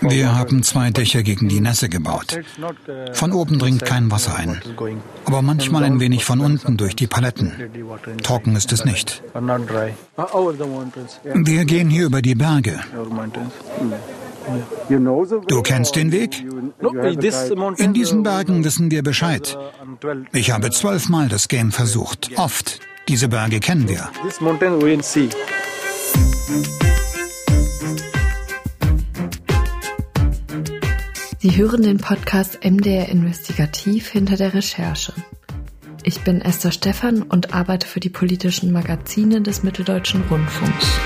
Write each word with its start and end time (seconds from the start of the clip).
Wir 0.00 0.34
haben 0.36 0.62
zwei 0.62 0.90
Dächer 0.90 1.22
gegen 1.22 1.48
die 1.48 1.60
Nässe 1.60 1.88
gebaut. 1.88 2.38
Von 3.14 3.32
oben 3.32 3.58
dringt 3.58 3.84
kein 3.86 4.10
Wasser 4.10 4.36
ein, 4.36 4.60
aber 5.24 5.40
manchmal 5.40 5.84
ein 5.84 5.98
wenig 5.98 6.26
von 6.26 6.40
unten 6.40 6.76
durch 6.76 6.94
die 6.94 7.06
Paletten. 7.06 7.52
Trocken 8.22 8.54
ist 8.54 8.72
es 8.72 8.84
nicht. 8.84 9.22
Wir 11.34 11.64
gehen 11.64 11.88
hier 11.88 12.04
über 12.04 12.20
die 12.20 12.34
Berge. 12.34 12.80
Du 15.48 15.62
kennst 15.62 15.96
den 15.96 16.12
Weg? 16.12 16.44
In 17.78 17.94
diesen 17.94 18.22
Bergen 18.22 18.64
wissen 18.64 18.90
wir 18.90 19.02
Bescheid. 19.02 19.56
Ich 20.32 20.50
habe 20.50 20.70
zwölfmal 20.70 21.28
das 21.28 21.48
Game 21.48 21.72
versucht. 21.72 22.30
Oft. 22.36 22.80
Diese 23.08 23.28
Berge 23.28 23.60
kennen 23.60 23.88
wir. 23.88 24.10
Sie 31.42 31.56
hören 31.56 31.82
den 31.82 31.96
Podcast 31.96 32.64
MDR 32.64 33.08
Investigativ 33.08 34.06
hinter 34.06 34.36
der 34.36 34.54
Recherche. 34.54 35.12
Ich 36.04 36.20
bin 36.20 36.40
Esther 36.40 36.70
Stephan 36.70 37.22
und 37.22 37.52
arbeite 37.52 37.88
für 37.88 37.98
die 37.98 38.10
politischen 38.10 38.70
Magazine 38.70 39.40
des 39.40 39.64
Mitteldeutschen 39.64 40.22
Rundfunks. 40.30 41.00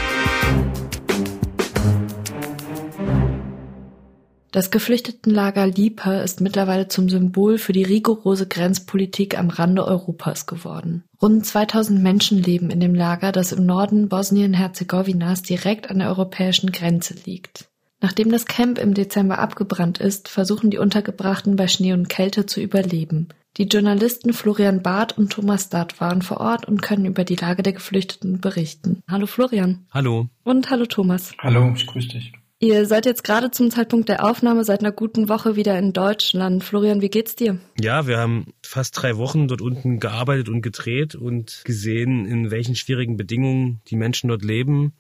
Das 4.53 4.71
Geflüchtetenlager 4.71 5.67
Lipa 5.69 6.21
ist 6.21 6.43
mittlerweile 6.43 6.89
zum 6.89 7.09
Symbol 7.09 7.57
für 7.57 7.73
die 7.73 7.85
rigorose 7.85 8.47
Grenzpolitik 8.47 9.39
am 9.39 9.49
Rande 9.49 9.87
Europas 9.87 10.45
geworden. 10.45 11.05
Rund 11.23 11.47
2000 11.47 12.03
Menschen 12.03 12.43
leben 12.43 12.69
in 12.69 12.81
dem 12.81 12.95
Lager, 12.95 13.33
das 13.33 13.53
im 13.53 13.65
Norden 13.65 14.11
Bosnien-Herzegowinas 14.11 15.41
direkt 15.41 15.91
an 15.91 16.01
der 16.01 16.09
europäischen 16.09 16.73
Grenze 16.73 17.15
liegt. 17.25 17.71
Nachdem 18.01 18.31
das 18.31 18.45
Camp 18.45 18.79
im 18.79 18.95
Dezember 18.95 19.39
abgebrannt 19.39 19.99
ist, 19.99 20.29
versuchen 20.29 20.71
die 20.71 20.79
Untergebrachten 20.79 21.57
bei 21.57 21.67
Schnee 21.67 21.93
und 21.93 22.09
Kälte 22.09 22.47
zu 22.47 22.61
überleben. 22.61 23.29
Die 23.57 23.65
Journalisten 23.65 24.35
Florian 24.35 24.83
Barth 24.83 25.17
und 25.17 25.33
Thomas 25.33 25.71
Dart 25.71 25.99
waren 25.99 26.21
vor 26.21 26.41
Ort 26.41 26.69
und 26.69 26.83
können 26.83 27.07
über 27.07 27.25
die 27.25 27.37
Lage 27.37 27.63
der 27.63 27.73
Geflüchteten 27.73 28.39
berichten. 28.41 29.01
Hallo 29.09 29.27
Florian. 29.27 29.87
Hallo. 29.91 30.29
Und 30.45 30.69
hallo 30.69 30.85
Thomas. 30.85 31.33
Hallo, 31.39 31.73
ich 31.75 31.87
grüße 31.87 32.09
dich. 32.09 32.33
Ihr 32.59 32.87
seid 32.87 33.07
jetzt 33.07 33.25
gerade 33.25 33.51
zum 33.51 33.71
Zeitpunkt 33.71 34.09
der 34.09 34.25
Aufnahme 34.25 34.65
seit 34.65 34.81
einer 34.81 34.93
guten 34.93 35.29
Woche 35.31 35.57
wieder 35.57 35.79
in 35.79 35.93
Deutschland. 35.93 36.65
Florian, 36.65 37.01
wie 37.01 37.11
geht's 37.11 37.35
dir? 37.35 37.59
Ja, 37.81 38.07
wir 38.07 38.19
haben 38.19 38.53
fast 38.63 39.01
drei 39.01 39.17
Wochen 39.17 39.49
dort 39.49 39.63
unten 39.63 40.01
gearbeitet 40.01 40.49
und 40.49 40.61
gedreht 40.61 41.15
und 41.15 41.63
gesehen, 41.65 42.27
in 42.27 42.51
welchen 42.51 42.75
schwierigen 42.75 43.17
Bedingungen 43.17 43.81
die 43.89 43.97
Menschen 43.97 44.29
dort 44.29 44.43
leben. 44.43 44.95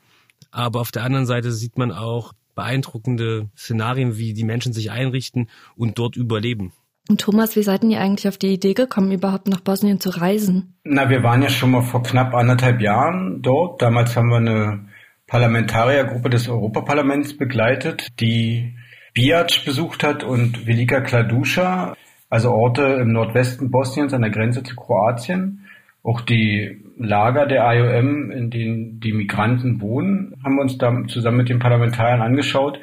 Aber 0.51 0.81
auf 0.81 0.93
der 0.93 1.05
anderen 1.05 1.27
Seite 1.27 1.53
sieht 1.53 1.79
man 1.79 1.93
auch, 1.93 2.33
beeindruckende 2.57 3.51
Szenarien, 3.57 4.19
wie 4.19 4.35
die 4.35 4.43
Menschen 4.43 4.73
sich 4.73 4.91
einrichten 4.91 5.49
und 5.77 5.99
dort 5.99 6.17
überleben. 6.17 6.73
Und 7.09 7.21
Thomas, 7.21 7.55
wie 7.55 7.63
seid 7.63 7.85
ihr 7.85 8.01
eigentlich 8.01 8.27
auf 8.27 8.37
die 8.37 8.53
Idee 8.53 8.75
gekommen, 8.75 9.13
überhaupt 9.13 9.47
nach 9.47 9.61
Bosnien 9.61 10.01
zu 10.01 10.11
reisen? 10.11 10.75
Na, 10.83 11.09
wir 11.09 11.23
waren 11.23 11.43
ja 11.43 11.49
schon 11.49 11.71
mal 11.71 11.83
vor 11.83 12.03
knapp 12.03 12.35
anderthalb 12.35 12.81
Jahren 12.81 13.43
dort. 13.43 13.81
Damals 13.81 14.17
haben 14.17 14.31
wir 14.31 14.39
eine 14.39 14.89
Parlamentariergruppe 15.29 16.31
des 16.31 16.49
Europaparlaments 16.49 17.37
begleitet, 17.37 18.21
die 18.21 18.75
Biac 19.15 19.65
besucht 19.65 20.03
hat 20.03 20.25
und 20.25 20.67
Velika 20.67 21.01
Kladuša, 21.01 21.97
also 22.29 22.51
Orte 22.51 22.83
im 23.01 23.13
Nordwesten 23.13 23.71
Bosniens 23.71 24.13
an 24.13 24.23
der 24.23 24.31
Grenze 24.31 24.63
zu 24.63 24.75
Kroatien. 24.75 25.66
Auch 26.07 26.21
die 26.21 26.85
Lager 26.97 27.47
der 27.47 27.65
IOM, 27.67 28.31
in 28.31 28.49
denen 28.49 29.01
die 29.01 29.13
Migranten 29.13 29.81
wohnen, 29.81 30.35
haben 30.45 30.55
wir 30.55 30.63
uns 30.63 30.79
da 30.79 30.97
zusammen 31.09 31.39
mit 31.39 31.49
den 31.49 31.59
Parlamentariern 31.59 32.23
angeschaut. 32.23 32.79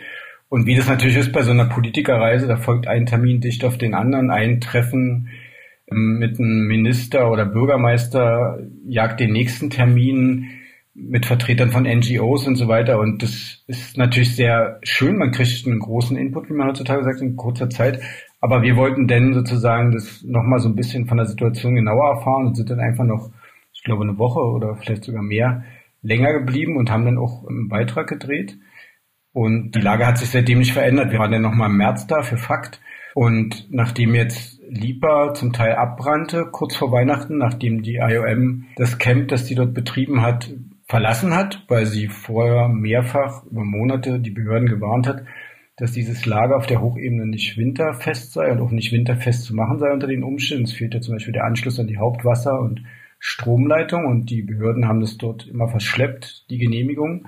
Und 0.50 0.66
wie 0.68 0.76
das 0.76 0.90
natürlich 0.90 1.16
ist 1.16 1.32
bei 1.32 1.42
so 1.42 1.52
einer 1.52 1.70
Politikerreise, 1.70 2.48
da 2.48 2.58
folgt 2.58 2.86
ein 2.86 3.06
Termin 3.06 3.40
dicht 3.40 3.64
auf 3.64 3.78
den 3.78 3.94
anderen, 3.94 4.30
ein 4.30 4.60
Treffen 4.60 5.30
ähm, 5.90 6.20
mit 6.20 6.38
einem 6.38 6.68
Minister 6.68 7.32
oder 7.32 7.46
Bürgermeister 7.46 8.60
jagt 8.86 9.22
den 9.22 9.32
nächsten 9.32 9.70
Termin 9.70 10.50
mit 10.94 11.26
Vertretern 11.26 11.72
von 11.72 11.84
NGOs 11.84 12.46
und 12.46 12.58
so 12.58 12.68
weiter. 12.68 13.00
Und 13.00 13.24
das 13.24 13.64
ist 13.68 13.98
natürlich 13.98 14.36
sehr 14.36 14.80
schön. 14.84 15.18
Man 15.18 15.32
kriegt 15.32 15.66
einen 15.66 15.80
großen 15.80 16.18
Input, 16.18 16.50
wie 16.50 16.54
man 16.54 16.68
heutzutage 16.68 17.06
sagt, 17.06 17.22
in 17.22 17.38
kurzer 17.38 17.70
Zeit. 17.70 18.02
Aber 18.44 18.62
wir 18.62 18.76
wollten 18.76 19.08
denn 19.08 19.34
sozusagen 19.34 19.92
das 19.92 20.22
nochmal 20.24 20.60
so 20.60 20.68
ein 20.68 20.76
bisschen 20.76 21.08
von 21.08 21.18
der 21.18 21.28
Situation 21.28 21.76
genauer 21.76 22.16
erfahren 22.16 22.48
und 22.48 22.56
sind 22.56 22.70
dann 22.70 22.80
einfach 22.80 23.06
noch 23.06 23.32
ich 23.84 23.86
glaube, 23.86 24.04
eine 24.04 24.18
Woche 24.18 24.40
oder 24.40 24.78
vielleicht 24.78 25.04
sogar 25.04 25.22
mehr 25.22 25.66
länger 26.02 26.32
geblieben 26.32 26.78
und 26.78 26.90
haben 26.90 27.04
dann 27.04 27.18
auch 27.18 27.46
einen 27.46 27.68
Beitrag 27.68 28.08
gedreht. 28.08 28.58
Und 29.34 29.72
die 29.76 29.82
Lage 29.82 30.08
hat 30.08 30.18
sich 30.18 30.30
seitdem 30.30 30.60
nicht 30.60 30.72
verändert. 30.72 31.12
Wir 31.12 31.20
waren 31.20 31.34
dann 31.34 31.42
nochmal 31.42 31.70
im 31.70 31.76
März 31.76 32.08
da 32.08 32.22
für 32.22 32.38
Fakt. 32.38 32.80
Und 33.14 33.68
nachdem 33.72 34.16
jetzt 34.16 34.62
Lipa 34.70 35.34
zum 35.34 35.52
Teil 35.52 35.76
abbrannte, 35.76 36.48
kurz 36.50 36.78
vor 36.78 36.94
Weihnachten, 36.94 37.38
nachdem 37.38 37.82
die 37.82 37.96
IOM 37.96 38.68
das 38.78 39.00
Camp, 39.00 39.28
das 39.28 39.44
die 39.44 39.56
dort 39.56 39.74
betrieben 39.74 40.22
hat, 40.22 40.50
verlassen 40.88 41.36
hat, 41.36 41.66
weil 41.68 41.86
sie 41.86 42.08
vorher 42.08 42.70
mehrfach 42.70 43.44
über 43.52 43.66
Monate 43.66 44.22
die 44.22 44.32
Behörden 44.32 44.70
gewarnt 44.70 45.08
hat, 45.08 45.24
dass 45.78 45.92
dieses 45.92 46.26
Lager 46.26 46.58
auf 46.58 46.68
der 46.68 46.82
Hochebene 46.82 47.26
nicht 47.26 47.58
winterfest 47.58 48.34
sei 48.34 48.52
und 48.52 48.62
auch 48.62 48.72
nicht 48.72 48.92
winterfest 48.92 49.44
zu 49.44 49.56
machen 49.56 49.80
sei 49.80 49.92
unter 49.92 50.08
den 50.08 50.24
Umständen. 50.24 50.66
Es 50.66 50.74
fehlt 50.74 50.94
ja 50.94 51.02
zum 51.02 51.16
Beispiel 51.16 51.34
der 51.34 51.46
Anschluss 51.46 51.80
an 51.80 51.88
die 51.88 51.98
Hauptwasser- 51.98 52.60
und 52.60 52.84
Stromleitung 53.20 54.06
und 54.06 54.30
die 54.30 54.42
Behörden 54.42 54.88
haben 54.88 55.00
das 55.00 55.18
dort 55.18 55.48
immer 55.48 55.70
verschleppt, 55.70 56.46
die 56.50 56.58
Genehmigung. 56.58 57.28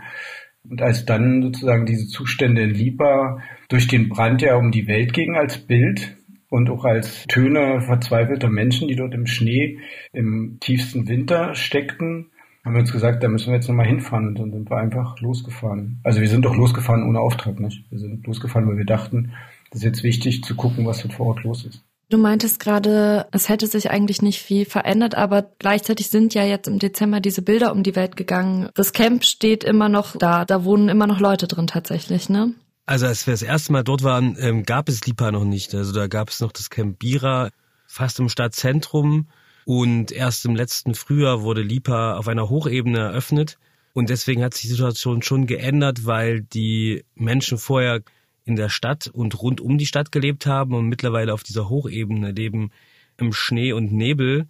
Und 0.69 0.81
als 0.81 1.05
dann 1.05 1.41
sozusagen 1.41 1.85
diese 1.85 2.07
Zustände 2.07 2.63
in 2.63 2.71
Lipa 2.71 3.39
durch 3.69 3.87
den 3.87 4.09
Brand 4.09 4.41
ja 4.41 4.55
um 4.55 4.71
die 4.71 4.87
Welt 4.87 5.13
gingen 5.13 5.35
als 5.35 5.57
Bild 5.57 6.17
und 6.49 6.69
auch 6.69 6.85
als 6.85 7.25
Töne 7.27 7.81
verzweifelter 7.81 8.49
Menschen, 8.49 8.87
die 8.87 8.95
dort 8.95 9.13
im 9.13 9.25
Schnee 9.25 9.79
im 10.11 10.57
tiefsten 10.59 11.07
Winter 11.07 11.55
steckten, 11.55 12.31
haben 12.65 12.73
wir 12.73 12.81
uns 12.81 12.91
gesagt, 12.91 13.23
da 13.23 13.27
müssen 13.27 13.47
wir 13.47 13.55
jetzt 13.55 13.67
nochmal 13.67 13.85
hinfahren 13.85 14.27
und 14.27 14.39
dann 14.39 14.51
sind 14.51 14.69
wir 14.69 14.77
einfach 14.77 15.19
losgefahren. 15.19 15.99
Also 16.03 16.19
wir 16.19 16.27
sind 16.27 16.43
doch 16.43 16.55
losgefahren 16.55 17.07
ohne 17.07 17.19
Auftrag, 17.19 17.59
nicht? 17.59 17.85
Wir 17.91 17.99
sind 17.99 18.25
losgefahren, 18.25 18.67
weil 18.67 18.77
wir 18.77 18.85
dachten, 18.85 19.33
das 19.69 19.81
ist 19.81 19.85
jetzt 19.85 20.03
wichtig 20.03 20.43
zu 20.43 20.55
gucken, 20.55 20.85
was 20.85 21.03
dort 21.03 21.13
vor 21.13 21.27
Ort 21.27 21.43
los 21.43 21.63
ist. 21.63 21.83
Du 22.09 22.17
meintest 22.17 22.59
gerade, 22.59 23.27
es 23.31 23.49
hätte 23.49 23.67
sich 23.67 23.89
eigentlich 23.89 24.21
nicht 24.21 24.39
viel 24.39 24.65
verändert, 24.65 25.15
aber 25.15 25.43
gleichzeitig 25.59 26.09
sind 26.09 26.33
ja 26.33 26.43
jetzt 26.43 26.67
im 26.67 26.79
Dezember 26.79 27.19
diese 27.19 27.41
Bilder 27.41 27.71
um 27.71 27.83
die 27.83 27.95
Welt 27.95 28.15
gegangen. 28.15 28.69
Das 28.73 28.93
Camp 28.93 29.23
steht 29.23 29.63
immer 29.63 29.89
noch 29.89 30.15
da, 30.15 30.45
da 30.45 30.63
wohnen 30.63 30.89
immer 30.89 31.07
noch 31.07 31.19
Leute 31.19 31.47
drin 31.47 31.67
tatsächlich, 31.67 32.29
ne? 32.29 32.53
Also 32.87 33.07
als 33.07 33.25
wir 33.25 33.33
das 33.33 33.41
erste 33.41 33.73
Mal 33.73 33.83
dort 33.83 34.03
waren, 34.03 34.37
ähm, 34.39 34.63
gab 34.63 34.89
es 34.89 35.05
Lipa 35.05 35.31
noch 35.31 35.45
nicht. 35.45 35.73
Also 35.73 35.93
da 35.93 36.05
gab 36.05 36.29
es 36.29 36.41
noch 36.41 36.51
das 36.51 36.69
Camp 36.69 36.99
Bira 36.99 37.49
fast 37.87 38.19
im 38.19 38.29
Stadtzentrum 38.29 39.27
und 39.65 40.11
erst 40.11 40.45
im 40.45 40.55
letzten 40.55 40.93
Frühjahr 40.93 41.41
wurde 41.41 41.61
Lipa 41.61 42.17
auf 42.17 42.27
einer 42.27 42.49
Hochebene 42.49 42.99
eröffnet. 42.99 43.57
Und 43.93 44.09
deswegen 44.09 44.43
hat 44.43 44.53
sich 44.53 44.63
die 44.63 44.75
Situation 44.75 45.21
schon 45.21 45.47
geändert, 45.47 46.05
weil 46.05 46.41
die 46.41 47.03
Menschen 47.15 47.57
vorher 47.57 48.01
in 48.45 48.55
der 48.55 48.69
Stadt 48.69 49.07
und 49.07 49.41
rund 49.41 49.59
um 49.59 49.77
die 49.77 49.87
Stadt 49.87 50.11
gelebt 50.11 50.45
haben 50.45 50.75
und 50.75 50.87
mittlerweile 50.87 51.33
auf 51.33 51.43
dieser 51.43 51.67
Hochebene 51.67 52.31
leben 52.31 52.71
im 53.17 53.33
Schnee 53.33 53.73
und 53.73 53.91
Nebel. 53.91 54.47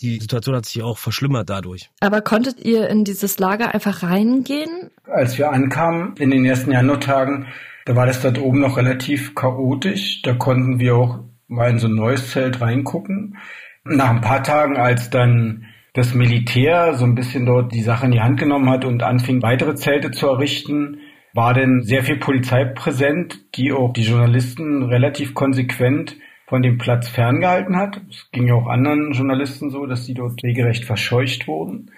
Die 0.00 0.20
Situation 0.20 0.54
hat 0.54 0.66
sich 0.66 0.82
auch 0.82 0.98
verschlimmert 0.98 1.50
dadurch. 1.50 1.90
Aber 2.00 2.20
konntet 2.20 2.60
ihr 2.60 2.88
in 2.88 3.04
dieses 3.04 3.38
Lager 3.38 3.74
einfach 3.74 4.02
reingehen? 4.02 4.90
Als 5.04 5.36
wir 5.38 5.50
ankamen 5.50 6.16
in 6.18 6.30
den 6.30 6.44
ersten 6.44 6.70
Januartagen, 6.70 7.46
da 7.86 7.96
war 7.96 8.06
das 8.06 8.22
dort 8.22 8.38
oben 8.38 8.60
noch 8.60 8.76
relativ 8.76 9.34
chaotisch. 9.34 10.22
Da 10.22 10.34
konnten 10.34 10.78
wir 10.78 10.94
auch 10.94 11.20
mal 11.48 11.70
in 11.70 11.78
so 11.78 11.88
ein 11.88 11.94
neues 11.94 12.30
Zelt 12.30 12.60
reingucken. 12.60 13.36
Nach 13.86 14.08
ein 14.08 14.22
paar 14.22 14.42
Tagen, 14.42 14.78
als 14.78 15.10
dann 15.10 15.66
das 15.92 16.14
Militär 16.14 16.94
so 16.94 17.04
ein 17.04 17.14
bisschen 17.14 17.44
dort 17.44 17.74
die 17.74 17.82
Sache 17.82 18.06
in 18.06 18.12
die 18.12 18.22
Hand 18.22 18.40
genommen 18.40 18.70
hat 18.70 18.86
und 18.86 19.02
anfing, 19.02 19.42
weitere 19.42 19.74
Zelte 19.74 20.10
zu 20.10 20.26
errichten, 20.26 21.00
war 21.34 21.52
denn 21.52 21.82
sehr 21.82 22.02
viel 22.02 22.16
Polizei 22.16 22.64
präsent, 22.64 23.38
die 23.56 23.72
auch 23.72 23.92
die 23.92 24.04
Journalisten 24.04 24.84
relativ 24.84 25.34
konsequent 25.34 26.16
von 26.46 26.62
dem 26.62 26.78
Platz 26.78 27.08
ferngehalten 27.08 27.76
hat. 27.76 28.00
Es 28.08 28.30
ging 28.32 28.46
ja 28.46 28.54
auch 28.54 28.68
anderen 28.68 29.12
Journalisten 29.12 29.68
so, 29.68 29.84
dass 29.84 30.06
die 30.06 30.14
dort 30.14 30.42
regelrecht 30.42 30.86
verscheucht 30.86 31.46
wurden. 31.46 31.90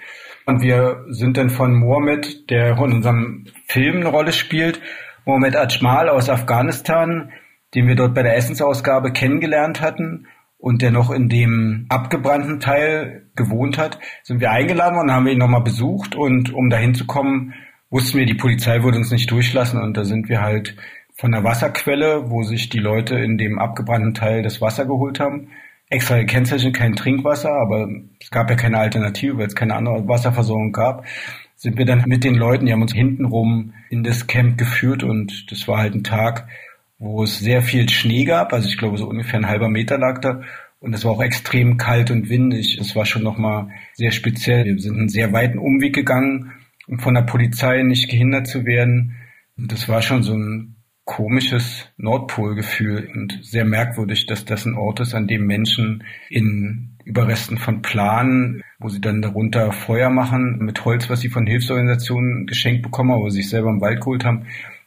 Und 0.45 0.63
wir 0.63 1.05
sind 1.09 1.37
dann 1.37 1.51
von 1.51 1.73
Mohammed, 1.73 2.51
der 2.51 2.73
in 2.73 2.95
unserem 2.95 3.45
Film 3.67 3.97
eine 3.97 4.09
Rolle 4.09 4.33
spielt, 4.33 4.81
Mohammed 5.25 5.57
Ajmal 5.57 6.09
aus 6.09 6.31
Afghanistan, 6.31 7.31
den 7.75 7.87
wir 7.87 7.95
dort 7.95 8.15
bei 8.15 8.23
der 8.23 8.37
Essensausgabe 8.37 9.13
kennengelernt 9.13 9.81
hatten 9.81 10.27
und 10.59 10.83
der 10.83 10.91
noch 10.91 11.11
in 11.11 11.29
dem 11.29 11.87
abgebrannten 11.89 12.61
Teil 12.61 13.27
gewohnt 13.37 13.79
hat, 13.79 13.99
sind 14.23 14.41
wir 14.41 14.51
eingeladen 14.51 14.97
worden, 14.97 15.13
haben 15.13 15.27
wir 15.27 15.33
ihn 15.33 15.39
nochmal 15.39 15.63
besucht 15.63 16.15
und 16.15 16.53
um 16.53 16.71
dahin 16.71 16.95
zu 16.95 17.07
kommen, 17.07 17.55
wussten 17.91 18.19
wir, 18.19 18.27
die 18.27 18.35
Polizei 18.35 18.83
würde 18.83 18.99
uns 18.99 19.11
nicht 19.11 19.31
durchlassen 19.31 19.81
und 19.81 19.97
da 19.97 20.05
sind 20.05 20.29
wir 20.29 20.41
halt 20.41 20.77
von 21.19 21.33
der 21.33 21.45
Wasserquelle, 21.45 22.31
wo 22.31 22.43
sich 22.43 22.69
die 22.69 22.79
Leute 22.79 23.17
in 23.19 23.39
dem 23.39 23.59
abgebrannten 23.59 24.15
Teil 24.15 24.43
das 24.43 24.61
Wasser 24.61 24.85
geholt 24.87 25.19
haben. 25.19 25.49
Extra 25.89 26.19
gekennzeichnet 26.19 26.75
kein 26.75 26.97
Trinkwasser, 26.97 27.53
aber 27.53 27.89
es 28.21 28.31
gab 28.31 28.51
ja 28.51 28.57
keine 28.57 28.79
Alternative, 28.79 29.39
weil 29.39 29.47
es 29.47 29.55
keine 29.55 29.75
andere 29.77 30.07
Wasserversorgung 30.09 30.73
gab. 30.73 31.07
sind 31.55 31.79
wir 31.79 31.87
dann 31.87 32.05
mit 32.07 32.25
den 32.25 32.35
Leuten, 32.35 32.67
die 32.67 32.73
haben 32.73 32.83
uns 32.83 32.93
hintenrum 32.93 33.73
in 33.89 34.03
das 34.03 34.27
Camp 34.27 34.59
geführt 34.59 35.05
und 35.05 35.51
das 35.51 35.67
war 35.69 35.79
halt 35.79 35.95
ein 35.95 36.05
Tag, 36.05 36.49
wo 36.99 37.25
es 37.25 37.39
sehr 37.39 37.63
viel 37.63 37.89
Schnee 37.89 38.25
gab. 38.25 38.53
Also 38.53 38.69
ich 38.69 38.79
glaube, 38.79 38.99
so 38.99 39.09
ungefähr 39.09 39.41
ein 39.41 39.49
halber 39.49 39.69
Meter 39.69 39.99
lag 39.99 40.21
da. 40.21 40.43
Und 40.79 40.95
es 40.95 41.05
war 41.05 41.13
auch 41.13 41.23
extrem 41.23 41.79
kalt 41.79 42.11
und 42.11 42.29
windig. 42.29 42.79
Es 42.79 42.95
war 42.95 43.07
schon 43.07 43.23
nochmal 43.23 43.69
sehr 43.95 44.13
speziell. 44.13 44.65
Wir 44.65 44.79
sind 44.79 44.99
einen 44.99 45.09
sehr 45.09 45.33
weiten 45.33 45.59
Umweg 45.59 45.95
gegangen, 45.95 46.53
um 46.87 46.99
von 46.99 47.15
der 47.15 47.23
Polizei 47.23 47.83
nicht 47.83 48.09
gehindert 48.09 48.47
zu 48.47 48.65
werden. 48.65 49.17
Und 49.57 49.73
das 49.73 49.89
war 49.89 50.03
schon 50.03 50.23
so 50.23 50.35
ein 50.35 50.77
komisches 51.05 51.89
Nordpolgefühl 51.97 53.09
und 53.15 53.39
sehr 53.43 53.65
merkwürdig, 53.65 54.27
dass 54.27 54.45
das 54.45 54.67
ein 54.67 54.75
Ort 54.75 55.01
ist, 55.01 55.15
an 55.15 55.29
dem 55.29 55.47
Menschen 55.47 56.05
in 56.29 56.97
Überresten 57.05 57.59
von 57.59 57.81
Planen, 57.81 58.63
wo 58.81 58.89
sie 58.89 59.01
dann 59.01 59.23
darunter 59.23 59.71
Feuer 59.71 60.11
machen 60.11 60.59
mit 60.59 60.85
Holz, 60.85 61.09
was 61.09 61.21
sie 61.21 61.29
von 61.29 61.47
Hilfsorganisationen 61.47 62.47
geschenkt 62.47 62.83
bekommen, 62.83 63.13
aber 63.13 63.31
sich 63.31 63.49
selber 63.49 63.71
im 63.71 63.81
Wald 63.81 64.01
geholt 64.01 64.25
haben, 64.25 64.47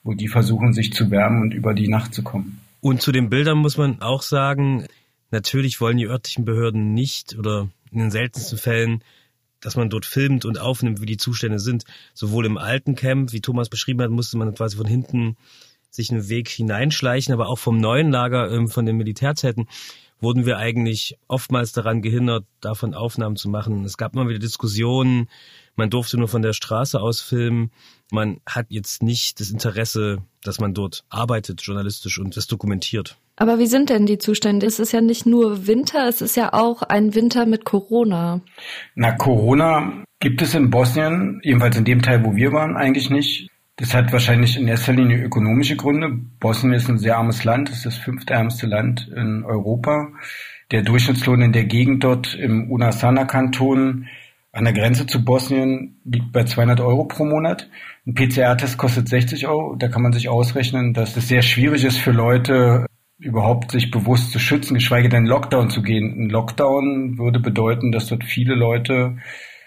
wo 0.10 0.16
die 0.16 0.28
versuchen, 0.28 0.74
sich 0.74 0.92
zu 0.92 1.12
wärmen 1.12 1.44
und 1.44 1.54
über 1.54 1.76
die 1.76 1.88
Nacht 1.88 2.16
zu 2.16 2.24
kommen. 2.24 2.60
Und 2.82 3.04
zu 3.04 3.12
den 3.12 3.30
Bildern 3.30 3.60
muss 3.60 3.78
man 3.78 4.02
auch 4.02 4.24
sagen, 4.24 4.88
natürlich 5.30 5.80
wollen 5.80 5.98
die 5.98 6.08
örtlichen 6.08 6.46
Behörden 6.46 6.96
nicht 6.96 7.38
oder 7.38 7.70
in 7.92 8.00
den 8.00 8.12
seltensten 8.12 8.58
Fällen 8.58 9.04
dass 9.62 9.76
man 9.76 9.90
dort 9.90 10.06
filmt 10.06 10.46
und 10.46 10.58
aufnimmt, 10.58 11.02
wie 11.02 11.06
die 11.06 11.18
Zustände 11.18 11.60
sind. 11.60 11.84
Sowohl 12.14 12.46
im 12.46 12.58
alten 12.58 12.96
Camp, 12.96 13.34
wie 13.34 13.42
Thomas 13.42 13.68
beschrieben 13.68 14.02
hat, 14.02 14.10
musste 14.10 14.38
man 14.38 14.54
quasi 14.56 14.78
von 14.78 14.86
hinten 14.86 15.36
sich 15.90 16.12
einen 16.12 16.30
Weg 16.30 16.48
hineinschleichen, 16.48 17.34
aber 17.34 17.50
auch 17.50 17.60
vom 17.60 17.78
neuen 17.78 18.10
Lager, 18.10 18.50
ähm, 18.52 18.70
von 18.70 18.86
den 18.86 18.96
Militärzeiten, 18.96 19.68
wurden 20.22 20.46
wir 20.46 20.58
eigentlich 20.58 21.18
oftmals 21.28 21.72
daran 21.72 22.02
gehindert, 22.02 22.46
davon 22.62 22.94
Aufnahmen 22.94 23.36
zu 23.36 23.50
machen. 23.50 23.86
Es 23.86 23.98
gab 23.98 24.14
immer 24.14 24.28
wieder 24.28 24.40
Diskussionen, 24.40 25.28
man 25.80 25.90
durfte 25.90 26.18
nur 26.18 26.28
von 26.28 26.42
der 26.42 26.52
Straße 26.52 27.00
aus 27.00 27.22
filmen. 27.22 27.72
Man 28.12 28.42
hat 28.46 28.66
jetzt 28.68 29.02
nicht 29.02 29.40
das 29.40 29.50
Interesse, 29.50 30.18
dass 30.44 30.60
man 30.60 30.74
dort 30.74 31.06
arbeitet, 31.10 31.62
journalistisch 31.62 32.20
und 32.20 32.36
das 32.36 32.48
dokumentiert. 32.48 33.18
Aber 33.38 33.60
wie 33.60 33.68
sind 33.68 33.90
denn 33.90 34.06
die 34.06 34.18
Zustände? 34.18 34.66
Es 34.66 34.80
ist 34.80 34.92
ja 34.92 35.00
nicht 35.00 35.26
nur 35.26 35.68
Winter, 35.68 36.10
es 36.10 36.22
ist 36.22 36.36
ja 36.36 36.52
auch 36.52 36.82
ein 36.82 37.16
Winter 37.16 37.46
mit 37.46 37.64
Corona. 37.64 38.42
Na, 38.96 39.14
Corona 39.14 40.04
gibt 40.20 40.42
es 40.42 40.54
in 40.54 40.70
Bosnien, 40.70 41.40
jedenfalls 41.44 41.78
in 41.78 41.86
dem 41.86 42.02
Teil, 42.02 42.26
wo 42.26 42.36
wir 42.36 42.52
waren, 42.52 42.76
eigentlich 42.76 43.10
nicht. 43.10 43.50
Das 43.80 43.94
hat 43.94 44.12
wahrscheinlich 44.12 44.60
in 44.60 44.68
erster 44.68 44.92
Linie 44.92 45.24
ökonomische 45.24 45.78
Gründe. 45.78 46.10
Bosnien 46.42 46.74
ist 46.74 46.90
ein 46.90 46.98
sehr 46.98 47.18
armes 47.18 47.46
Land, 47.46 47.70
es 47.70 47.78
ist 47.78 47.86
das 47.86 47.96
fünftärmste 47.96 48.68
Land 48.68 49.10
in 49.16 49.46
Europa. 49.46 50.10
Der 50.72 50.82
Durchschnittslohn 50.82 51.42
in 51.42 51.54
der 51.54 51.64
Gegend 51.64 52.04
dort 52.04 52.36
im 52.36 52.70
Unasana-Kanton 52.70 54.08
an 54.52 54.64
der 54.66 54.74
Grenze 54.74 55.08
zu 55.08 55.24
Bosnien 55.24 56.02
liegt 56.04 56.34
bei 56.34 56.44
200 56.44 56.82
Euro 56.82 57.06
pro 57.06 57.24
Monat. 57.24 57.70
Ein 58.06 58.16
PCR-Test 58.16 58.78
kostet 58.78 59.08
60 59.08 59.48
Euro. 59.48 59.78
Da 59.78 59.88
kann 59.88 60.02
man 60.02 60.12
sich 60.12 60.28
ausrechnen, 60.28 60.94
dass 60.94 61.16
es 61.16 61.30
sehr 61.30 61.42
schwierig 61.42 61.86
ist 61.86 62.00
für 62.00 62.12
Leute, 62.12 62.86
überhaupt 63.18 63.72
sich 63.72 63.92
bewusst 63.92 64.32
zu 64.32 64.40
schützen, 64.40 64.74
geschweige 64.74 65.08
denn 65.08 65.26
Lockdown 65.26 65.70
zu 65.70 65.82
gehen. 65.82 66.20
Ein 66.20 66.30
Lockdown 66.30 67.18
würde 67.18 67.40
bedeuten, 67.40 67.94
dass 67.94 68.08
dort 68.08 68.26
viele 68.26 68.56
Leute 68.56 69.20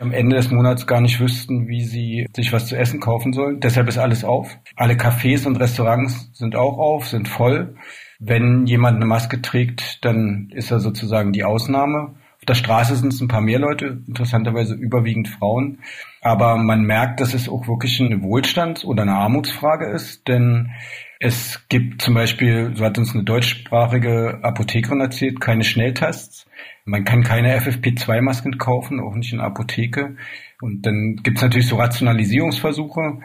am 0.02 0.12
Ende 0.12 0.36
des 0.36 0.50
Monats 0.50 0.86
gar 0.86 1.00
nicht 1.00 1.20
wüssten, 1.20 1.68
wie 1.68 1.84
sie 1.84 2.26
sich 2.34 2.52
was 2.52 2.66
zu 2.66 2.76
essen 2.76 3.00
kaufen 3.00 3.32
sollen. 3.32 3.60
Deshalb 3.60 3.88
ist 3.88 3.98
alles 3.98 4.24
auf. 4.24 4.58
Alle 4.74 4.94
Cafés 4.94 5.46
und 5.46 5.56
Restaurants 5.56 6.30
sind 6.34 6.56
auch 6.56 6.76
auf, 6.78 7.08
sind 7.08 7.28
voll. 7.28 7.76
Wenn 8.18 8.66
jemand 8.66 8.96
eine 8.96 9.06
Maske 9.06 9.40
trägt, 9.40 10.04
dann 10.04 10.50
ist 10.52 10.70
er 10.72 10.80
sozusagen 10.80 11.32
die 11.32 11.44
Ausnahme. 11.44 12.16
Auf 12.40 12.46
der 12.46 12.54
Straße 12.54 12.96
sind 12.96 13.12
es 13.12 13.20
ein 13.20 13.28
paar 13.28 13.40
mehr 13.40 13.60
Leute, 13.60 14.02
interessanterweise 14.08 14.74
überwiegend 14.74 15.28
Frauen. 15.28 15.78
Aber 16.20 16.56
man 16.56 16.82
merkt, 16.82 17.20
dass 17.20 17.34
es 17.34 17.48
auch 17.48 17.68
wirklich 17.68 18.00
eine 18.00 18.22
Wohlstands- 18.22 18.84
oder 18.84 19.02
eine 19.02 19.14
Armutsfrage 19.14 19.86
ist, 19.86 20.26
denn 20.26 20.72
es 21.20 21.64
gibt 21.68 22.02
zum 22.02 22.14
Beispiel, 22.14 22.72
so 22.74 22.84
hat 22.84 22.98
uns 22.98 23.14
eine 23.14 23.22
deutschsprachige 23.22 24.40
Apothekerin 24.42 25.00
erzählt, 25.00 25.40
keine 25.40 25.62
Schnelltests. 25.62 26.46
Man 26.84 27.04
kann 27.04 27.22
keine 27.22 27.56
FFP2-Masken 27.58 28.58
kaufen, 28.58 29.00
auch 29.00 29.14
nicht 29.14 29.32
in 29.32 29.38
der 29.38 29.46
Apotheke. 29.46 30.16
Und 30.60 30.84
dann 30.84 31.16
gibt 31.22 31.38
es 31.38 31.42
natürlich 31.42 31.68
so 31.68 31.76
Rationalisierungsversuche. 31.76 33.20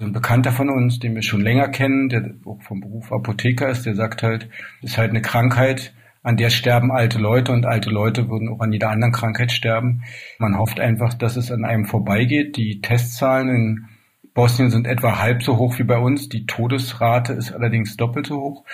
ein 0.00 0.12
Bekannter 0.12 0.52
von 0.52 0.70
uns, 0.70 0.98
den 0.98 1.14
wir 1.14 1.22
schon 1.22 1.42
länger 1.42 1.68
kennen, 1.68 2.08
der 2.08 2.34
auch 2.44 2.62
vom 2.62 2.80
Beruf 2.80 3.12
Apotheker 3.12 3.68
ist, 3.68 3.84
der 3.84 3.94
sagt 3.94 4.22
halt, 4.22 4.48
ist 4.82 4.96
halt 4.96 5.10
eine 5.10 5.22
Krankheit, 5.22 5.92
an 6.22 6.36
der 6.36 6.50
sterben 6.50 6.92
alte 6.92 7.18
Leute 7.18 7.52
und 7.52 7.64
alte 7.64 7.90
Leute 7.90 8.28
würden 8.28 8.48
auch 8.48 8.60
an 8.60 8.72
jeder 8.72 8.90
anderen 8.90 9.12
Krankheit 9.12 9.52
sterben. 9.52 10.02
Man 10.38 10.58
hofft 10.58 10.78
einfach, 10.78 11.14
dass 11.14 11.36
es 11.36 11.50
an 11.50 11.64
einem 11.64 11.86
vorbeigeht. 11.86 12.56
Die 12.56 12.80
Testzahlen 12.82 13.48
in 13.48 13.88
Bosnien 14.34 14.70
sind 14.70 14.86
etwa 14.86 15.18
halb 15.18 15.42
so 15.42 15.56
hoch 15.56 15.78
wie 15.78 15.84
bei 15.84 15.98
uns. 15.98 16.28
Die 16.28 16.44
Todesrate 16.44 17.32
ist 17.32 17.52
allerdings 17.52 17.96
doppelt 17.96 18.26
so 18.26 18.40
hoch. 18.40 18.64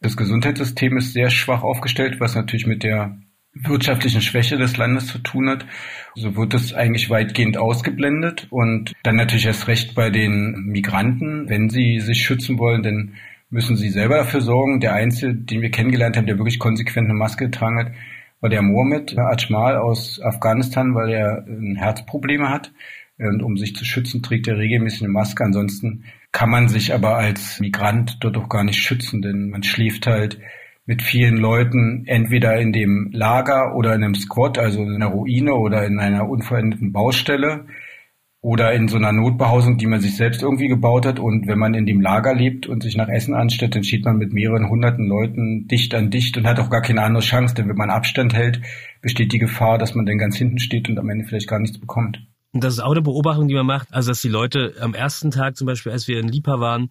Das 0.00 0.16
Gesundheitssystem 0.16 0.96
ist 0.96 1.12
sehr 1.12 1.30
schwach 1.30 1.62
aufgestellt, 1.62 2.20
was 2.20 2.34
natürlich 2.34 2.66
mit 2.66 2.82
der 2.82 3.18
wirtschaftlichen 3.54 4.22
Schwäche 4.22 4.56
des 4.56 4.76
Landes 4.76 5.06
zu 5.06 5.18
tun 5.18 5.48
hat. 5.48 5.66
So 6.14 6.36
wird 6.36 6.54
es 6.54 6.72
eigentlich 6.72 7.10
weitgehend 7.10 7.58
ausgeblendet 7.58 8.46
und 8.50 8.92
dann 9.02 9.16
natürlich 9.16 9.46
erst 9.46 9.68
recht 9.68 9.94
bei 9.94 10.10
den 10.10 10.64
Migranten, 10.66 11.48
wenn 11.48 11.68
sie 11.68 12.00
sich 12.00 12.24
schützen 12.24 12.58
wollen, 12.58 12.82
denn 12.82 13.14
müssen 13.50 13.76
sie 13.76 13.90
selber 13.90 14.16
dafür 14.16 14.40
sorgen. 14.40 14.80
Der 14.80 14.94
Einzige, 14.94 15.34
den 15.34 15.60
wir 15.60 15.70
kennengelernt 15.70 16.16
haben, 16.16 16.26
der 16.26 16.38
wirklich 16.38 16.58
konsequent 16.58 17.08
eine 17.08 17.18
Maske 17.18 17.44
getragen 17.44 17.78
hat, 17.78 17.92
war 18.40 18.50
der 18.50 18.62
Mohammed 18.62 19.16
Ajmal 19.16 19.76
aus 19.76 20.20
Afghanistan, 20.20 20.94
weil 20.94 21.12
er 21.12 21.44
Herzprobleme 21.76 22.48
hat. 22.48 22.72
Und 23.18 23.42
um 23.42 23.56
sich 23.56 23.76
zu 23.76 23.84
schützen, 23.84 24.22
trägt 24.22 24.48
er 24.48 24.56
regelmäßig 24.56 25.02
eine 25.02 25.12
Maske. 25.12 25.44
Ansonsten 25.44 26.04
kann 26.32 26.50
man 26.50 26.68
sich 26.68 26.92
aber 26.92 27.16
als 27.18 27.60
Migrant 27.60 28.16
dort 28.20 28.36
auch 28.36 28.48
gar 28.48 28.64
nicht 28.64 28.80
schützen, 28.82 29.22
denn 29.22 29.50
man 29.50 29.62
schläft 29.62 30.06
halt 30.06 30.38
mit 30.84 31.02
vielen 31.02 31.36
Leuten 31.36 32.04
entweder 32.06 32.58
in 32.58 32.72
dem 32.72 33.10
Lager 33.12 33.76
oder 33.76 33.94
in 33.94 34.02
einem 34.02 34.14
Squat, 34.14 34.58
also 34.58 34.82
in 34.82 34.94
einer 34.94 35.06
Ruine 35.06 35.54
oder 35.54 35.86
in 35.86 36.00
einer 36.00 36.28
unverendeten 36.28 36.92
Baustelle 36.92 37.66
oder 38.40 38.72
in 38.72 38.88
so 38.88 38.96
einer 38.96 39.12
Notbehausung, 39.12 39.78
die 39.78 39.86
man 39.86 40.00
sich 40.00 40.16
selbst 40.16 40.42
irgendwie 40.42 40.66
gebaut 40.66 41.06
hat. 41.06 41.20
Und 41.20 41.46
wenn 41.46 41.60
man 41.60 41.74
in 41.74 41.86
dem 41.86 42.00
Lager 42.00 42.34
lebt 42.34 42.66
und 42.66 42.82
sich 42.82 42.96
nach 42.96 43.08
Essen 43.08 43.34
anstellt, 43.34 43.76
dann 43.76 43.84
steht 43.84 44.04
man 44.04 44.16
mit 44.16 44.32
mehreren 44.32 44.68
hunderten 44.68 45.06
Leuten 45.06 45.68
dicht 45.68 45.94
an 45.94 46.10
dicht 46.10 46.36
und 46.36 46.48
hat 46.48 46.58
auch 46.58 46.68
gar 46.68 46.82
keine 46.82 47.02
andere 47.02 47.22
Chance, 47.22 47.54
denn 47.54 47.68
wenn 47.68 47.76
man 47.76 47.90
Abstand 47.90 48.34
hält, 48.34 48.60
besteht 49.00 49.32
die 49.32 49.38
Gefahr, 49.38 49.78
dass 49.78 49.94
man 49.94 50.06
dann 50.06 50.18
ganz 50.18 50.36
hinten 50.36 50.58
steht 50.58 50.88
und 50.88 50.98
am 50.98 51.08
Ende 51.08 51.24
vielleicht 51.24 51.48
gar 51.48 51.60
nichts 51.60 51.78
bekommt. 51.78 52.26
Und 52.50 52.64
das 52.64 52.74
ist 52.74 52.80
auch 52.80 52.90
eine 52.90 53.00
Beobachtung, 53.00 53.46
die 53.46 53.54
man 53.54 53.64
macht, 53.64 53.94
also 53.94 54.10
dass 54.10 54.20
die 54.20 54.28
Leute 54.28 54.74
am 54.80 54.92
ersten 54.92 55.30
Tag 55.30 55.56
zum 55.56 55.66
Beispiel, 55.66 55.92
als 55.92 56.08
wir 56.08 56.18
in 56.18 56.28
Lipa 56.28 56.58
waren, 56.58 56.88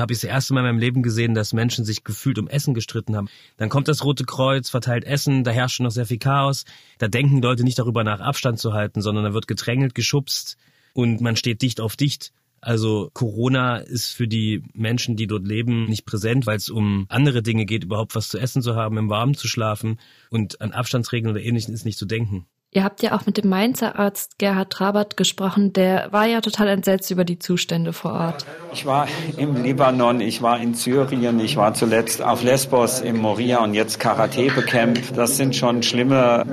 habe 0.00 0.12
ich 0.12 0.20
das 0.20 0.30
erste 0.30 0.54
Mal 0.54 0.60
in 0.60 0.66
meinem 0.66 0.78
Leben 0.78 1.02
gesehen, 1.02 1.34
dass 1.34 1.52
Menschen 1.52 1.84
sich 1.84 2.04
gefühlt 2.04 2.38
um 2.38 2.48
Essen 2.48 2.74
gestritten 2.74 3.16
haben. 3.16 3.28
Dann 3.56 3.68
kommt 3.68 3.88
das 3.88 4.04
Rote 4.04 4.24
Kreuz, 4.24 4.70
verteilt 4.70 5.04
Essen, 5.04 5.44
da 5.44 5.50
herrscht 5.50 5.76
schon 5.76 5.84
noch 5.84 5.92
sehr 5.92 6.06
viel 6.06 6.18
Chaos. 6.18 6.64
Da 6.98 7.08
denken 7.08 7.42
Leute 7.42 7.64
nicht 7.64 7.78
darüber 7.78 8.04
nach, 8.04 8.20
Abstand 8.20 8.58
zu 8.58 8.72
halten, 8.72 9.02
sondern 9.02 9.24
da 9.24 9.34
wird 9.34 9.48
gedrängelt, 9.48 9.94
geschubst 9.94 10.56
und 10.94 11.20
man 11.20 11.36
steht 11.36 11.62
dicht 11.62 11.80
auf 11.80 11.96
dicht. 11.96 12.32
Also 12.60 13.10
Corona 13.12 13.78
ist 13.78 14.12
für 14.12 14.28
die 14.28 14.62
Menschen, 14.72 15.16
die 15.16 15.26
dort 15.26 15.46
leben, 15.46 15.86
nicht 15.86 16.06
präsent, 16.06 16.46
weil 16.46 16.56
es 16.56 16.70
um 16.70 17.06
andere 17.08 17.42
Dinge 17.42 17.66
geht, 17.66 17.82
überhaupt 17.82 18.14
was 18.14 18.28
zu 18.28 18.38
essen 18.38 18.62
zu 18.62 18.76
haben, 18.76 18.98
im 18.98 19.10
Warmen 19.10 19.34
zu 19.34 19.48
schlafen 19.48 19.98
und 20.30 20.60
an 20.60 20.70
Abstandsregeln 20.70 21.34
oder 21.34 21.42
ähnlichen 21.42 21.74
ist 21.74 21.84
nicht 21.84 21.98
zu 21.98 22.06
denken. 22.06 22.46
Ihr 22.74 22.84
habt 22.84 23.02
ja 23.02 23.14
auch 23.14 23.26
mit 23.26 23.36
dem 23.36 23.50
Mainzer 23.50 23.98
Arzt 23.98 24.38
Gerhard 24.38 24.70
Trabert 24.70 25.18
gesprochen. 25.18 25.74
Der 25.74 26.10
war 26.10 26.24
ja 26.24 26.40
total 26.40 26.68
entsetzt 26.68 27.10
über 27.10 27.26
die 27.26 27.38
Zustände 27.38 27.92
vor 27.92 28.12
Ort. 28.12 28.46
Ich 28.72 28.86
war 28.86 29.06
im 29.36 29.62
Libanon, 29.62 30.22
ich 30.22 30.40
war 30.40 30.58
in 30.58 30.72
Syrien, 30.72 31.38
ich 31.38 31.58
war 31.58 31.74
zuletzt 31.74 32.22
auf 32.22 32.42
Lesbos 32.42 33.02
im 33.02 33.18
Moria 33.18 33.62
und 33.62 33.74
jetzt 33.74 34.00
Karatepe-Camp. 34.00 35.14
Das 35.14 35.36
sind 35.36 35.54
schon 35.54 35.82
schlimme 35.82 36.46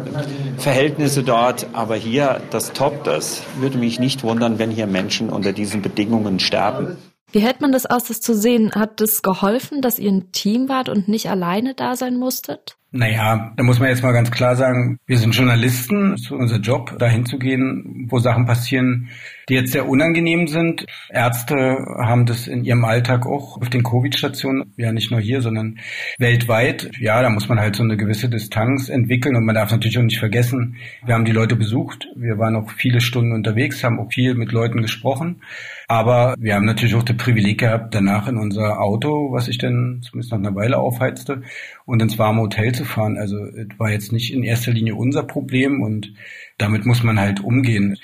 Verhältnisse 0.58 1.24
dort. 1.24 1.68
Aber 1.72 1.96
hier, 1.96 2.42
das 2.50 2.74
toppt 2.74 3.08
das. 3.08 3.42
Würde 3.60 3.78
mich 3.78 3.98
nicht 3.98 4.22
wundern, 4.24 4.60
wenn 4.60 4.72
hier 4.72 4.88
Menschen 4.88 5.30
unter 5.30 5.54
diesen 5.54 5.82
Bedingungen 5.82 6.42
sterben. 6.42 6.98
Wie 7.32 7.42
hält 7.42 7.62
man 7.62 7.72
das 7.72 7.86
aus, 7.86 8.06
das 8.06 8.22
zu 8.22 8.34
sehen? 8.34 8.72
Hat 8.74 9.02
es 9.02 9.22
geholfen, 9.22 9.82
dass 9.82 10.00
ihr 10.00 10.12
ein 10.12 10.32
Team 10.32 10.68
wart 10.68 10.90
und 10.90 11.08
nicht 11.08 11.30
alleine 11.30 11.76
da 11.76 11.96
sein 11.96 12.18
musstet? 12.18 12.76
Naja, 12.92 13.54
da 13.56 13.64
muss 13.64 13.80
man 13.80 13.90
jetzt 13.90 14.02
mal 14.02 14.14
ganz 14.14 14.32
klar 14.32 14.56
sagen, 14.56 14.98
wir 15.06 15.20
sind 15.20 15.36
Journalisten, 15.36 16.14
es 16.14 16.22
ist 16.22 16.32
unser 16.32 16.58
Job, 16.58 16.98
dahin 16.98 17.24
zu 17.24 17.38
gehen, 17.38 18.08
wo 18.10 18.18
Sachen 18.18 18.48
passieren, 18.48 19.10
die 19.48 19.54
jetzt 19.54 19.74
sehr 19.74 19.88
unangenehm 19.88 20.48
sind. 20.48 20.88
Ärzte 21.12 21.78
haben 22.00 22.26
das 22.26 22.48
in 22.48 22.64
ihrem 22.64 22.84
Alltag 22.86 23.28
auch 23.28 23.62
auf 23.62 23.70
den 23.70 23.84
Covid-Stationen, 23.84 24.74
ja 24.76 24.92
nicht 24.92 25.12
nur 25.12 25.20
hier, 25.20 25.44
sondern 25.44 25.78
weltweit. 26.18 26.90
Ja, 27.00 27.22
da 27.22 27.30
muss 27.30 27.48
man 27.48 27.60
halt 27.60 27.76
so 27.76 27.84
eine 27.84 27.96
gewisse 27.96 28.28
Distanz 28.28 28.90
entwickeln 28.90 29.36
und 29.36 29.46
man 29.46 29.54
darf 29.54 29.70
natürlich 29.70 30.00
auch 30.00 30.04
nicht 30.04 30.18
vergessen, 30.18 30.78
wir 31.06 31.14
haben 31.14 31.26
die 31.26 31.32
Leute 31.32 31.56
besucht, 31.56 32.08
wir 32.16 32.40
waren 32.40 32.56
auch 32.56 32.72
viele 32.72 33.02
Stunden 33.02 33.34
unterwegs, 33.34 33.84
haben 33.84 34.00
auch 34.00 34.12
viel 34.12 34.34
mit 34.34 34.52
Leuten 34.52 34.82
gesprochen. 34.82 35.44
Aber 35.90 36.36
wir 36.40 36.54
haben 36.56 36.66
natürlich 36.66 36.94
auch 36.96 37.04
das 37.04 37.18
Privileg 37.18 37.60
gehabt, 37.60 37.96
danach 37.96 38.28
in 38.28 38.38
unser 38.38 38.80
Auto, 38.80 39.32
was 39.32 39.48
ich 39.48 39.58
dann 39.58 40.02
zumindest 40.04 40.32
nach 40.32 40.38
einer 40.38 40.56
Weile 40.56 40.78
aufheizte, 40.78 41.42
und 41.86 42.02
ins 42.02 42.20
warme 42.20 42.42
Hotel 42.42 42.74
zu 42.76 42.86
fahren. 42.86 43.18
Also 43.18 43.38
es 43.46 43.68
war 43.80 43.92
jetzt 43.92 44.12
nicht 44.12 44.32
in 44.32 44.44
erster 44.44 44.72
Linie 44.72 44.96
unser 44.96 45.24
Problem 45.24 45.82
und 45.82 46.14
damit 46.60 46.86
muss 46.86 47.04
man 47.04 47.20
halt 47.20 47.42
umgehen. 47.42 47.98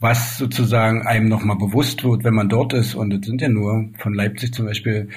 was 0.00 0.38
sozusagen 0.38 1.06
einem 1.06 1.28
nochmal 1.28 1.56
bewusst 1.56 2.04
wird, 2.04 2.24
wenn 2.24 2.34
man 2.34 2.48
dort 2.48 2.72
ist. 2.72 2.94
Und 2.94 3.12
es 3.12 3.26
sind 3.26 3.40
ja 3.40 3.48
nur 3.48 3.90
von 3.98 4.14
Leipzig 4.14 4.54
zum 4.54 4.66
Beispiel 4.66 5.08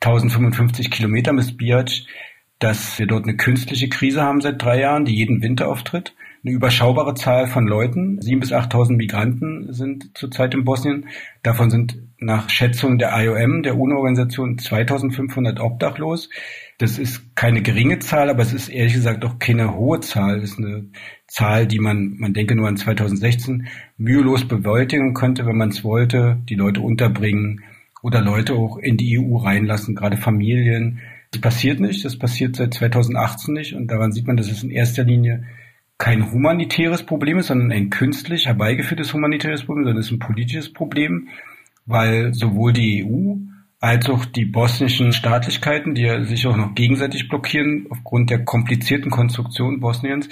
1055 0.00 0.90
Kilometer 0.90 1.32
bis 1.32 1.56
Biatsch, 1.56 2.04
dass 2.58 2.98
wir 2.98 3.06
dort 3.06 3.24
eine 3.24 3.36
künstliche 3.36 3.88
Krise 3.88 4.22
haben 4.22 4.40
seit 4.40 4.62
drei 4.62 4.80
Jahren, 4.80 5.04
die 5.04 5.14
jeden 5.14 5.42
Winter 5.42 5.68
auftritt. 5.68 6.14
Eine 6.46 6.54
überschaubare 6.54 7.14
Zahl 7.14 7.48
von 7.48 7.66
Leuten, 7.66 8.22
sieben 8.22 8.38
bis 8.38 8.52
8.000 8.52 8.94
Migranten 8.94 9.72
sind 9.72 10.16
zurzeit 10.16 10.54
in 10.54 10.64
Bosnien. 10.64 11.06
Davon 11.42 11.70
sind 11.70 11.98
nach 12.20 12.50
Schätzung 12.50 12.98
der 12.98 13.10
IOM, 13.20 13.64
der 13.64 13.76
UNO-Organisation, 13.76 14.56
2.500 14.56 15.58
obdachlos. 15.58 16.30
Das 16.78 17.00
ist 17.00 17.34
keine 17.34 17.62
geringe 17.62 17.98
Zahl, 17.98 18.30
aber 18.30 18.42
es 18.42 18.52
ist 18.52 18.68
ehrlich 18.68 18.92
gesagt 18.92 19.24
auch 19.24 19.40
keine 19.40 19.74
hohe 19.74 19.98
Zahl. 19.98 20.38
Es 20.38 20.52
ist 20.52 20.58
eine 20.58 20.84
Zahl, 21.26 21.66
die 21.66 21.80
man, 21.80 22.14
man 22.16 22.32
denke 22.32 22.54
nur 22.54 22.68
an 22.68 22.76
2016, 22.76 23.66
mühelos 23.96 24.46
bewältigen 24.46 25.14
könnte, 25.14 25.46
wenn 25.46 25.56
man 25.56 25.70
es 25.70 25.82
wollte, 25.82 26.38
die 26.48 26.54
Leute 26.54 26.80
unterbringen 26.80 27.64
oder 28.02 28.20
Leute 28.20 28.54
auch 28.54 28.78
in 28.78 28.96
die 28.96 29.18
EU 29.18 29.38
reinlassen, 29.38 29.96
gerade 29.96 30.16
Familien. 30.16 31.00
Das 31.32 31.40
passiert 31.40 31.80
nicht, 31.80 32.04
das 32.04 32.16
passiert 32.16 32.54
seit 32.54 32.72
2018 32.72 33.52
nicht 33.52 33.74
und 33.74 33.90
daran 33.90 34.12
sieht 34.12 34.28
man, 34.28 34.36
dass 34.36 34.48
es 34.48 34.62
in 34.62 34.70
erster 34.70 35.02
Linie 35.02 35.42
kein 35.98 36.30
humanitäres 36.30 37.04
Problem 37.04 37.38
ist, 37.38 37.46
sondern 37.46 37.72
ein 37.72 37.90
künstlich 37.90 38.46
herbeigeführtes 38.46 39.14
humanitäres 39.14 39.64
Problem, 39.64 39.84
sondern 39.84 40.00
es 40.00 40.06
ist 40.06 40.12
ein 40.12 40.18
politisches 40.18 40.72
Problem, 40.72 41.28
weil 41.86 42.34
sowohl 42.34 42.72
die 42.72 43.04
EU 43.04 43.36
als 43.80 44.08
auch 44.08 44.24
die 44.24 44.46
bosnischen 44.46 45.12
Staatlichkeiten, 45.12 45.94
die 45.94 46.24
sich 46.24 46.46
auch 46.46 46.56
noch 46.56 46.74
gegenseitig 46.74 47.28
blockieren 47.28 47.86
aufgrund 47.90 48.30
der 48.30 48.44
komplizierten 48.44 49.10
Konstruktion 49.10 49.80
Bosniens, 49.80 50.28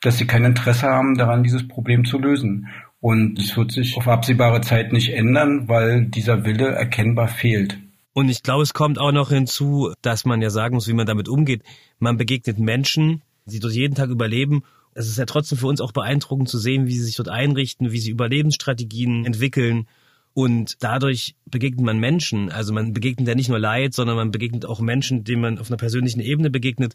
dass 0.00 0.18
sie 0.18 0.26
kein 0.26 0.44
Interesse 0.44 0.88
haben 0.88 1.16
daran, 1.16 1.42
dieses 1.42 1.66
Problem 1.66 2.04
zu 2.04 2.18
lösen. 2.18 2.68
Und 3.00 3.38
es 3.38 3.56
wird 3.56 3.72
sich 3.72 3.96
auf 3.96 4.08
absehbare 4.08 4.60
Zeit 4.60 4.92
nicht 4.92 5.14
ändern, 5.14 5.68
weil 5.68 6.06
dieser 6.06 6.44
Wille 6.44 6.68
erkennbar 6.68 7.28
fehlt. 7.28 7.78
Und 8.12 8.28
ich 8.28 8.42
glaube, 8.42 8.62
es 8.62 8.74
kommt 8.74 8.98
auch 8.98 9.12
noch 9.12 9.30
hinzu, 9.30 9.92
dass 10.02 10.24
man 10.24 10.42
ja 10.42 10.50
sagen 10.50 10.74
muss, 10.74 10.88
wie 10.88 10.92
man 10.92 11.06
damit 11.06 11.28
umgeht. 11.28 11.62
Man 11.98 12.16
begegnet 12.16 12.58
Menschen, 12.58 13.22
die 13.46 13.60
dort 13.60 13.72
jeden 13.72 13.94
Tag 13.94 14.10
überleben. 14.10 14.62
Es 14.94 15.08
ist 15.08 15.18
ja 15.18 15.26
trotzdem 15.26 15.58
für 15.58 15.66
uns 15.66 15.80
auch 15.80 15.92
beeindruckend 15.92 16.48
zu 16.48 16.58
sehen, 16.58 16.86
wie 16.86 16.94
sie 16.94 17.04
sich 17.04 17.16
dort 17.16 17.28
einrichten, 17.28 17.92
wie 17.92 17.98
sie 17.98 18.10
Überlebensstrategien 18.10 19.24
entwickeln. 19.24 19.86
Und 20.32 20.76
dadurch 20.80 21.34
begegnet 21.46 21.84
man 21.84 21.98
Menschen. 21.98 22.50
Also 22.50 22.72
man 22.72 22.92
begegnet 22.92 23.28
ja 23.28 23.34
nicht 23.34 23.48
nur 23.48 23.58
Leid, 23.58 23.94
sondern 23.94 24.16
man 24.16 24.30
begegnet 24.30 24.64
auch 24.64 24.80
Menschen, 24.80 25.24
denen 25.24 25.42
man 25.42 25.58
auf 25.58 25.70
einer 25.70 25.76
persönlichen 25.76 26.20
Ebene 26.20 26.50
begegnet. 26.50 26.94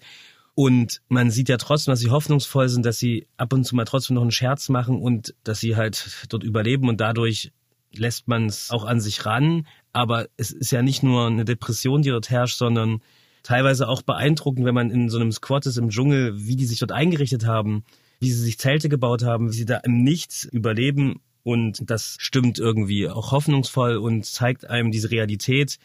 Und 0.56 1.02
man 1.10 1.32
sieht 1.32 1.50
ja 1.50 1.58
trotzdem, 1.58 1.92
dass 1.92 2.00
sie 2.00 2.12
hoffnungsvoll 2.12 2.70
sind, 2.70 2.86
dass 2.86 2.98
sie 2.98 3.28
ab 3.36 3.52
und 3.52 3.66
zu 3.66 3.76
mal 3.76 3.84
trotzdem 3.84 4.16
noch 4.16 4.22
einen 4.22 4.32
Scherz 4.32 4.70
machen 4.70 5.02
und 5.02 5.36
dass 5.44 5.60
sie 5.60 5.76
halt 5.76 6.28
dort 6.30 6.44
überleben 6.44 6.88
und 6.88 7.02
dadurch 7.02 7.52
lässt 7.94 8.28
man 8.28 8.46
es 8.46 8.72
auch 8.72 8.86
an 8.86 9.02
sich 9.02 9.26
ran. 9.26 9.68
Aber 9.92 10.28
es 10.38 10.52
ist 10.52 10.72
ja 10.72 10.82
nicht 10.82 11.04
nur 11.04 11.28
eine 11.28 11.44
Depression, 11.44 12.02
die 12.02 12.10
dort 12.10 12.30
herrscht, 12.30 12.58
sondern 12.58 13.02
teilweise 13.46 13.88
auch 13.88 14.02
beeindruckend, 14.02 14.66
wenn 14.66 14.74
man 14.74 14.90
in 14.90 15.10
so 15.10 15.18
einem 15.18 15.32
Squat 15.32 15.68
ist 15.68 15.78
im 15.78 15.90
Dschungel, 15.90 16.34
wie 16.36 16.56
die 16.56 16.66
sich 16.66 16.80
dort 16.80 16.92
eingerichtet 16.92 17.46
haben, 17.46 17.84
wie 18.20 18.32
sie 18.32 18.42
sich 18.42 18.58
Zelte 18.58 18.90
gebaut 18.90 19.24
haben, 19.24 19.50
wie 19.50 19.56
sie 19.56 19.66
da 19.66 19.78
im 19.78 20.04
Nichts 20.04 20.46
überleben 20.46 21.22
und 21.44 21.90
das 21.90 22.18
stimmt 22.20 22.58
irgendwie 22.58 23.08
auch 23.08 23.32
hoffnungsvoll 23.32 23.98
und 23.98 24.26
zeigt 24.26 24.68
einem 24.68 24.92
diese 24.92 25.12
Realität, 25.12 25.78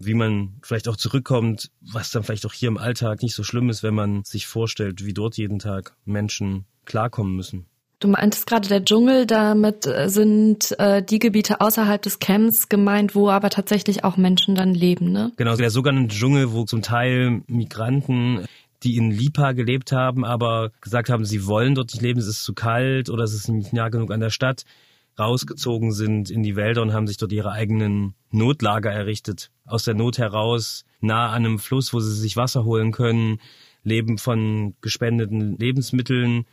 wie 0.00 0.14
man 0.14 0.56
vielleicht 0.62 0.88
auch 0.88 0.96
zurückkommt, 0.96 1.70
was 1.80 2.10
dann 2.10 2.24
vielleicht 2.24 2.44
auch 2.44 2.52
hier 2.52 2.68
im 2.68 2.76
Alltag 2.76 3.22
nicht 3.22 3.34
so 3.34 3.44
schlimm 3.44 3.70
ist, 3.70 3.84
wenn 3.84 3.94
man 3.94 4.24
sich 4.24 4.48
vorstellt, 4.48 5.06
wie 5.06 5.14
dort 5.14 5.36
jeden 5.36 5.60
Tag 5.60 5.96
Menschen 6.04 6.66
klarkommen 6.86 7.36
müssen. 7.36 7.66
Du 7.98 8.08
meintest 8.08 8.46
gerade 8.46 8.68
der 8.68 8.84
Dschungel, 8.84 9.24
damit 9.26 9.86
äh, 9.86 10.10
sind 10.10 10.78
äh, 10.78 11.02
die 11.02 11.18
Gebiete 11.18 11.62
außerhalb 11.62 12.02
des 12.02 12.18
Camps 12.18 12.68
gemeint, 12.68 13.14
wo 13.14 13.30
aber 13.30 13.48
tatsächlich 13.48 14.04
auch 14.04 14.18
Menschen 14.18 14.54
dann 14.54 14.74
leben, 14.74 15.12
ne? 15.12 15.32
Genau, 15.36 15.56
der 15.56 15.70
sogenannte 15.70 16.14
Dschungel, 16.14 16.52
wo 16.52 16.64
zum 16.64 16.82
Teil 16.82 17.42
Migranten 17.46 18.46
die 18.82 18.96
in 18.96 19.10
Lipa 19.10 19.52
gelebt 19.52 19.92
haben, 19.92 20.24
aber 20.24 20.70
gesagt 20.80 21.08
haben, 21.08 21.24
sie 21.24 21.46
wollen 21.46 21.74
dort 21.74 21.92
nicht 21.92 22.02
leben, 22.02 22.20
es 22.20 22.26
ist 22.26 22.44
zu 22.44 22.54
kalt 22.54 23.08
oder 23.08 23.24
es 23.24 23.32
ist 23.32 23.48
nicht 23.48 23.72
nah 23.72 23.88
genug 23.88 24.12
an 24.12 24.20
der 24.20 24.30
Stadt, 24.30 24.64
rausgezogen 25.18 25.92
sind 25.92 26.30
in 26.30 26.42
die 26.42 26.56
Wälder 26.56 26.82
und 26.82 26.92
haben 26.92 27.06
sich 27.06 27.16
dort 27.16 27.32
ihre 27.32 27.52
eigenen 27.52 28.14
Notlager 28.30 28.92
errichtet. 28.92 29.50
Aus 29.64 29.84
der 29.84 29.94
Not 29.94 30.18
heraus, 30.18 30.84
nah 31.00 31.30
an 31.30 31.46
einem 31.46 31.58
Fluss, 31.58 31.92
wo 31.94 32.00
sie 32.00 32.14
sich 32.14 32.36
Wasser 32.36 32.64
holen 32.64 32.92
können, 32.92 33.40
leben 33.82 34.18
von 34.18 34.74
gespendeten 34.82 35.56
Lebensmitteln 35.56 36.44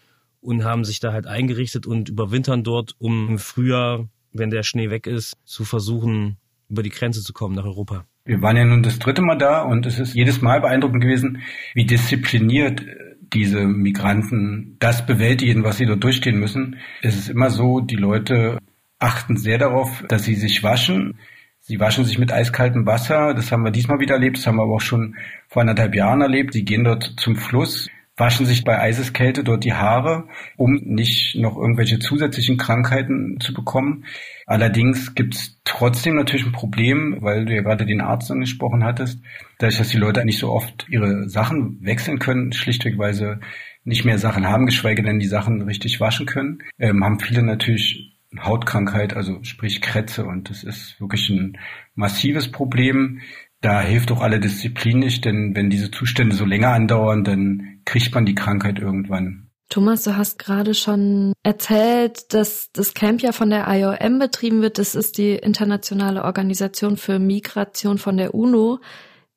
und 0.43 0.63
haben 0.63 0.83
sich 0.83 0.99
da 0.99 1.13
halt 1.13 1.25
eingerichtet 1.25 1.87
und 1.87 2.09
überwintern 2.09 2.63
dort, 2.63 2.95
um 2.99 3.29
im 3.29 3.39
Frühjahr, 3.39 4.07
wenn 4.31 4.49
der 4.49 4.63
Schnee 4.63 4.89
weg 4.89 5.07
ist, 5.07 5.33
zu 5.45 5.63
versuchen, 5.63 6.37
über 6.69 6.83
die 6.83 6.89
Grenze 6.89 7.21
zu 7.21 7.33
kommen 7.33 7.55
nach 7.55 7.65
Europa. 7.65 8.05
Wir 8.25 8.41
waren 8.41 8.57
ja 8.57 8.63
nun 8.63 8.83
das 8.83 8.99
dritte 8.99 9.21
Mal 9.21 9.37
da 9.37 9.61
und 9.61 9.85
es 9.85 9.99
ist 9.99 10.15
jedes 10.15 10.41
Mal 10.41 10.61
beeindruckend 10.61 11.01
gewesen, 11.01 11.41
wie 11.73 11.85
diszipliniert 11.85 12.81
diese 13.33 13.65
Migranten 13.65 14.77
das 14.79 15.05
bewältigen, 15.05 15.63
was 15.63 15.77
sie 15.77 15.85
dort 15.85 16.03
durchstehen 16.03 16.39
müssen. 16.39 16.77
Es 17.01 17.15
ist 17.15 17.29
immer 17.29 17.49
so, 17.49 17.79
die 17.79 17.95
Leute 17.95 18.59
achten 18.99 19.37
sehr 19.37 19.57
darauf, 19.57 20.03
dass 20.07 20.23
sie 20.23 20.35
sich 20.35 20.63
waschen. 20.63 21.19
Sie 21.59 21.79
waschen 21.79 22.05
sich 22.05 22.19
mit 22.19 22.31
eiskaltem 22.31 22.85
Wasser. 22.85 23.33
Das 23.33 23.51
haben 23.51 23.63
wir 23.63 23.71
diesmal 23.71 23.99
wieder 23.99 24.15
erlebt. 24.15 24.37
Das 24.37 24.47
haben 24.47 24.57
wir 24.57 24.63
aber 24.63 24.75
auch 24.75 24.81
schon 24.81 25.15
vor 25.47 25.61
anderthalb 25.61 25.95
Jahren 25.95 26.21
erlebt. 26.21 26.53
Sie 26.53 26.63
gehen 26.63 26.83
dort 26.83 27.13
zum 27.17 27.35
Fluss, 27.35 27.89
waschen 28.15 28.45
sich 28.45 28.63
bei 28.63 28.79
Eiseskälte 28.79 29.43
dort 29.43 29.63
die 29.63 29.73
Haare, 29.73 30.27
um 30.55 30.75
nicht 30.83 31.35
noch 31.35 31.57
irgendwelche 31.57 31.99
zusätzlichen 31.99 32.57
Krankheiten 32.57 33.39
zu 33.39 33.53
bekommen. 33.53 34.05
Allerdings 34.45 35.15
gibt 35.15 35.35
es 35.35 35.59
trotzdem 35.63 36.15
natürlich 36.15 36.45
ein 36.45 36.51
Problem, 36.51 37.17
weil 37.21 37.45
du 37.45 37.55
ja 37.55 37.61
gerade 37.61 37.85
den 37.85 38.01
Arzt 38.01 38.29
angesprochen 38.29 38.83
hattest, 38.83 39.19
dadurch, 39.57 39.77
dass 39.77 39.89
die 39.89 39.97
Leute 39.97 40.23
nicht 40.25 40.37
so 40.37 40.51
oft 40.51 40.85
ihre 40.89 41.27
Sachen 41.27 41.79
wechseln 41.81 42.19
können, 42.19 42.53
schlichtwegweise 42.53 43.39
nicht 43.83 44.05
mehr 44.05 44.19
Sachen 44.19 44.47
haben, 44.47 44.67
geschweige 44.67 45.03
denn 45.03 45.19
die 45.19 45.27
Sachen 45.27 45.63
richtig 45.63 45.99
waschen 45.99 46.25
können, 46.25 46.59
ähm, 46.79 47.03
haben 47.03 47.19
viele 47.19 47.41
natürlich 47.43 48.13
Hautkrankheit, 48.39 49.15
also 49.15 49.39
sprich 49.43 49.81
Krätze 49.81 50.25
und 50.25 50.49
das 50.49 50.63
ist 50.63 50.99
wirklich 50.99 51.29
ein 51.29 51.57
massives 51.95 52.51
Problem. 52.51 53.21
Da 53.61 53.81
hilft 53.81 54.11
auch 54.11 54.21
alle 54.21 54.39
Disziplin 54.39 54.99
nicht, 54.99 55.25
denn 55.25 55.55
wenn 55.55 55.69
diese 55.69 55.91
Zustände 55.91 56.35
so 56.35 56.45
länger 56.45 56.73
andauern, 56.73 57.23
dann 57.23 57.72
kriegt 57.93 58.15
man 58.15 58.25
die 58.25 58.33
Krankheit 58.33 58.79
irgendwann. 58.79 59.49
Thomas, 59.69 60.03
du 60.03 60.17
hast 60.17 60.39
gerade 60.39 60.73
schon 60.73 61.33
erzählt, 61.43 62.33
dass 62.33 62.71
das 62.73 62.95
Camp 62.95 63.21
ja 63.21 63.31
von 63.31 63.51
der 63.51 63.67
IOM 63.67 64.17
betrieben 64.17 64.61
wird. 64.61 64.79
Das 64.79 64.95
ist 64.95 65.19
die 65.19 65.35
internationale 65.35 66.23
Organisation 66.23 66.97
für 66.97 67.19
Migration 67.19 67.99
von 67.99 68.17
der 68.17 68.33
UNO. 68.33 68.79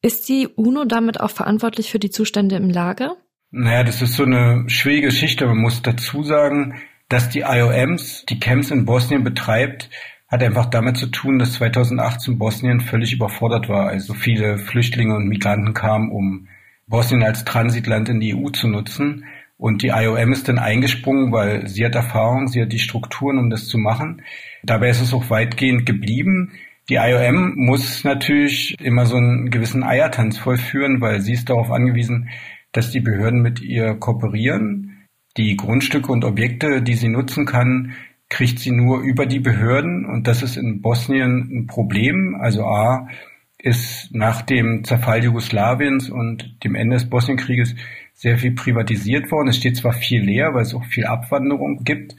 Ist 0.00 0.28
die 0.30 0.48
UNO 0.48 0.84
damit 0.86 1.20
auch 1.20 1.30
verantwortlich 1.30 1.90
für 1.90 1.98
die 1.98 2.10
Zustände 2.10 2.56
im 2.56 2.70
Lager? 2.70 3.16
Naja, 3.50 3.84
das 3.84 4.00
ist 4.00 4.14
so 4.14 4.24
eine 4.24 4.64
schwierige 4.68 5.08
Geschichte. 5.08 5.46
Man 5.46 5.58
muss 5.58 5.82
dazu 5.82 6.22
sagen, 6.22 6.80
dass 7.10 7.28
die 7.28 7.40
IOMs 7.40 8.24
die 8.26 8.40
Camps 8.40 8.70
in 8.70 8.86
Bosnien 8.86 9.22
betreibt, 9.22 9.90
hat 10.28 10.42
einfach 10.42 10.66
damit 10.66 10.96
zu 10.96 11.08
tun, 11.08 11.38
dass 11.38 11.54
2018 11.54 12.38
Bosnien 12.38 12.80
völlig 12.80 13.12
überfordert 13.12 13.68
war. 13.68 13.88
Also 13.88 14.14
viele 14.14 14.56
Flüchtlinge 14.58 15.14
und 15.14 15.28
Migranten 15.28 15.74
kamen, 15.74 16.10
um 16.10 16.48
Bosnien 16.88 17.24
als 17.24 17.44
Transitland 17.44 18.08
in 18.08 18.20
die 18.20 18.34
EU 18.34 18.50
zu 18.50 18.68
nutzen. 18.68 19.24
Und 19.58 19.82
die 19.82 19.88
IOM 19.88 20.32
ist 20.32 20.48
dann 20.48 20.58
eingesprungen, 20.58 21.32
weil 21.32 21.66
sie 21.66 21.84
hat 21.84 21.94
Erfahrung, 21.94 22.48
sie 22.48 22.62
hat 22.62 22.72
die 22.72 22.78
Strukturen, 22.78 23.38
um 23.38 23.50
das 23.50 23.68
zu 23.68 23.78
machen. 23.78 24.22
Dabei 24.62 24.90
ist 24.90 25.00
es 25.00 25.14
auch 25.14 25.30
weitgehend 25.30 25.86
geblieben. 25.86 26.52
Die 26.88 26.96
IOM 26.96 27.54
muss 27.56 28.04
natürlich 28.04 28.76
immer 28.80 29.06
so 29.06 29.16
einen 29.16 29.50
gewissen 29.50 29.82
Eiertanz 29.82 30.38
vollführen, 30.38 31.00
weil 31.00 31.20
sie 31.20 31.32
ist 31.32 31.48
darauf 31.48 31.70
angewiesen, 31.70 32.28
dass 32.72 32.90
die 32.90 33.00
Behörden 33.00 33.40
mit 33.40 33.60
ihr 33.60 33.94
kooperieren. 33.94 35.06
Die 35.36 35.56
Grundstücke 35.56 36.12
und 36.12 36.24
Objekte, 36.24 36.82
die 36.82 36.94
sie 36.94 37.08
nutzen 37.08 37.46
kann, 37.46 37.94
kriegt 38.28 38.58
sie 38.58 38.70
nur 38.70 39.00
über 39.00 39.26
die 39.26 39.40
Behörden 39.40 40.04
und 40.04 40.26
das 40.26 40.42
ist 40.42 40.56
in 40.56 40.80
Bosnien 40.82 41.48
ein 41.50 41.66
Problem. 41.66 42.36
Also 42.40 42.64
A 42.64 43.08
ist 43.58 44.14
nach 44.14 44.42
dem 44.42 44.84
Zerfall 44.84 45.24
Jugoslawiens 45.24 46.10
und 46.10 46.62
dem 46.64 46.74
Ende 46.74 46.96
des 46.96 47.08
Bosnienkrieges 47.08 47.74
sehr 48.12 48.38
viel 48.38 48.52
privatisiert 48.52 49.30
worden. 49.30 49.48
Es 49.48 49.56
steht 49.56 49.76
zwar 49.76 49.92
viel 49.92 50.22
leer, 50.22 50.54
weil 50.54 50.62
es 50.62 50.74
auch 50.74 50.84
viel 50.84 51.06
Abwanderung 51.06 51.84
gibt, 51.84 52.14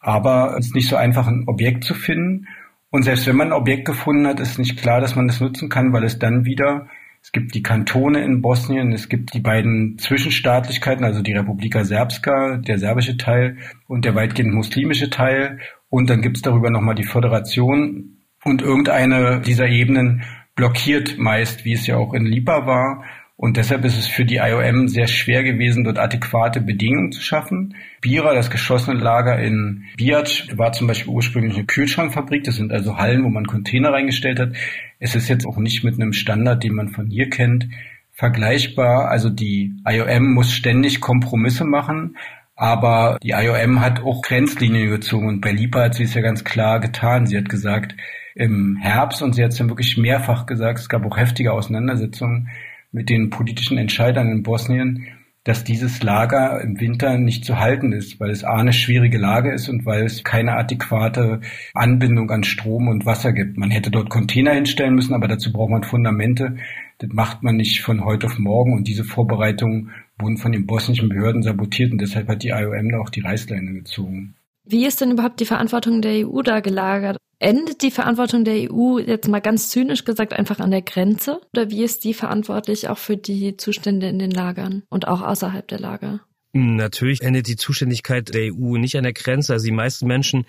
aber 0.00 0.56
es 0.58 0.66
ist 0.66 0.74
nicht 0.74 0.88
so 0.88 0.96
einfach, 0.96 1.26
ein 1.26 1.44
Objekt 1.46 1.84
zu 1.84 1.94
finden. 1.94 2.46
Und 2.90 3.04
selbst 3.04 3.26
wenn 3.26 3.36
man 3.36 3.48
ein 3.48 3.52
Objekt 3.52 3.86
gefunden 3.86 4.26
hat, 4.26 4.40
ist 4.40 4.58
nicht 4.58 4.78
klar, 4.78 5.00
dass 5.00 5.16
man 5.16 5.26
das 5.26 5.40
nutzen 5.40 5.68
kann, 5.68 5.92
weil 5.92 6.04
es 6.04 6.18
dann 6.18 6.44
wieder 6.44 6.88
es 7.22 7.30
gibt 7.30 7.54
die 7.54 7.62
Kantone 7.62 8.24
in 8.24 8.42
Bosnien, 8.42 8.92
es 8.92 9.08
gibt 9.08 9.32
die 9.32 9.40
beiden 9.40 9.96
Zwischenstaatlichkeiten, 9.96 11.04
also 11.04 11.22
die 11.22 11.32
Republika 11.32 11.84
Serbska, 11.84 12.56
der 12.56 12.78
serbische 12.78 13.16
Teil 13.16 13.58
und 13.86 14.04
der 14.04 14.16
weitgehend 14.16 14.52
muslimische 14.52 15.08
Teil. 15.08 15.60
Und 15.88 16.10
dann 16.10 16.20
gibt 16.20 16.38
es 16.38 16.42
darüber 16.42 16.70
nochmal 16.70 16.96
die 16.96 17.04
Föderation. 17.04 18.18
Und 18.44 18.60
irgendeine 18.60 19.40
dieser 19.40 19.68
Ebenen 19.68 20.24
blockiert 20.54 21.18
meist, 21.18 21.64
wie 21.64 21.72
es 21.72 21.86
ja 21.86 21.96
auch 21.96 22.14
in 22.14 22.24
Lipa 22.24 22.66
war. 22.66 23.04
Und 23.36 23.56
deshalb 23.56 23.84
ist 23.84 23.98
es 23.98 24.06
für 24.06 24.24
die 24.24 24.36
IOM 24.36 24.86
sehr 24.86 25.08
schwer 25.08 25.42
gewesen, 25.42 25.82
dort 25.82 25.98
adäquate 25.98 26.60
Bedingungen 26.60 27.10
zu 27.10 27.20
schaffen. 27.20 27.74
Bira, 28.00 28.34
das 28.34 28.50
geschlossene 28.50 29.00
Lager 29.00 29.38
in 29.40 29.84
Biac, 29.96 30.56
war 30.56 30.72
zum 30.72 30.86
Beispiel 30.86 31.12
ursprünglich 31.12 31.56
eine 31.56 31.64
Kühlschrankfabrik. 31.64 32.44
Das 32.44 32.54
sind 32.54 32.70
also 32.70 32.98
Hallen, 32.98 33.24
wo 33.24 33.30
man 33.30 33.46
Container 33.46 33.92
reingestellt 33.92 34.38
hat. 34.38 34.52
Es 35.00 35.16
ist 35.16 35.28
jetzt 35.28 35.44
auch 35.44 35.56
nicht 35.56 35.82
mit 35.82 35.94
einem 35.94 36.12
Standard, 36.12 36.62
den 36.62 36.74
man 36.74 36.90
von 36.90 37.08
hier 37.08 37.30
kennt, 37.30 37.66
vergleichbar. 38.12 39.08
Also 39.08 39.28
die 39.28 39.74
IOM 39.84 40.34
muss 40.34 40.52
ständig 40.52 41.00
Kompromisse 41.00 41.64
machen. 41.64 42.16
Aber 42.54 43.18
die 43.24 43.30
IOM 43.30 43.80
hat 43.80 44.04
auch 44.04 44.22
Grenzlinien 44.22 44.88
gezogen 44.88 45.26
und 45.26 45.40
bei 45.40 45.50
LIPA 45.50 45.84
hat 45.84 45.94
sie 45.94 46.04
es 46.04 46.14
ja 46.14 46.20
ganz 46.20 46.44
klar 46.44 46.78
getan. 46.78 47.26
Sie 47.26 47.36
hat 47.36 47.48
gesagt, 47.48 47.96
im 48.34 48.76
Herbst 48.76 49.22
und 49.22 49.34
sie 49.34 49.42
hat 49.42 49.52
es 49.52 49.58
dann 49.58 49.68
wirklich 49.68 49.96
mehrfach 49.96 50.46
gesagt, 50.46 50.78
es 50.78 50.88
gab 50.88 51.04
auch 51.04 51.16
heftige 51.16 51.52
Auseinandersetzungen 51.52 52.48
mit 52.90 53.08
den 53.08 53.30
politischen 53.30 53.78
Entscheidern 53.78 54.30
in 54.30 54.42
Bosnien, 54.42 55.06
dass 55.44 55.64
dieses 55.64 56.02
Lager 56.02 56.60
im 56.60 56.78
Winter 56.78 57.18
nicht 57.18 57.44
zu 57.44 57.58
halten 57.58 57.92
ist, 57.92 58.20
weil 58.20 58.30
es 58.30 58.44
A 58.44 58.58
eine 58.58 58.72
schwierige 58.72 59.18
Lage 59.18 59.52
ist 59.52 59.68
und 59.68 59.84
weil 59.84 60.04
es 60.04 60.22
keine 60.22 60.52
adäquate 60.52 61.40
Anbindung 61.74 62.30
an 62.30 62.44
Strom 62.44 62.86
und 62.86 63.06
Wasser 63.06 63.32
gibt. 63.32 63.56
Man 63.56 63.72
hätte 63.72 63.90
dort 63.90 64.08
Container 64.08 64.52
hinstellen 64.52 64.94
müssen, 64.94 65.14
aber 65.14 65.26
dazu 65.26 65.52
braucht 65.52 65.70
man 65.70 65.82
Fundamente. 65.82 66.56
Das 66.98 67.10
macht 67.12 67.42
man 67.42 67.56
nicht 67.56 67.80
von 67.80 68.04
heute 68.04 68.26
auf 68.26 68.38
morgen 68.38 68.74
und 68.74 68.86
diese 68.86 69.02
Vorbereitungen 69.02 69.90
wurden 70.16 70.36
von 70.36 70.52
den 70.52 70.66
bosnischen 70.66 71.08
Behörden 71.08 71.42
sabotiert 71.42 71.90
und 71.90 72.00
deshalb 72.00 72.28
hat 72.28 72.44
die 72.44 72.50
IOM 72.50 72.90
da 72.90 72.98
auch 73.00 73.10
die 73.10 73.22
Reißleine 73.22 73.72
gezogen. 73.72 74.36
Wie 74.64 74.86
ist 74.86 75.00
denn 75.00 75.10
überhaupt 75.10 75.40
die 75.40 75.46
Verantwortung 75.46 76.02
der 76.02 76.26
EU 76.26 76.42
da 76.42 76.60
gelagert? 76.60 77.16
Endet 77.38 77.82
die 77.82 77.90
Verantwortung 77.90 78.44
der 78.44 78.70
EU 78.70 78.98
jetzt 78.98 79.26
mal 79.26 79.40
ganz 79.40 79.70
zynisch 79.70 80.04
gesagt 80.04 80.32
einfach 80.32 80.60
an 80.60 80.70
der 80.70 80.82
Grenze? 80.82 81.40
Oder 81.52 81.70
wie 81.70 81.82
ist 81.82 82.04
die 82.04 82.14
verantwortlich 82.14 82.88
auch 82.88 82.98
für 82.98 83.16
die 83.16 83.56
Zustände 83.56 84.08
in 84.08 84.20
den 84.20 84.30
Lagern 84.30 84.84
und 84.88 85.08
auch 85.08 85.22
außerhalb 85.22 85.66
der 85.66 85.80
Lager? 85.80 86.20
Natürlich 86.52 87.22
endet 87.22 87.48
die 87.48 87.56
Zuständigkeit 87.56 88.32
der 88.32 88.52
EU 88.52 88.76
nicht 88.76 88.96
an 88.96 89.04
der 89.04 89.14
Grenze. 89.14 89.54
Also 89.54 89.64
die 89.64 89.72
meisten 89.72 90.06
Menschen 90.06 90.46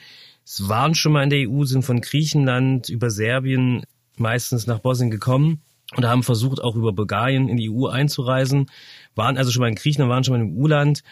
waren 0.59 0.93
schon 0.93 1.13
mal 1.13 1.23
in 1.23 1.29
der 1.29 1.49
EU, 1.49 1.63
sind 1.63 1.83
von 1.83 2.01
Griechenland 2.01 2.89
über 2.89 3.09
Serbien 3.09 3.83
meistens 4.17 4.67
nach 4.67 4.79
Bosnien 4.79 5.09
gekommen 5.09 5.61
und 5.95 6.05
haben 6.05 6.23
versucht, 6.23 6.61
auch 6.61 6.75
über 6.75 6.91
Bulgarien 6.91 7.47
in 7.47 7.57
die 7.57 7.69
EU 7.69 7.87
einzureisen, 7.87 8.69
waren 9.15 9.37
also 9.37 9.51
schon 9.51 9.61
mal 9.61 9.69
in 9.69 9.75
Griechenland, 9.75 10.11
waren 10.11 10.23
schon 10.23 10.37
mal 10.37 10.45
im 10.45 10.57
EU-Land, 10.57 11.03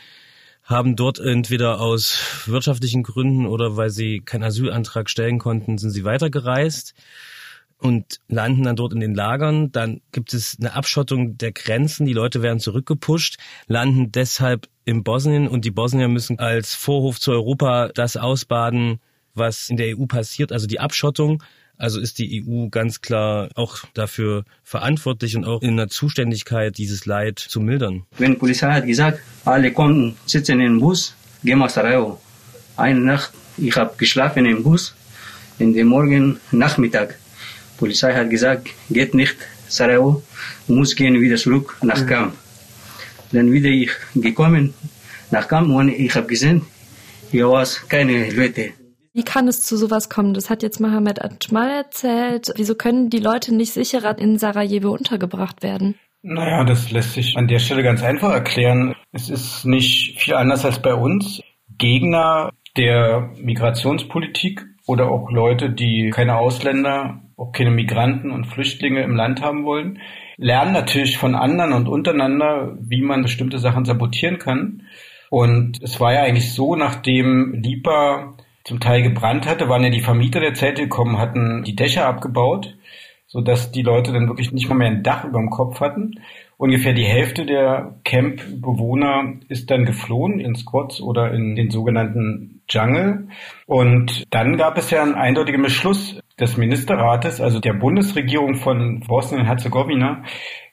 haben 0.71 0.95
dort 0.95 1.19
entweder 1.19 1.79
aus 1.79 2.43
wirtschaftlichen 2.47 3.03
Gründen 3.03 3.45
oder 3.45 3.77
weil 3.77 3.89
sie 3.89 4.21
keinen 4.21 4.43
Asylantrag 4.43 5.09
stellen 5.09 5.37
konnten, 5.37 5.77
sind 5.77 5.91
sie 5.91 6.03
weitergereist 6.03 6.95
und 7.77 8.19
landen 8.27 8.63
dann 8.63 8.75
dort 8.75 8.93
in 8.93 8.99
den 8.99 9.13
Lagern. 9.13 9.71
Dann 9.71 10.01
gibt 10.11 10.33
es 10.33 10.57
eine 10.59 10.73
Abschottung 10.73 11.37
der 11.37 11.51
Grenzen. 11.51 12.05
Die 12.05 12.13
Leute 12.13 12.41
werden 12.41 12.59
zurückgepusht, 12.59 13.37
landen 13.67 14.11
deshalb 14.11 14.67
in 14.85 15.03
Bosnien 15.03 15.47
und 15.47 15.65
die 15.65 15.71
Bosnier 15.71 16.07
müssen 16.07 16.39
als 16.39 16.73
Vorhof 16.75 17.19
zu 17.19 17.31
Europa 17.31 17.89
das 17.89 18.17
ausbaden, 18.17 18.99
was 19.33 19.69
in 19.69 19.77
der 19.77 19.97
EU 19.97 20.05
passiert, 20.05 20.51
also 20.51 20.67
die 20.67 20.79
Abschottung. 20.79 21.43
Also 21.81 21.99
ist 21.99 22.19
die 22.19 22.45
EU 22.45 22.67
ganz 22.69 23.01
klar 23.01 23.49
auch 23.55 23.79
dafür 23.95 24.45
verantwortlich 24.63 25.35
und 25.35 25.45
auch 25.45 25.63
in 25.63 25.77
der 25.77 25.87
Zuständigkeit, 25.87 26.77
dieses 26.77 27.07
Leid 27.07 27.39
zu 27.39 27.59
mildern. 27.59 28.03
Wenn 28.19 28.33
die 28.33 28.37
Polizei 28.37 28.71
hat 28.71 28.85
gesagt, 28.85 29.19
alle 29.45 29.71
konnten 29.71 30.15
sitzen 30.27 30.61
im 30.61 30.79
Bus, 30.79 31.15
gehen 31.43 31.57
nach 31.57 31.71
Sarajevo. 31.71 32.21
Eine 32.77 32.99
Nacht, 32.99 33.31
ich 33.57 33.75
habe 33.75 33.95
geschlafen 33.97 34.45
im 34.45 34.61
Bus, 34.61 34.93
in 35.57 35.73
dem 35.73 35.87
Morgen 35.87 36.39
Nachmittag. 36.51 37.17
Die 37.73 37.79
Polizei 37.79 38.13
hat 38.13 38.29
gesagt, 38.29 38.67
geht 38.91 39.15
nicht 39.15 39.37
Sarajevo, 39.67 40.21
muss 40.67 40.95
gehen 40.95 41.19
wieder 41.19 41.37
zurück 41.37 41.77
nach 41.81 42.05
Kam. 42.05 42.33
Dann 43.31 43.51
wieder 43.51 43.69
ich 43.69 43.89
gekommen 44.13 44.75
nach 45.31 45.47
Kam 45.47 45.73
und 45.73 45.89
ich 45.89 46.13
habe 46.13 46.27
gesehen, 46.27 46.61
hier 47.31 47.49
war 47.49 47.65
keine 47.89 48.29
Leute. 48.29 48.80
Wie 49.13 49.23
kann 49.23 49.47
es 49.47 49.61
zu 49.61 49.75
sowas 49.75 50.09
kommen? 50.09 50.33
Das 50.33 50.49
hat 50.49 50.63
jetzt 50.63 50.79
Mohammed 50.79 51.21
Atmal 51.21 51.69
erzählt. 51.69 52.51
Wieso 52.55 52.75
können 52.75 53.09
die 53.09 53.19
Leute 53.19 53.53
nicht 53.53 53.73
sicherer 53.73 54.17
in 54.17 54.37
Sarajevo 54.37 54.89
untergebracht 54.89 55.63
werden? 55.63 55.95
Naja, 56.21 56.63
das 56.63 56.91
lässt 56.91 57.13
sich 57.13 57.35
an 57.35 57.47
der 57.47 57.59
Stelle 57.59 57.83
ganz 57.83 58.03
einfach 58.03 58.31
erklären. 58.31 58.95
Es 59.11 59.29
ist 59.29 59.65
nicht 59.65 60.19
viel 60.19 60.35
anders 60.35 60.63
als 60.63 60.81
bei 60.81 60.93
uns. 60.93 61.41
Gegner 61.77 62.51
der 62.77 63.31
Migrationspolitik 63.37 64.65
oder 64.87 65.11
auch 65.11 65.29
Leute, 65.31 65.69
die 65.71 66.11
keine 66.11 66.37
Ausländer, 66.37 67.21
auch 67.35 67.51
keine 67.51 67.71
Migranten 67.71 68.31
und 68.31 68.45
Flüchtlinge 68.45 69.01
im 69.03 69.15
Land 69.15 69.41
haben 69.41 69.65
wollen, 69.65 69.99
lernen 70.37 70.73
natürlich 70.73 71.17
von 71.17 71.35
anderen 71.35 71.73
und 71.73 71.87
untereinander, 71.87 72.77
wie 72.79 73.01
man 73.01 73.23
bestimmte 73.23 73.59
Sachen 73.59 73.83
sabotieren 73.83 74.37
kann. 74.37 74.83
Und 75.29 75.81
es 75.81 75.99
war 75.99 76.13
ja 76.13 76.21
eigentlich 76.21 76.53
so, 76.53 76.75
nachdem 76.75 77.53
Lipa 77.53 78.35
zum 78.63 78.79
Teil 78.79 79.01
gebrannt 79.01 79.47
hatte, 79.47 79.69
waren 79.69 79.83
ja 79.83 79.89
die 79.89 80.01
Vermieter 80.01 80.39
der 80.39 80.53
Zelte 80.53 80.83
gekommen, 80.83 81.17
hatten 81.17 81.63
die 81.63 81.75
Dächer 81.75 82.05
abgebaut, 82.05 82.75
so 83.27 83.41
dass 83.41 83.71
die 83.71 83.81
Leute 83.81 84.11
dann 84.11 84.27
wirklich 84.27 84.51
nicht 84.51 84.69
mal 84.69 84.75
mehr 84.75 84.89
ein 84.89 85.03
Dach 85.03 85.23
über 85.23 85.39
dem 85.39 85.49
Kopf 85.49 85.79
hatten. 85.79 86.19
Ungefähr 86.57 86.93
die 86.93 87.05
Hälfte 87.05 87.45
der 87.45 87.95
Camp-Bewohner 88.03 89.33
ist 89.49 89.71
dann 89.71 89.85
geflohen 89.85 90.39
in 90.39 90.55
Squats 90.55 91.01
oder 91.01 91.33
in 91.33 91.55
den 91.55 91.71
sogenannten 91.71 92.61
Jungle. 92.69 93.29
Und 93.65 94.25
dann 94.29 94.57
gab 94.57 94.77
es 94.77 94.91
ja 94.91 95.01
einen 95.01 95.15
eindeutigen 95.15 95.63
Beschluss 95.63 96.19
des 96.39 96.57
Ministerrates, 96.57 97.41
also 97.41 97.59
der 97.59 97.73
Bundesregierung 97.73 98.55
von 98.55 98.99
Bosnien-Herzegowina, 98.99 100.23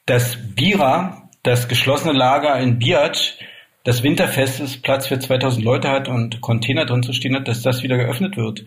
dass 0.05 0.37
Bira, 0.55 1.29
das 1.43 1.69
geschlossene 1.69 2.13
Lager 2.13 2.59
in 2.59 2.79
Biac, 2.79 3.17
das 3.89 4.03
Winterfest 4.03 4.83
Platz 4.83 5.07
für 5.07 5.19
2000 5.19 5.65
Leute 5.65 5.89
hat 5.89 6.09
und 6.09 6.43
Container 6.43 6.85
drin 6.85 7.03
zu 7.03 7.15
stehen 7.15 7.35
hat, 7.35 7.49
dass 7.49 7.63
das 7.63 7.83
wieder 7.83 7.97
geöffnet 7.97 8.37
wird. 8.37 8.67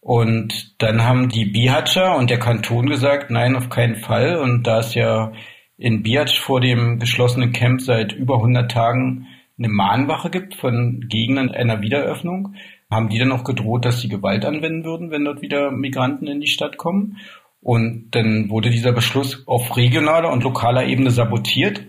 Und 0.00 0.74
dann 0.82 1.04
haben 1.04 1.28
die 1.28 1.44
Bihatscher 1.44 2.16
und 2.16 2.30
der 2.30 2.40
Kanton 2.40 2.86
gesagt, 2.86 3.30
nein, 3.30 3.54
auf 3.54 3.70
keinen 3.70 3.94
Fall. 3.94 4.38
Und 4.38 4.64
da 4.66 4.80
es 4.80 4.96
ja 4.96 5.30
in 5.78 6.02
Bihac 6.02 6.30
vor 6.30 6.60
dem 6.60 6.98
geschlossenen 6.98 7.52
Camp 7.52 7.80
seit 7.80 8.12
über 8.12 8.38
100 8.38 8.68
Tagen 8.68 9.28
eine 9.56 9.68
Mahnwache 9.68 10.30
gibt 10.30 10.56
von 10.56 11.04
Gegnern 11.08 11.52
einer 11.52 11.80
Wiederöffnung, 11.80 12.56
haben 12.90 13.08
die 13.08 13.20
dann 13.20 13.30
auch 13.30 13.44
gedroht, 13.44 13.84
dass 13.84 14.00
sie 14.00 14.08
Gewalt 14.08 14.44
anwenden 14.44 14.82
würden, 14.82 15.12
wenn 15.12 15.24
dort 15.24 15.42
wieder 15.42 15.70
Migranten 15.70 16.26
in 16.26 16.40
die 16.40 16.48
Stadt 16.48 16.76
kommen. 16.76 17.18
Und 17.60 18.08
dann 18.16 18.50
wurde 18.50 18.70
dieser 18.70 18.92
Beschluss 18.92 19.46
auf 19.46 19.76
regionaler 19.76 20.32
und 20.32 20.42
lokaler 20.42 20.86
Ebene 20.86 21.12
sabotiert. 21.12 21.82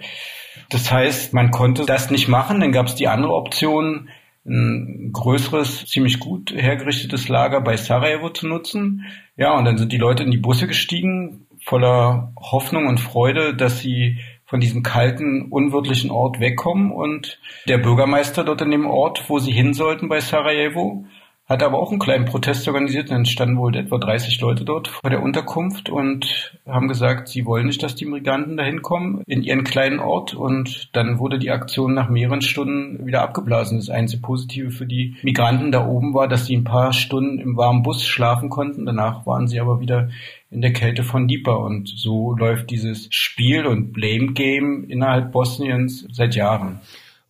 Das 0.70 0.92
heißt, 0.92 1.34
man 1.34 1.52
konnte 1.52 1.86
das 1.86 2.12
nicht 2.12 2.28
machen. 2.28 2.60
Dann 2.60 2.72
gab 2.72 2.88
es 2.88 2.96
die 2.96 3.08
andere 3.08 3.34
Option, 3.34 4.10
ein 4.46 5.12
größeres, 5.12 5.86
ziemlich 5.88 6.20
gut 6.20 6.54
hergerichtetes 6.56 7.28
Lager 7.28 7.62
bei 7.62 7.76
Sarajevo 7.76 8.30
zu 8.30 8.48
nutzen. 8.48 9.06
Ja, 9.36 9.58
und 9.58 9.66
dann 9.66 9.78
sind 9.78 9.92
die 9.92 9.98
Leute 9.98 10.24
in 10.24 10.32
die 10.32 10.38
Busse 10.38 10.68
gestiegen, 10.68 11.48
voller 11.64 12.32
Hoffnung 12.40 12.88
und 12.88 13.00
Freude, 13.00 13.54
dass 13.56 13.80
sie 13.80 14.20
von 14.46 14.62
diesem 14.62 14.82
kalten, 14.82 15.52
unwirtlichen 15.52 16.10
Ort 16.10 16.40
wegkommen. 16.40 16.92
Und 16.92 17.40
der 17.68 17.78
Bürgermeister 17.78 18.46
dort 18.46 18.62
in 18.62 18.72
dem 18.72 18.86
Ort, 18.86 19.26
wo 19.30 19.40
sie 19.40 19.52
hin 19.52 19.74
sollten 19.74 20.08
bei 20.08 20.22
Sarajevo, 20.22 21.06
hat 21.48 21.64
aber 21.64 21.80
auch 21.80 21.92
einen 21.92 22.00
kleinen 22.00 22.26
Protest 22.26 22.68
organisiert. 22.68 23.10
Dann 23.10 23.26
standen 23.26 23.58
wohl 23.58 23.76
etwa 23.76 23.98
30 23.98 24.40
Leute 24.42 24.66
dort 24.66 24.90
vor 24.90 25.10
der 25.10 25.24
Unterkunft 25.24 25.90
und 25.90 26.54
haben 26.68 26.90
gesagt, 26.90 27.30
sie 27.30 27.46
wollen 27.46 27.68
nicht, 27.68 27.82
dass 27.82 27.96
die 27.96 28.06
Migranten 28.06 28.58
dahin 28.58 28.82
kommen 28.82 29.24
in 29.26 29.44
ihren 29.44 29.64
kleinen 29.64 30.00
Ort. 30.00 30.34
Und 30.34 30.90
dann 30.94 31.20
wurde 31.20 31.40
die 31.40 31.52
Aktion 31.52 31.94
nach 31.94 32.10
mehreren 32.10 32.42
Stunden 32.42 33.06
wieder 33.06 33.22
abgeblasen. 33.22 33.78
Das 33.78 33.90
einzige 33.90 34.22
Positive 34.22 34.72
für 34.72 34.86
die 34.86 35.16
Migranten 35.24 35.72
da 35.72 35.88
oben 35.88 36.14
war, 36.14 36.28
dass 36.28 36.46
sie 36.46 36.58
ein 36.58 36.66
paar 36.66 36.92
Stunden 36.92 37.40
im 37.40 37.56
warmen 37.56 37.84
Bus 37.84 38.06
schlafen 38.06 38.50
konnten. 38.50 38.86
Danach 38.86 39.26
waren 39.26 39.48
sie 39.48 39.62
aber 39.62 39.80
wieder 39.80 40.10
in 40.52 40.62
der 40.62 40.74
Kälte 40.74 41.04
von 41.04 41.30
Lipa. 41.30 41.54
Und 41.54 41.88
so 41.88 42.34
läuft 42.34 42.70
dieses 42.72 43.08
Spiel 43.10 43.66
und 43.66 43.94
Blame 43.94 44.34
Game 44.34 44.84
innerhalb 44.84 45.32
Bosniens 45.32 46.06
seit 46.12 46.36
Jahren. 46.36 46.82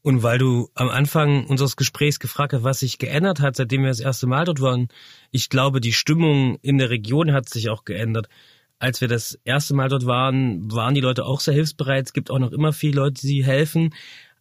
Und 0.07 0.23
weil 0.23 0.37
du 0.37 0.69
am 0.73 0.87
Anfang 0.87 1.47
unseres 1.47 1.75
Gesprächs 1.75 2.17
gefragt 2.19 2.53
hast, 2.53 2.63
was 2.63 2.79
sich 2.79 2.97
geändert 2.97 3.41
hat, 3.41 3.57
seitdem 3.57 3.81
wir 3.81 3.89
das 3.89 3.99
erste 3.99 4.25
Mal 4.25 4.45
dort 4.45 4.61
waren, 4.61 4.87
ich 5.31 5.49
glaube, 5.49 5.81
die 5.81 5.91
Stimmung 5.91 6.57
in 6.61 6.77
der 6.77 6.89
Region 6.89 7.33
hat 7.33 7.49
sich 7.49 7.67
auch 7.67 7.83
geändert. 7.83 8.29
Als 8.79 9.01
wir 9.01 9.09
das 9.09 9.37
erste 9.43 9.73
Mal 9.73 9.89
dort 9.89 10.05
waren, 10.05 10.71
waren 10.71 10.93
die 10.93 11.01
Leute 11.01 11.25
auch 11.25 11.41
sehr 11.41 11.55
hilfsbereit. 11.55 12.05
Es 12.05 12.13
gibt 12.13 12.31
auch 12.31 12.39
noch 12.39 12.53
immer 12.53 12.71
viele 12.71 13.01
Leute, 13.01 13.27
die 13.27 13.43
helfen. 13.43 13.93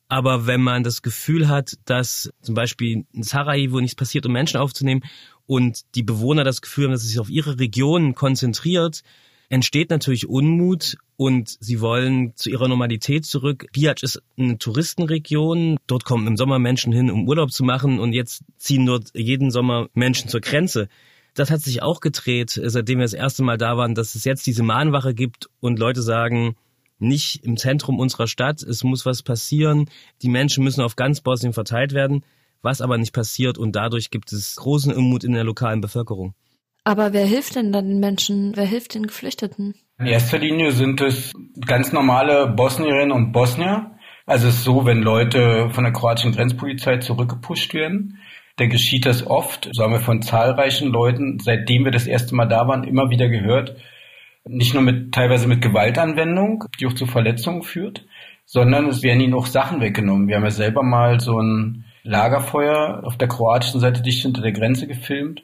Aber 0.06 0.46
wenn 0.46 0.60
man 0.60 0.84
das 0.84 1.02
Gefühl 1.02 1.48
hat, 1.48 1.72
dass 1.84 2.30
zum 2.42 2.54
Beispiel 2.54 3.04
in 3.12 3.24
Sarajevo 3.24 3.80
nichts 3.80 3.96
passiert, 3.96 4.24
um 4.24 4.30
Menschen 4.30 4.58
aufzunehmen 4.58 5.02
und 5.46 5.80
die 5.96 6.04
Bewohner 6.04 6.44
das 6.44 6.62
Gefühl 6.62 6.84
haben, 6.84 6.92
dass 6.92 7.02
es 7.02 7.08
sich 7.08 7.18
auf 7.18 7.28
ihre 7.28 7.58
Region 7.58 8.14
konzentriert, 8.14 9.02
entsteht 9.48 9.90
natürlich 9.90 10.28
Unmut 10.28 10.96
und 11.16 11.56
sie 11.60 11.80
wollen 11.80 12.34
zu 12.36 12.50
ihrer 12.50 12.68
Normalität 12.68 13.24
zurück. 13.24 13.66
Biac 13.72 14.02
ist 14.02 14.22
eine 14.38 14.58
Touristenregion. 14.58 15.78
Dort 15.86 16.04
kommen 16.04 16.26
im 16.26 16.36
Sommer 16.36 16.58
Menschen 16.58 16.92
hin, 16.92 17.10
um 17.10 17.28
Urlaub 17.28 17.52
zu 17.52 17.64
machen 17.64 17.98
und 17.98 18.12
jetzt 18.12 18.42
ziehen 18.56 18.86
dort 18.86 19.10
jeden 19.14 19.50
Sommer 19.50 19.88
Menschen 19.94 20.28
zur 20.28 20.40
Grenze. 20.40 20.88
Das 21.34 21.50
hat 21.50 21.60
sich 21.60 21.82
auch 21.82 22.00
gedreht, 22.00 22.60
seitdem 22.64 22.98
wir 22.98 23.04
das 23.04 23.12
erste 23.12 23.42
Mal 23.42 23.58
da 23.58 23.76
waren, 23.76 23.94
dass 23.94 24.14
es 24.14 24.24
jetzt 24.24 24.46
diese 24.46 24.62
Mahnwache 24.62 25.14
gibt 25.14 25.48
und 25.60 25.78
Leute 25.78 26.02
sagen, 26.02 26.56
nicht 26.98 27.44
im 27.44 27.58
Zentrum 27.58 27.98
unserer 27.98 28.26
Stadt. 28.26 28.62
Es 28.62 28.82
muss 28.84 29.04
was 29.04 29.22
passieren. 29.22 29.90
Die 30.22 30.30
Menschen 30.30 30.64
müssen 30.64 30.80
auf 30.80 30.96
ganz 30.96 31.20
Bosnien 31.20 31.52
verteilt 31.52 31.92
werden, 31.92 32.24
was 32.62 32.80
aber 32.80 32.96
nicht 32.96 33.12
passiert 33.12 33.58
und 33.58 33.76
dadurch 33.76 34.10
gibt 34.10 34.32
es 34.32 34.56
großen 34.56 34.94
Unmut 34.94 35.24
in 35.24 35.32
der 35.32 35.44
lokalen 35.44 35.82
Bevölkerung. 35.82 36.34
Aber 36.86 37.12
wer 37.12 37.26
hilft 37.26 37.56
denn 37.56 37.72
dann 37.72 37.88
den 37.88 37.98
Menschen? 37.98 38.52
Wer 38.54 38.64
hilft 38.64 38.94
den 38.94 39.08
Geflüchteten? 39.08 39.74
In 39.98 40.06
erster 40.06 40.38
Linie 40.38 40.70
sind 40.70 41.00
es 41.00 41.32
ganz 41.66 41.92
normale 41.92 42.46
Bosnierinnen 42.46 43.10
und 43.10 43.32
Bosnier. 43.32 43.90
Also 44.24 44.46
es 44.46 44.58
ist 44.58 44.64
so, 44.64 44.86
wenn 44.86 45.02
Leute 45.02 45.68
von 45.72 45.82
der 45.82 45.92
kroatischen 45.92 46.30
Grenzpolizei 46.30 46.98
zurückgepusht 46.98 47.74
werden, 47.74 48.20
dann 48.54 48.68
geschieht 48.68 49.04
das 49.04 49.26
oft, 49.26 49.68
so 49.72 49.82
haben 49.82 49.94
wir 49.94 50.00
von 50.00 50.22
zahlreichen 50.22 50.92
Leuten, 50.92 51.40
seitdem 51.40 51.84
wir 51.84 51.90
das 51.90 52.06
erste 52.06 52.36
Mal 52.36 52.46
da 52.46 52.68
waren, 52.68 52.84
immer 52.84 53.10
wieder 53.10 53.28
gehört, 53.28 53.74
nicht 54.44 54.72
nur 54.72 54.82
mit 54.84 55.12
teilweise 55.12 55.48
mit 55.48 55.62
Gewaltanwendung, 55.62 56.66
die 56.78 56.86
auch 56.86 56.94
zu 56.94 57.06
Verletzungen 57.06 57.64
führt, 57.64 58.06
sondern 58.44 58.86
es 58.86 59.02
werden 59.02 59.20
ihnen 59.20 59.34
auch 59.34 59.46
Sachen 59.46 59.80
weggenommen. 59.80 60.28
Wir 60.28 60.36
haben 60.36 60.44
ja 60.44 60.50
selber 60.52 60.84
mal 60.84 61.18
so 61.18 61.40
ein 61.40 61.84
Lagerfeuer 62.04 63.02
auf 63.02 63.18
der 63.18 63.26
kroatischen 63.26 63.80
Seite 63.80 64.02
dicht 64.02 64.22
hinter 64.22 64.42
der 64.42 64.52
Grenze 64.52 64.86
gefilmt, 64.86 65.42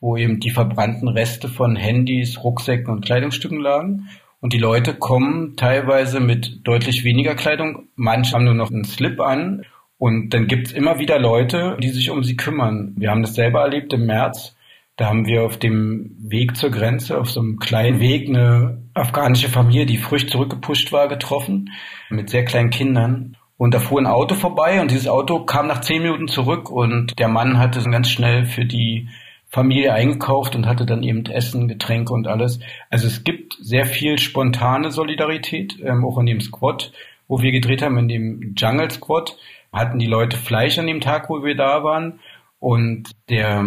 wo 0.00 0.16
eben 0.16 0.40
die 0.40 0.50
verbrannten 0.50 1.08
Reste 1.08 1.48
von 1.48 1.76
Handys, 1.76 2.42
Rucksäcken 2.42 2.92
und 2.92 3.04
Kleidungsstücken 3.04 3.60
lagen. 3.60 4.08
Und 4.40 4.52
die 4.52 4.58
Leute 4.58 4.94
kommen 4.94 5.56
teilweise 5.56 6.20
mit 6.20 6.66
deutlich 6.66 7.02
weniger 7.04 7.34
Kleidung. 7.34 7.88
Manche 7.96 8.34
haben 8.34 8.44
nur 8.44 8.54
noch 8.54 8.70
einen 8.70 8.84
Slip 8.84 9.20
an. 9.20 9.64
Und 9.98 10.30
dann 10.30 10.46
gibt's 10.46 10.70
immer 10.70 11.00
wieder 11.00 11.18
Leute, 11.18 11.76
die 11.82 11.88
sich 11.88 12.10
um 12.10 12.22
sie 12.22 12.36
kümmern. 12.36 12.94
Wir 12.96 13.10
haben 13.10 13.22
das 13.22 13.34
selber 13.34 13.62
erlebt 13.62 13.92
im 13.92 14.06
März. 14.06 14.54
Da 14.96 15.06
haben 15.06 15.26
wir 15.26 15.44
auf 15.44 15.58
dem 15.58 16.16
Weg 16.18 16.56
zur 16.56 16.70
Grenze, 16.70 17.18
auf 17.18 17.30
so 17.30 17.40
einem 17.40 17.58
kleinen 17.58 18.00
Weg, 18.00 18.28
eine 18.28 18.82
afghanische 18.94 19.48
Familie, 19.48 19.86
die 19.86 19.96
frisch 19.96 20.26
zurückgepusht 20.26 20.92
war, 20.92 21.08
getroffen, 21.08 21.70
mit 22.10 22.30
sehr 22.30 22.44
kleinen 22.44 22.70
Kindern. 22.70 23.36
Und 23.56 23.74
da 23.74 23.80
fuhr 23.80 24.00
ein 24.00 24.06
Auto 24.06 24.34
vorbei 24.34 24.80
und 24.80 24.90
dieses 24.90 25.08
Auto 25.08 25.44
kam 25.44 25.66
nach 25.66 25.80
zehn 25.80 26.02
Minuten 26.02 26.28
zurück 26.28 26.70
und 26.70 27.18
der 27.18 27.28
Mann 27.28 27.58
hatte 27.58 27.82
ganz 27.90 28.10
schnell 28.10 28.46
für 28.46 28.64
die 28.64 29.08
Familie 29.48 29.94
eingekauft 29.94 30.54
und 30.54 30.66
hatte 30.66 30.84
dann 30.84 31.02
eben 31.02 31.24
Essen, 31.26 31.68
Getränke 31.68 32.12
und 32.12 32.26
alles. 32.26 32.60
Also 32.90 33.06
es 33.06 33.24
gibt 33.24 33.56
sehr 33.60 33.86
viel 33.86 34.18
spontane 34.18 34.90
Solidarität, 34.90 35.78
ähm, 35.82 36.04
auch 36.04 36.18
in 36.18 36.26
dem 36.26 36.40
Squad, 36.40 36.92
wo 37.28 37.40
wir 37.40 37.50
gedreht 37.50 37.82
haben, 37.82 37.98
in 37.98 38.08
dem 38.08 38.54
Jungle 38.56 38.90
Squad, 38.90 39.36
hatten 39.72 39.98
die 39.98 40.06
Leute 40.06 40.36
Fleisch 40.36 40.78
an 40.78 40.86
dem 40.86 41.00
Tag, 41.00 41.30
wo 41.30 41.42
wir 41.42 41.56
da 41.56 41.82
waren. 41.82 42.20
Und 42.60 43.10
der 43.28 43.66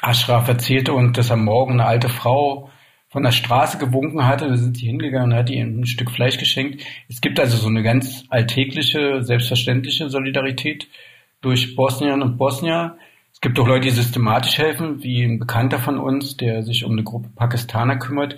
Ashraf 0.00 0.48
erzählte 0.48 0.92
uns, 0.92 1.16
dass 1.16 1.30
am 1.30 1.44
Morgen 1.44 1.72
eine 1.72 1.86
alte 1.86 2.08
Frau 2.08 2.70
von 3.08 3.22
der 3.22 3.32
Straße 3.32 3.78
gewunken 3.78 4.26
hatte. 4.26 4.48
Da 4.48 4.56
sind 4.56 4.76
sie 4.76 4.86
hingegangen 4.86 5.32
und 5.32 5.38
hat 5.38 5.50
ihr 5.50 5.62
ein 5.62 5.86
Stück 5.86 6.10
Fleisch 6.10 6.38
geschenkt. 6.38 6.82
Es 7.08 7.20
gibt 7.20 7.38
also 7.38 7.56
so 7.56 7.68
eine 7.68 7.82
ganz 7.82 8.24
alltägliche, 8.30 9.22
selbstverständliche 9.22 10.08
Solidarität 10.08 10.88
durch 11.42 11.76
Bosnien 11.76 12.22
und 12.22 12.38
Bosnier. 12.38 12.96
Es 13.42 13.48
gibt 13.48 13.58
auch 13.58 13.66
Leute, 13.66 13.88
die 13.88 13.90
systematisch 13.90 14.56
helfen, 14.58 15.02
wie 15.02 15.24
ein 15.24 15.40
Bekannter 15.40 15.80
von 15.80 15.98
uns, 15.98 16.36
der 16.36 16.62
sich 16.62 16.84
um 16.84 16.92
eine 16.92 17.02
Gruppe 17.02 17.28
Pakistaner 17.34 17.96
kümmert, 17.96 18.36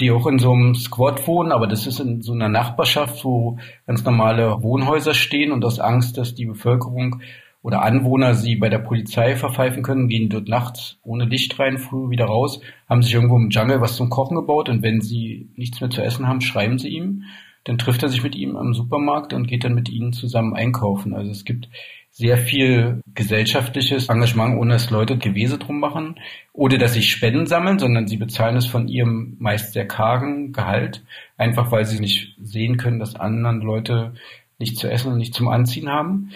die 0.00 0.10
auch 0.10 0.26
in 0.26 0.38
so 0.38 0.52
einem 0.52 0.74
Squad 0.74 1.26
wohnen, 1.26 1.50
aber 1.50 1.66
das 1.66 1.86
ist 1.86 1.98
in 1.98 2.20
so 2.20 2.34
einer 2.34 2.50
Nachbarschaft, 2.50 3.24
wo 3.24 3.56
ganz 3.86 4.04
normale 4.04 4.62
Wohnhäuser 4.62 5.14
stehen 5.14 5.50
und 5.50 5.64
aus 5.64 5.80
Angst, 5.80 6.18
dass 6.18 6.34
die 6.34 6.44
Bevölkerung 6.44 7.22
oder 7.62 7.80
Anwohner 7.80 8.34
sie 8.34 8.56
bei 8.56 8.68
der 8.68 8.80
Polizei 8.80 9.34
verpfeifen 9.34 9.82
können, 9.82 10.08
gehen 10.08 10.28
dort 10.28 10.46
nachts 10.46 10.98
ohne 11.02 11.24
Licht 11.24 11.58
rein, 11.58 11.78
früh 11.78 12.10
wieder 12.10 12.26
raus, 12.26 12.60
haben 12.86 13.00
sich 13.00 13.14
irgendwo 13.14 13.38
im 13.38 13.48
Jungle 13.48 13.80
was 13.80 13.96
zum 13.96 14.10
Kochen 14.10 14.36
gebaut 14.36 14.68
und 14.68 14.82
wenn 14.82 15.00
sie 15.00 15.48
nichts 15.56 15.80
mehr 15.80 15.88
zu 15.88 16.02
essen 16.02 16.28
haben, 16.28 16.42
schreiben 16.42 16.78
sie 16.78 16.90
ihm. 16.90 17.22
Dann 17.64 17.78
trifft 17.78 18.02
er 18.02 18.10
sich 18.10 18.22
mit 18.22 18.36
ihm 18.36 18.56
am 18.56 18.74
Supermarkt 18.74 19.32
und 19.32 19.48
geht 19.48 19.64
dann 19.64 19.74
mit 19.74 19.88
ihnen 19.88 20.12
zusammen 20.12 20.54
einkaufen. 20.54 21.14
Also 21.14 21.30
es 21.30 21.46
gibt 21.46 21.70
sehr 22.16 22.38
viel 22.38 23.00
gesellschaftliches 23.12 24.08
Engagement, 24.08 24.56
ohne 24.56 24.74
dass 24.74 24.90
Leute 24.90 25.18
Gewese 25.18 25.58
drum 25.58 25.80
machen, 25.80 26.14
oder 26.52 26.78
dass 26.78 26.94
sie 26.94 27.02
Spenden 27.02 27.46
sammeln, 27.46 27.80
sondern 27.80 28.06
sie 28.06 28.18
bezahlen 28.18 28.56
es 28.56 28.66
von 28.66 28.86
ihrem 28.86 29.36
meist 29.40 29.72
sehr 29.72 29.88
kargen 29.88 30.52
Gehalt, 30.52 31.02
einfach 31.36 31.72
weil 31.72 31.84
sie 31.84 31.98
nicht 31.98 32.36
sehen 32.40 32.76
können, 32.76 33.00
dass 33.00 33.16
anderen 33.16 33.60
Leute 33.62 34.14
nicht 34.60 34.78
zu 34.78 34.88
essen 34.88 35.10
und 35.10 35.18
nicht 35.18 35.34
zum 35.34 35.48
Anziehen 35.48 35.90
haben. 35.90 36.30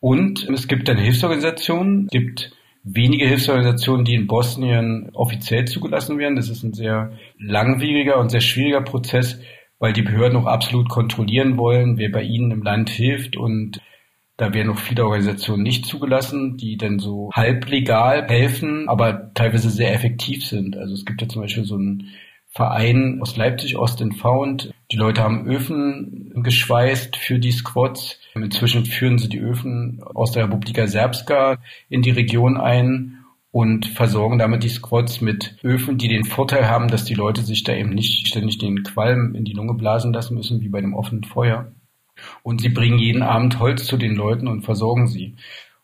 Und 0.00 0.46
es 0.50 0.68
gibt 0.68 0.90
eine 0.90 1.00
Hilfsorganisation, 1.00 2.04
es 2.04 2.10
gibt 2.10 2.52
wenige 2.82 3.26
Hilfsorganisationen, 3.26 4.04
die 4.04 4.14
in 4.16 4.26
Bosnien 4.26 5.08
offiziell 5.14 5.64
zugelassen 5.64 6.18
werden. 6.18 6.36
Das 6.36 6.50
ist 6.50 6.62
ein 6.62 6.74
sehr 6.74 7.12
langwieriger 7.38 8.20
und 8.20 8.28
sehr 8.28 8.42
schwieriger 8.42 8.82
Prozess, 8.82 9.40
weil 9.78 9.94
die 9.94 10.02
Behörden 10.02 10.36
auch 10.36 10.46
absolut 10.46 10.90
kontrollieren 10.90 11.56
wollen, 11.56 11.96
wer 11.96 12.10
bei 12.10 12.22
ihnen 12.22 12.50
im 12.50 12.62
Land 12.62 12.90
hilft. 12.90 13.38
Und 13.38 13.80
da 14.36 14.52
werden 14.52 14.68
noch 14.68 14.78
viele 14.78 15.04
Organisationen 15.04 15.62
nicht 15.62 15.86
zugelassen, 15.86 16.56
die 16.56 16.76
dann 16.76 16.98
so 16.98 17.30
halblegal 17.32 18.26
helfen, 18.28 18.88
aber 18.88 19.32
teilweise 19.34 19.70
sehr 19.70 19.94
effektiv 19.94 20.44
sind. 20.44 20.76
Also 20.76 20.94
es 20.94 21.04
gibt 21.04 21.22
ja 21.22 21.28
zum 21.28 21.42
Beispiel 21.42 21.64
so 21.64 21.76
einen 21.76 22.10
Verein 22.56 23.18
aus 23.20 23.36
Leipzig, 23.36 23.76
Ost 23.76 24.02
Found. 24.18 24.72
Die 24.90 24.96
Leute 24.96 25.22
haben 25.22 25.46
Öfen 25.46 26.32
geschweißt 26.42 27.16
für 27.16 27.38
die 27.38 27.52
Squads. 27.52 28.18
Inzwischen 28.34 28.84
führen 28.84 29.18
sie 29.18 29.28
die 29.28 29.40
Öfen 29.40 30.02
aus 30.02 30.32
der 30.32 30.44
Republika 30.44 30.86
Serbska 30.86 31.58
in 31.88 32.02
die 32.02 32.10
Region 32.10 32.56
ein 32.56 33.24
und 33.52 33.86
versorgen 33.86 34.38
damit 34.38 34.64
die 34.64 34.68
Squads 34.68 35.22
mit 35.22 35.56
Öfen, 35.64 35.96
die 35.96 36.08
den 36.08 36.24
Vorteil 36.24 36.68
haben, 36.68 36.88
dass 36.88 37.04
die 37.04 37.14
Leute 37.14 37.40
sich 37.42 37.62
da 37.64 37.74
eben 37.74 37.90
nicht 37.90 38.28
ständig 38.28 38.58
den 38.58 38.82
Qualm 38.82 39.34
in 39.34 39.44
die 39.44 39.54
Lunge 39.54 39.74
blasen 39.74 40.12
lassen 40.12 40.34
müssen, 40.34 40.60
wie 40.60 40.68
bei 40.68 40.78
einem 40.78 40.92
offenen 40.92 41.24
Feuer. 41.24 41.72
Und 42.42 42.60
sie 42.60 42.68
bringen 42.68 42.98
jeden 42.98 43.22
Abend 43.22 43.58
Holz 43.58 43.86
zu 43.86 43.96
den 43.96 44.14
Leuten 44.14 44.48
und 44.48 44.62
versorgen 44.62 45.06
sie. 45.06 45.36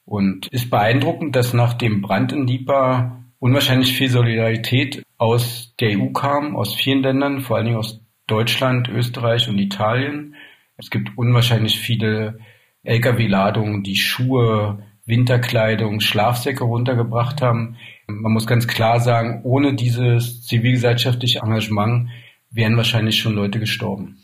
Und 0.05 0.49
ist 0.49 0.71
beeindruckend, 0.71 1.37
dass 1.37 1.55
nach 1.55 1.75
dem 1.75 2.03
Brand 2.03 2.33
in 2.33 2.47
Lipa 2.47 3.25
unwahrscheinlich 3.39 3.93
viel 3.93 4.09
Solidarität 4.09 5.03
aus 5.19 5.75
der 5.81 5.99
EU 5.99 6.11
kam, 6.13 6.57
aus 6.57 6.75
vielen 6.75 7.03
Ländern, 7.03 7.41
vor 7.41 7.57
allen 7.57 7.67
Dingen 7.67 7.79
aus 7.79 8.01
Deutschland, 8.27 8.89
Österreich 8.89 9.49
und 9.49 9.59
Italien. 9.59 10.37
Es 10.77 10.91
gibt 10.91 11.17
unwahrscheinlich 11.17 11.79
viele 11.79 12.39
Lkw-Ladungen, 12.85 13.83
die 13.83 13.97
Schuhe, 13.97 14.83
Winterkleidung, 15.05 16.01
Schlafsäcke 16.01 16.65
runtergebracht 16.65 17.43
haben. 17.43 17.77
Man 18.07 18.33
muss 18.33 18.47
ganz 18.47 18.67
klar 18.67 19.01
sagen, 19.01 19.41
ohne 19.45 19.75
dieses 19.75 20.47
zivilgesellschaftliche 20.47 21.41
Engagement 21.41 22.11
wären 22.51 22.77
wahrscheinlich 22.77 23.19
schon 23.19 23.35
Leute 23.35 23.59
gestorben. 23.59 24.19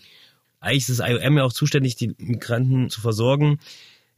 Eigentlich 0.61 0.89
ist 0.89 0.99
das 0.99 1.09
IOM 1.09 1.37
ja 1.37 1.45
auch 1.45 1.53
zuständig, 1.53 1.97
die 1.97 2.15
Migranten 2.19 2.91
zu 2.91 3.01
versorgen 3.01 3.59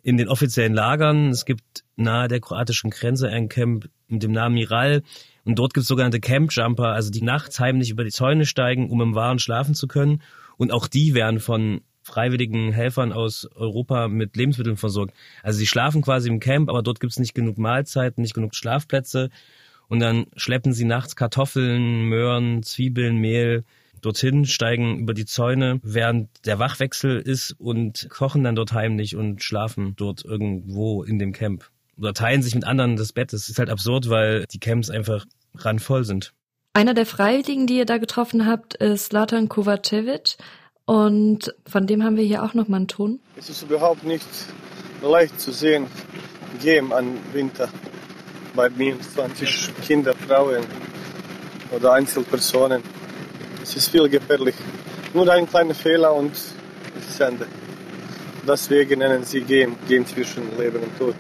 in 0.03 0.17
den 0.17 0.29
offiziellen 0.29 0.75
Lagern. 0.75 1.31
Es 1.31 1.45
gibt 1.45 1.85
nahe 1.97 2.29
der 2.29 2.41
kroatischen 2.41 2.91
Grenze 2.91 3.29
ein 3.29 3.49
Camp 3.49 3.89
mit 4.09 4.23
dem 4.23 4.33
Namen 4.33 4.55
Miral. 4.55 5.03
Und 5.45 5.59
dort 5.59 5.75
gibt 5.75 5.83
es 5.83 5.89
sogenannte 5.89 6.21
Campjumper, 6.21 6.89
also 6.89 7.11
die 7.11 7.23
nachts 7.23 7.61
heimlich 7.61 7.91
über 7.91 8.05
die 8.05 8.11
Zäune 8.11 8.47
steigen, 8.47 8.91
um 8.91 9.01
im 9.01 9.15
Waren 9.15 9.39
schlafen 9.39 9.75
zu 9.75 9.87
können. 9.87 10.23
Und 10.57 10.73
auch 10.73 10.87
die 10.87 11.15
werden 11.15 11.41
von 11.41 11.83
freiwilligen 12.03 12.73
Helfern 12.73 13.13
aus 13.13 13.49
Europa 13.55 14.09
mit 14.09 14.37
Lebensmitteln 14.37 14.77
versorgt. 14.77 15.15
Also 15.43 15.59
sie 15.59 15.67
schlafen 15.67 16.03
quasi 16.03 16.29
im 16.29 16.41
Camp, 16.41 16.69
aber 16.69 16.83
dort 16.83 17.01
gibt 17.01 17.13
es 17.13 17.19
nicht 17.19 17.35
genug 17.35 17.59
Mahlzeiten, 17.59 18.23
nicht 18.23 18.35
genug 18.35 18.55
Schlafplätze. 18.55 19.31
Und 19.89 20.01
dann 20.01 20.27
schleppen 20.37 20.73
sie 20.73 20.85
nachts 20.85 21.17
Kartoffeln, 21.17 22.05
Möhren, 22.05 22.63
Zwiebeln, 22.63 23.17
Mehl 23.17 23.65
dorthin, 24.01 24.45
steigen 24.45 24.99
über 24.99 25.15
die 25.15 25.27
Zäune, 25.27 25.81
während 25.83 26.29
der 26.47 26.59
Wachwechsel 26.59 27.21
ist 27.21 27.55
und 27.59 28.09
kochen 28.11 28.45
dann 28.45 28.55
dort 28.55 28.73
heimlich 28.73 29.17
und 29.17 29.43
schlafen 29.43 29.95
dort 29.97 30.25
irgendwo 30.25 31.03
in 31.03 31.19
dem 31.19 31.33
Camp. 31.33 31.71
Oder 31.99 32.15
teilen 32.15 32.43
sich 32.43 32.55
mit 32.55 32.65
anderen 32.65 32.97
das 32.97 33.13
Bett. 33.13 33.33
Das 33.33 33.49
ist 33.49 33.59
halt 33.59 33.71
absurd, 33.71 34.09
weil 34.09 34.47
die 34.47 34.59
Camps 34.59 34.91
einfach 34.91 35.27
randvoll 35.55 36.05
sind. 36.05 36.33
Einer 36.73 36.95
der 36.95 37.05
Freiwilligen, 37.05 37.67
die 37.67 37.79
ihr 37.79 37.85
da 37.85 37.99
getroffen 37.99 38.47
habt, 38.47 38.75
ist 38.75 39.13
Latan 39.13 39.49
Kovacevic. 39.49 40.37
Und 40.87 41.55
von 41.67 41.87
dem 41.87 42.03
haben 42.03 42.17
wir 42.17 42.25
hier 42.25 42.43
auch 42.43 42.55
nochmal 42.55 42.79
einen 42.79 42.89
Ton. 42.89 43.21
Es 43.37 43.51
ist 43.51 43.63
überhaupt 43.63 44.05
nicht 44.05 44.27
leicht 45.03 45.41
zu 45.41 45.53
sehen, 45.53 45.87
gehen 46.61 46.93
an 46.93 47.17
Winter 47.33 47.69
bei 48.55 48.69
minus 48.71 49.15
20 49.15 49.71
Kinder, 49.87 50.15
Frauen 50.15 50.65
oder 51.71 51.93
Einzelpersonen. 51.93 52.83
Es 53.63 53.77
ist 53.77 53.89
viel 53.89 54.09
gefährlich. 54.09 54.55
Nur 55.15 55.31
ein 55.31 55.47
kleiner 55.47 55.75
Fehler 55.75 56.15
und 56.15 56.33
es 56.33 57.09
ist 57.09 57.21
Ende. 57.21 57.47
Deswegen 58.47 59.01
nennen 59.01 59.25
sie 59.25 59.43
Game, 59.43 59.77
Game 59.89 60.07
zwischen 60.07 60.43
Leben 60.59 60.79
und 60.79 60.99
Tod. 60.99 61.15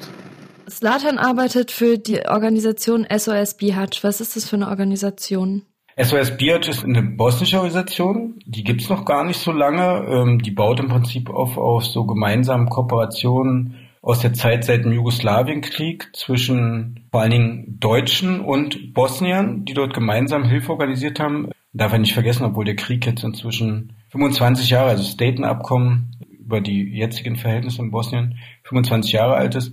Slatan 0.68 1.18
arbeitet 1.18 1.70
für 1.70 1.98
die 1.98 2.26
Organisation 2.26 3.07
SOS 3.11 3.55
Bihać. 3.55 4.03
Was 4.03 4.20
ist 4.20 4.37
das 4.37 4.48
für 4.48 4.57
eine 4.57 4.68
Organisation? 4.68 5.62
SOS 6.00 6.37
Bihać 6.37 6.68
ist 6.68 6.85
eine 6.85 7.03
bosnische 7.03 7.57
Organisation, 7.57 8.38
die 8.46 8.64
gibt's 8.64 8.88
noch 8.88 9.05
gar 9.05 9.24
nicht 9.24 9.40
so 9.40 9.53
lange. 9.53 10.07
Ähm, 10.09 10.38
die 10.40 10.53
baut 10.53 10.81
im 10.81 10.88
Prinzip 10.88 11.29
auf, 11.29 11.59
auf 11.59 11.85
so 11.85 12.07
gemeinsamen 12.07 12.68
Kooperationen 12.68 13.74
aus 14.00 14.20
der 14.20 14.33
Zeit 14.33 14.64
seit 14.64 14.85
dem 14.85 14.92
Jugoslawienkrieg 14.92 16.09
zwischen 16.14 17.07
vor 17.11 17.20
allen 17.20 17.31
Dingen 17.33 17.76
Deutschen 17.81 18.40
und 18.40 18.94
Bosniern, 18.94 19.66
die 19.66 19.74
dort 19.74 19.92
gemeinsam 19.92 20.44
Hilfe 20.44 20.72
organisiert 20.72 21.20
haben 21.20 21.50
Darf 21.72 21.92
er 21.92 21.98
nicht 21.98 22.14
vergessen, 22.14 22.44
obwohl 22.44 22.64
der 22.64 22.76
Krieg 22.76 23.06
jetzt 23.06 23.22
inzwischen 23.22 23.92
25 24.11 24.70
Jahre, 24.70 24.90
also 24.90 25.04
Staten-Abkommen 25.04 26.16
über 26.38 26.61
die 26.61 26.83
jetzigen 26.83 27.37
Verhältnisse 27.37 27.80
in 27.80 27.92
Bosnien 27.92 28.38
25 28.64 29.12
Jahre 29.12 29.35
alt 29.35 29.54
ist, 29.54 29.72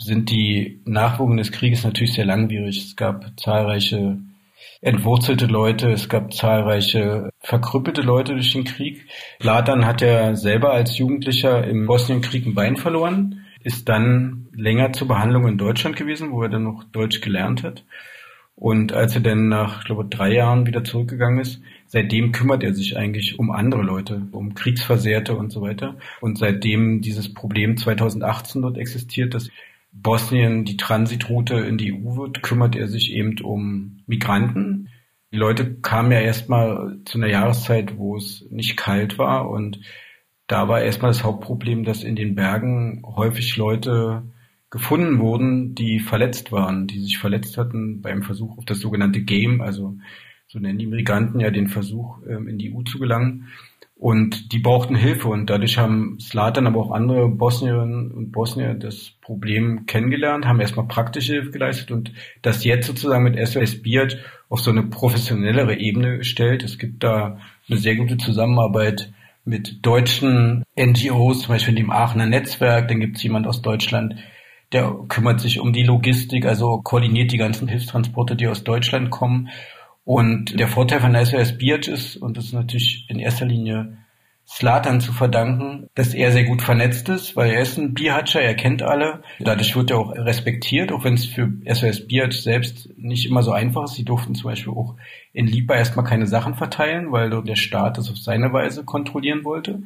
sind 0.00 0.30
die 0.30 0.80
Nachwirkungen 0.84 1.38
des 1.38 1.52
Krieges 1.52 1.84
natürlich 1.84 2.12
sehr 2.14 2.24
langwierig. 2.24 2.78
Es 2.78 2.96
gab 2.96 3.38
zahlreiche 3.38 4.18
entwurzelte 4.80 5.46
Leute, 5.46 5.90
es 5.90 6.08
gab 6.08 6.32
zahlreiche 6.32 7.30
verkrüppelte 7.40 8.02
Leute 8.02 8.34
durch 8.34 8.52
den 8.52 8.64
Krieg. 8.64 9.06
Latan 9.40 9.86
hat 9.86 10.00
ja 10.00 10.34
selber 10.36 10.72
als 10.72 10.98
Jugendlicher 10.98 11.66
im 11.66 11.86
Bosnienkrieg 11.86 12.46
ein 12.46 12.54
Bein 12.54 12.76
verloren, 12.76 13.44
ist 13.62 13.88
dann 13.88 14.48
länger 14.52 14.92
zur 14.92 15.08
Behandlung 15.08 15.48
in 15.48 15.58
Deutschland 15.58 15.96
gewesen, 15.96 16.30
wo 16.32 16.42
er 16.42 16.48
dann 16.48 16.64
noch 16.64 16.84
Deutsch 16.84 17.20
gelernt 17.20 17.62
hat. 17.62 17.84
Und 18.58 18.92
als 18.92 19.14
er 19.14 19.20
dann 19.20 19.48
nach, 19.48 19.80
ich 19.80 19.84
glaube, 19.84 20.04
drei 20.04 20.34
Jahren 20.34 20.66
wieder 20.66 20.82
zurückgegangen 20.82 21.38
ist, 21.38 21.62
seitdem 21.86 22.32
kümmert 22.32 22.64
er 22.64 22.74
sich 22.74 22.96
eigentlich 22.96 23.38
um 23.38 23.52
andere 23.52 23.82
Leute, 23.82 24.26
um 24.32 24.54
Kriegsversehrte 24.54 25.36
und 25.36 25.52
so 25.52 25.62
weiter. 25.62 25.96
Und 26.20 26.38
seitdem 26.38 27.00
dieses 27.00 27.32
Problem 27.32 27.76
2018 27.76 28.62
dort 28.62 28.76
existiert, 28.76 29.34
dass 29.34 29.48
Bosnien 29.92 30.64
die 30.64 30.76
Transitroute 30.76 31.54
in 31.54 31.78
die 31.78 31.92
EU 31.92 32.16
wird, 32.16 32.42
kümmert 32.42 32.74
er 32.74 32.88
sich 32.88 33.12
eben 33.12 33.40
um 33.42 34.00
Migranten. 34.06 34.88
Die 35.32 35.38
Leute 35.38 35.76
kamen 35.76 36.10
ja 36.10 36.20
erstmal 36.20 36.98
zu 37.04 37.18
einer 37.18 37.28
Jahreszeit, 37.28 37.96
wo 37.96 38.16
es 38.16 38.44
nicht 38.50 38.76
kalt 38.76 39.18
war 39.18 39.48
und 39.48 39.80
da 40.48 40.66
war 40.66 40.80
erstmal 40.80 41.12
das 41.12 41.22
Hauptproblem, 41.22 41.84
dass 41.84 42.02
in 42.02 42.16
den 42.16 42.34
Bergen 42.34 43.02
häufig 43.04 43.56
Leute 43.56 44.22
gefunden 44.70 45.18
wurden, 45.18 45.74
die 45.74 46.00
verletzt 46.00 46.52
waren, 46.52 46.86
die 46.86 47.00
sich 47.00 47.18
verletzt 47.18 47.56
hatten 47.56 48.02
beim 48.02 48.22
Versuch 48.22 48.58
auf 48.58 48.64
das 48.64 48.80
sogenannte 48.80 49.22
Game, 49.22 49.60
also 49.60 49.96
so 50.46 50.58
nennen 50.58 50.78
die 50.78 50.86
Migranten 50.86 51.40
ja 51.40 51.50
den 51.50 51.68
Versuch, 51.68 52.18
ähm, 52.26 52.48
in 52.48 52.58
die 52.58 52.74
EU 52.74 52.82
zu 52.82 52.98
gelangen. 52.98 53.48
Und 53.96 54.52
die 54.52 54.60
brauchten 54.60 54.94
Hilfe 54.94 55.28
und 55.28 55.50
dadurch 55.50 55.76
haben 55.76 56.20
Slatan, 56.20 56.68
aber 56.68 56.80
auch 56.80 56.92
andere 56.92 57.28
Bosnierinnen 57.28 58.12
und 58.12 58.30
Bosnier 58.30 58.74
das 58.74 59.12
Problem 59.20 59.86
kennengelernt, 59.86 60.46
haben 60.46 60.60
erstmal 60.60 60.86
praktische 60.86 61.32
Hilfe 61.32 61.50
geleistet 61.50 61.90
und 61.90 62.12
das 62.40 62.64
jetzt 62.64 62.86
sozusagen 62.86 63.24
mit 63.24 63.36
SOS 63.46 63.82
Biat 63.82 64.16
auf 64.48 64.60
so 64.60 64.70
eine 64.70 64.84
professionellere 64.84 65.76
Ebene 65.78 66.18
gestellt. 66.18 66.62
Es 66.62 66.78
gibt 66.78 67.02
da 67.02 67.40
eine 67.68 67.78
sehr 67.78 67.96
gute 67.96 68.18
Zusammenarbeit 68.18 69.12
mit 69.44 69.84
deutschen 69.84 70.62
NGOs, 70.78 71.40
zum 71.40 71.54
Beispiel 71.54 71.74
dem 71.74 71.90
Aachener 71.90 72.26
Netzwerk, 72.26 72.86
dann 72.88 73.00
gibt 73.00 73.16
es 73.16 73.22
jemand 73.24 73.48
aus 73.48 73.62
Deutschland, 73.62 74.14
der 74.72 74.94
kümmert 75.08 75.40
sich 75.40 75.60
um 75.60 75.72
die 75.72 75.82
Logistik, 75.82 76.44
also 76.46 76.80
koordiniert 76.82 77.32
die 77.32 77.38
ganzen 77.38 77.68
Hilfstransporte, 77.68 78.36
die 78.36 78.48
aus 78.48 78.64
Deutschland 78.64 79.10
kommen 79.10 79.48
und 80.04 80.58
der 80.58 80.68
Vorteil 80.68 81.00
von 81.00 81.14
SOS 81.14 81.58
Birch 81.58 81.86
ist, 81.86 82.16
und 82.16 82.38
das 82.38 82.46
ist 82.46 82.52
natürlich 82.54 83.04
in 83.08 83.18
erster 83.18 83.44
Linie 83.44 83.98
Slatan 84.46 85.02
zu 85.02 85.12
verdanken, 85.12 85.90
dass 85.94 86.14
er 86.14 86.32
sehr 86.32 86.44
gut 86.44 86.62
vernetzt 86.62 87.10
ist, 87.10 87.36
weil 87.36 87.50
er 87.50 87.60
ist 87.60 87.76
ein 87.76 87.92
Bierhatscher, 87.92 88.40
er 88.40 88.54
kennt 88.54 88.82
alle. 88.82 89.22
Dadurch 89.38 89.76
wird 89.76 89.90
er 89.90 89.98
auch 89.98 90.10
respektiert, 90.14 90.90
auch 90.90 91.04
wenn 91.04 91.12
es 91.12 91.26
für 91.26 91.52
SOS 91.66 92.08
Birch 92.08 92.42
selbst 92.42 92.88
nicht 92.96 93.26
immer 93.26 93.42
so 93.42 93.52
einfach 93.52 93.84
ist. 93.84 93.96
Sie 93.96 94.06
durften 94.06 94.34
zum 94.34 94.48
Beispiel 94.48 94.72
auch 94.72 94.96
in 95.34 95.46
Lipa 95.46 95.74
erstmal 95.74 96.06
keine 96.06 96.26
Sachen 96.26 96.54
verteilen, 96.54 97.12
weil 97.12 97.28
der 97.42 97.56
Staat 97.56 97.98
das 97.98 98.08
auf 98.08 98.16
seine 98.16 98.50
Weise 98.50 98.84
kontrollieren 98.84 99.44
wollte 99.44 99.82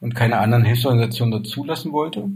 und 0.00 0.14
keine 0.14 0.38
anderen 0.38 0.64
Hilfsorganisationen 0.64 1.32
dort 1.32 1.46
zulassen 1.46 1.92
wollte 1.92 2.30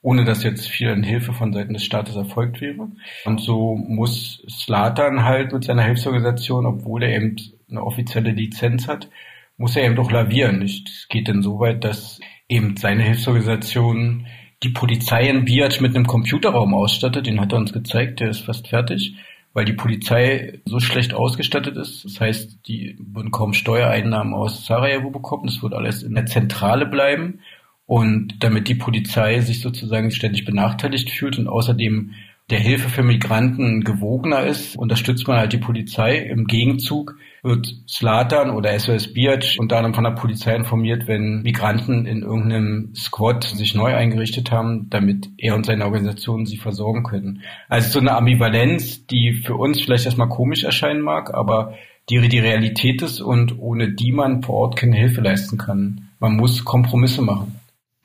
ohne 0.00 0.24
dass 0.24 0.44
jetzt 0.44 0.68
viel 0.68 0.88
an 0.88 1.02
Hilfe 1.02 1.32
von 1.32 1.52
Seiten 1.52 1.74
des 1.74 1.84
Staates 1.84 2.16
erfolgt 2.16 2.60
wäre. 2.60 2.88
Und 3.24 3.40
so 3.40 3.74
muss 3.74 4.44
Slatan 4.48 5.24
halt 5.24 5.52
mit 5.52 5.64
seiner 5.64 5.82
Hilfsorganisation, 5.82 6.66
obwohl 6.66 7.02
er 7.02 7.16
eben 7.16 7.36
eine 7.68 7.82
offizielle 7.82 8.30
Lizenz 8.30 8.86
hat, 8.86 9.08
muss 9.56 9.76
er 9.76 9.84
eben 9.84 9.96
doch 9.96 10.10
lavieren. 10.10 10.62
Es 10.62 11.08
geht 11.08 11.28
denn 11.28 11.42
so 11.42 11.58
weit, 11.58 11.84
dass 11.84 12.20
eben 12.48 12.76
seine 12.76 13.02
Hilfsorganisation 13.02 14.26
die 14.62 14.70
Polizei 14.70 15.28
in 15.28 15.44
Biat 15.44 15.80
mit 15.80 15.94
einem 15.94 16.06
Computerraum 16.06 16.74
ausstattet. 16.74 17.26
Den 17.26 17.40
hat 17.40 17.52
er 17.52 17.58
uns 17.58 17.72
gezeigt, 17.72 18.20
der 18.20 18.30
ist 18.30 18.40
fast 18.40 18.68
fertig, 18.68 19.16
weil 19.52 19.64
die 19.64 19.72
Polizei 19.72 20.60
so 20.64 20.78
schlecht 20.80 21.12
ausgestattet 21.12 21.76
ist. 21.76 22.04
Das 22.04 22.20
heißt, 22.20 22.68
die 22.68 22.96
würden 23.00 23.30
kaum 23.30 23.52
Steuereinnahmen 23.52 24.34
aus 24.34 24.64
Sarajevo 24.66 25.10
bekommen. 25.10 25.46
Das 25.46 25.62
wird 25.62 25.74
alles 25.74 26.02
in 26.02 26.14
der 26.14 26.26
Zentrale 26.26 26.86
bleiben. 26.86 27.40
Und 27.88 28.34
damit 28.40 28.68
die 28.68 28.74
Polizei 28.74 29.40
sich 29.40 29.62
sozusagen 29.62 30.10
ständig 30.10 30.44
benachteiligt 30.44 31.08
fühlt 31.08 31.38
und 31.38 31.48
außerdem 31.48 32.12
der 32.50 32.58
Hilfe 32.58 32.90
für 32.90 33.02
Migranten 33.02 33.82
gewogener 33.82 34.42
ist, 34.42 34.76
unterstützt 34.76 35.26
man 35.26 35.38
halt 35.38 35.54
die 35.54 35.58
Polizei. 35.58 36.18
Im 36.18 36.44
Gegenzug 36.44 37.16
wird 37.42 37.66
Slatan 37.88 38.50
oder 38.50 38.78
SOS 38.78 39.14
Biatch 39.14 39.58
unter 39.58 39.78
anderem 39.78 39.94
von 39.94 40.04
der 40.04 40.10
Polizei 40.10 40.54
informiert, 40.54 41.08
wenn 41.08 41.40
Migranten 41.40 42.04
in 42.04 42.20
irgendeinem 42.20 42.94
Squad 42.94 43.44
sich 43.44 43.74
neu 43.74 43.94
eingerichtet 43.94 44.50
haben, 44.50 44.90
damit 44.90 45.30
er 45.38 45.54
und 45.54 45.64
seine 45.64 45.86
Organisation 45.86 46.44
sie 46.44 46.58
versorgen 46.58 47.04
können. 47.04 47.40
Also 47.70 47.88
so 47.88 48.00
eine 48.00 48.14
Ambivalenz, 48.14 49.06
die 49.06 49.32
für 49.32 49.54
uns 49.54 49.80
vielleicht 49.80 50.04
erstmal 50.04 50.28
komisch 50.28 50.62
erscheinen 50.62 51.00
mag, 51.00 51.32
aber 51.32 51.72
die 52.10 52.28
die 52.28 52.38
Realität 52.38 53.00
ist 53.00 53.22
und 53.22 53.58
ohne 53.58 53.94
die 53.94 54.12
man 54.12 54.42
vor 54.42 54.56
Ort 54.56 54.76
keine 54.76 54.96
Hilfe 54.96 55.22
leisten 55.22 55.56
kann. 55.56 56.08
Man 56.20 56.36
muss 56.36 56.66
Kompromisse 56.66 57.22
machen. 57.22 57.58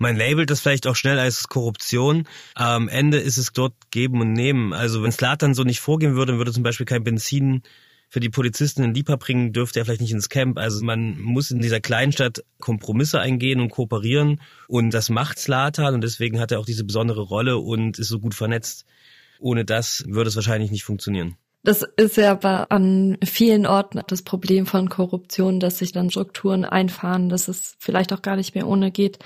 Man 0.03 0.17
labelt 0.17 0.49
das 0.49 0.59
vielleicht 0.59 0.85
auch 0.85 0.97
schnell 0.97 1.17
als 1.17 1.47
Korruption. 1.47 2.27
Am 2.55 2.89
Ende 2.89 3.19
ist 3.19 3.37
es 3.37 3.53
dort 3.53 3.73
geben 3.89 4.19
und 4.19 4.33
nehmen. 4.33 4.73
Also 4.73 5.01
wenn 5.01 5.13
Slatan 5.13 5.53
so 5.53 5.63
nicht 5.63 5.79
vorgehen 5.79 6.15
würde, 6.15 6.37
würde 6.37 6.51
zum 6.51 6.61
Beispiel 6.61 6.85
kein 6.85 7.05
Benzin 7.05 7.61
für 8.09 8.19
die 8.19 8.29
Polizisten 8.29 8.83
in 8.83 8.93
Lipa 8.93 9.15
bringen, 9.15 9.53
dürfte 9.53 9.79
er 9.79 9.85
vielleicht 9.85 10.01
nicht 10.01 10.11
ins 10.11 10.27
Camp. 10.27 10.59
Also 10.59 10.83
man 10.83 11.17
muss 11.21 11.51
in 11.51 11.61
dieser 11.61 11.79
Kleinstadt 11.79 12.43
Kompromisse 12.59 13.21
eingehen 13.21 13.61
und 13.61 13.69
kooperieren. 13.69 14.41
Und 14.67 14.93
das 14.93 15.09
macht 15.09 15.39
Slatan 15.39 15.93
und 15.93 16.03
deswegen 16.03 16.37
hat 16.41 16.51
er 16.51 16.59
auch 16.59 16.65
diese 16.65 16.83
besondere 16.83 17.21
Rolle 17.21 17.57
und 17.57 17.97
ist 17.97 18.09
so 18.09 18.19
gut 18.19 18.35
vernetzt. 18.35 18.85
Ohne 19.39 19.63
das 19.63 20.03
würde 20.05 20.27
es 20.27 20.35
wahrscheinlich 20.35 20.69
nicht 20.69 20.83
funktionieren. 20.83 21.37
Das 21.63 21.81
ist 21.95 22.17
ja 22.17 22.33
aber 22.33 22.73
an 22.73 23.17
vielen 23.23 23.65
Orten 23.65 24.01
das 24.07 24.21
Problem 24.21 24.65
von 24.65 24.89
Korruption, 24.89 25.61
dass 25.61 25.77
sich 25.77 25.93
dann 25.93 26.11
Strukturen 26.11 26.65
einfahren, 26.65 27.29
dass 27.29 27.47
es 27.47 27.77
vielleicht 27.79 28.11
auch 28.11 28.21
gar 28.21 28.35
nicht 28.35 28.53
mehr 28.53 28.67
ohne 28.67 28.91
geht. 28.91 29.19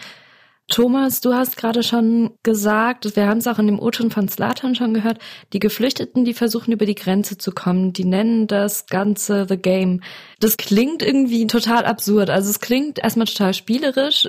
Thomas, 0.69 1.21
du 1.21 1.33
hast 1.33 1.55
gerade 1.55 1.81
schon 1.81 2.31
gesagt, 2.43 3.15
wir 3.15 3.27
haben 3.27 3.37
es 3.37 3.47
auch 3.47 3.57
in 3.57 3.67
dem 3.67 3.79
O-Ton 3.79 4.11
von 4.11 4.27
Slatan 4.27 4.75
schon 4.75 4.93
gehört, 4.93 5.19
die 5.53 5.59
Geflüchteten, 5.59 6.25
die 6.25 6.33
versuchen 6.33 6.73
über 6.73 6.85
die 6.85 6.95
Grenze 6.95 7.37
zu 7.37 7.51
kommen, 7.51 7.93
die 7.93 8.03
nennen 8.03 8.47
das 8.47 8.85
Ganze 8.87 9.45
The 9.47 9.57
Game. 9.57 10.01
Das 10.41 10.57
klingt 10.57 11.01
irgendwie 11.01 11.47
total 11.47 11.85
absurd. 11.85 12.29
Also 12.29 12.49
es 12.49 12.59
klingt 12.59 12.99
erstmal 12.99 13.27
total 13.27 13.53
spielerisch. 13.53 14.27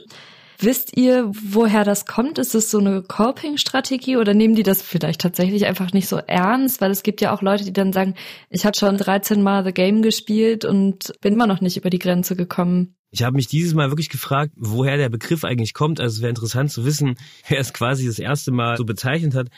Wisst 0.60 0.96
ihr, 0.96 1.30
woher 1.30 1.84
das 1.84 2.04
kommt? 2.04 2.38
Ist 2.38 2.54
es 2.54 2.70
so 2.70 2.78
eine 2.78 3.02
Coping-Strategie 3.02 4.16
oder 4.16 4.34
nehmen 4.34 4.56
die 4.56 4.64
das 4.64 4.82
vielleicht 4.82 5.20
tatsächlich 5.20 5.66
einfach 5.66 5.92
nicht 5.92 6.08
so 6.08 6.16
ernst? 6.18 6.80
Weil 6.80 6.90
es 6.90 7.04
gibt 7.04 7.20
ja 7.20 7.32
auch 7.32 7.42
Leute, 7.42 7.64
die 7.64 7.72
dann 7.72 7.92
sagen, 7.92 8.14
ich 8.50 8.66
habe 8.66 8.76
schon 8.76 8.96
13 8.96 9.40
Mal 9.40 9.64
The 9.64 9.72
Game 9.72 10.02
gespielt 10.02 10.64
und 10.64 11.12
bin 11.20 11.34
immer 11.34 11.46
noch 11.46 11.60
nicht 11.60 11.76
über 11.76 11.90
die 11.90 12.00
Grenze 12.00 12.34
gekommen. 12.34 12.97
Ich 13.10 13.22
habe 13.22 13.36
mich 13.36 13.46
dieses 13.46 13.74
Mal 13.74 13.90
wirklich 13.90 14.10
gefragt, 14.10 14.52
woher 14.56 14.96
der 14.96 15.08
Begriff 15.08 15.44
eigentlich 15.44 15.72
kommt. 15.72 16.00
Also 16.00 16.16
es 16.16 16.20
wäre 16.20 16.30
interessant 16.30 16.70
zu 16.70 16.84
wissen, 16.84 17.16
wer 17.48 17.58
es 17.58 17.72
quasi 17.72 18.06
das 18.06 18.18
erste 18.18 18.50
Mal 18.50 18.76
so 18.76 18.84
bezeichnet 18.84 19.34
hat. 19.34 19.48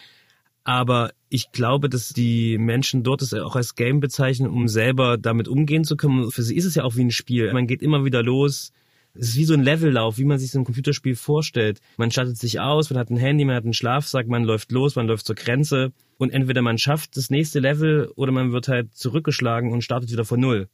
Aber 0.62 1.12
ich 1.30 1.52
glaube, 1.52 1.88
dass 1.88 2.10
die 2.10 2.58
Menschen 2.58 3.02
dort 3.02 3.22
es 3.22 3.32
auch 3.34 3.56
als 3.56 3.74
Game 3.74 4.00
bezeichnen, 4.00 4.48
um 4.48 4.68
selber 4.68 5.16
damit 5.16 5.48
umgehen 5.48 5.84
zu 5.84 5.96
können. 5.96 6.30
Für 6.30 6.42
sie 6.42 6.54
ist 6.54 6.66
es 6.66 6.74
ja 6.74 6.84
auch 6.84 6.96
wie 6.96 7.04
ein 7.04 7.10
Spiel. 7.10 7.52
Man 7.52 7.66
geht 7.66 7.82
immer 7.82 8.04
wieder 8.04 8.22
los. 8.22 8.72
Es 9.14 9.30
ist 9.30 9.36
wie 9.36 9.44
so 9.44 9.54
ein 9.54 9.64
Levellauf, 9.64 10.18
wie 10.18 10.24
man 10.24 10.38
sich 10.38 10.52
so 10.52 10.58
ein 10.58 10.64
Computerspiel 10.64 11.16
vorstellt. 11.16 11.80
Man 11.96 12.12
schattet 12.12 12.36
sich 12.36 12.60
aus, 12.60 12.90
man 12.90 12.98
hat 12.98 13.10
ein 13.10 13.16
Handy, 13.16 13.44
man 13.44 13.56
hat 13.56 13.64
einen 13.64 13.74
Schlafsack, 13.74 14.28
man 14.28 14.44
läuft 14.44 14.70
los, 14.70 14.94
man 14.94 15.08
läuft 15.08 15.26
zur 15.26 15.34
Grenze 15.34 15.92
und 16.18 16.30
entweder 16.30 16.62
man 16.62 16.78
schafft 16.78 17.16
das 17.16 17.30
nächste 17.30 17.58
Level 17.58 18.12
oder 18.14 18.30
man 18.30 18.52
wird 18.52 18.68
halt 18.68 18.94
zurückgeschlagen 18.94 19.72
und 19.72 19.82
startet 19.82 20.12
wieder 20.12 20.24
von 20.24 20.38
Null. 20.38 20.68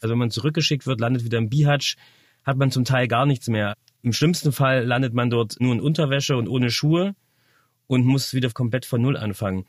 Also 0.00 0.12
wenn 0.12 0.18
man 0.18 0.30
zurückgeschickt 0.30 0.86
wird, 0.86 1.00
landet 1.00 1.24
wieder 1.24 1.38
im 1.38 1.48
Bihatsch, 1.48 1.96
hat 2.44 2.56
man 2.56 2.70
zum 2.70 2.84
Teil 2.84 3.08
gar 3.08 3.26
nichts 3.26 3.48
mehr. 3.48 3.76
Im 4.02 4.12
schlimmsten 4.12 4.52
Fall 4.52 4.84
landet 4.84 5.14
man 5.14 5.30
dort 5.30 5.56
nur 5.58 5.74
in 5.74 5.80
Unterwäsche 5.80 6.36
und 6.36 6.48
ohne 6.48 6.70
Schuhe 6.70 7.14
und 7.86 8.04
muss 8.04 8.34
wieder 8.34 8.50
komplett 8.50 8.86
von 8.86 9.02
Null 9.02 9.16
anfangen. 9.16 9.66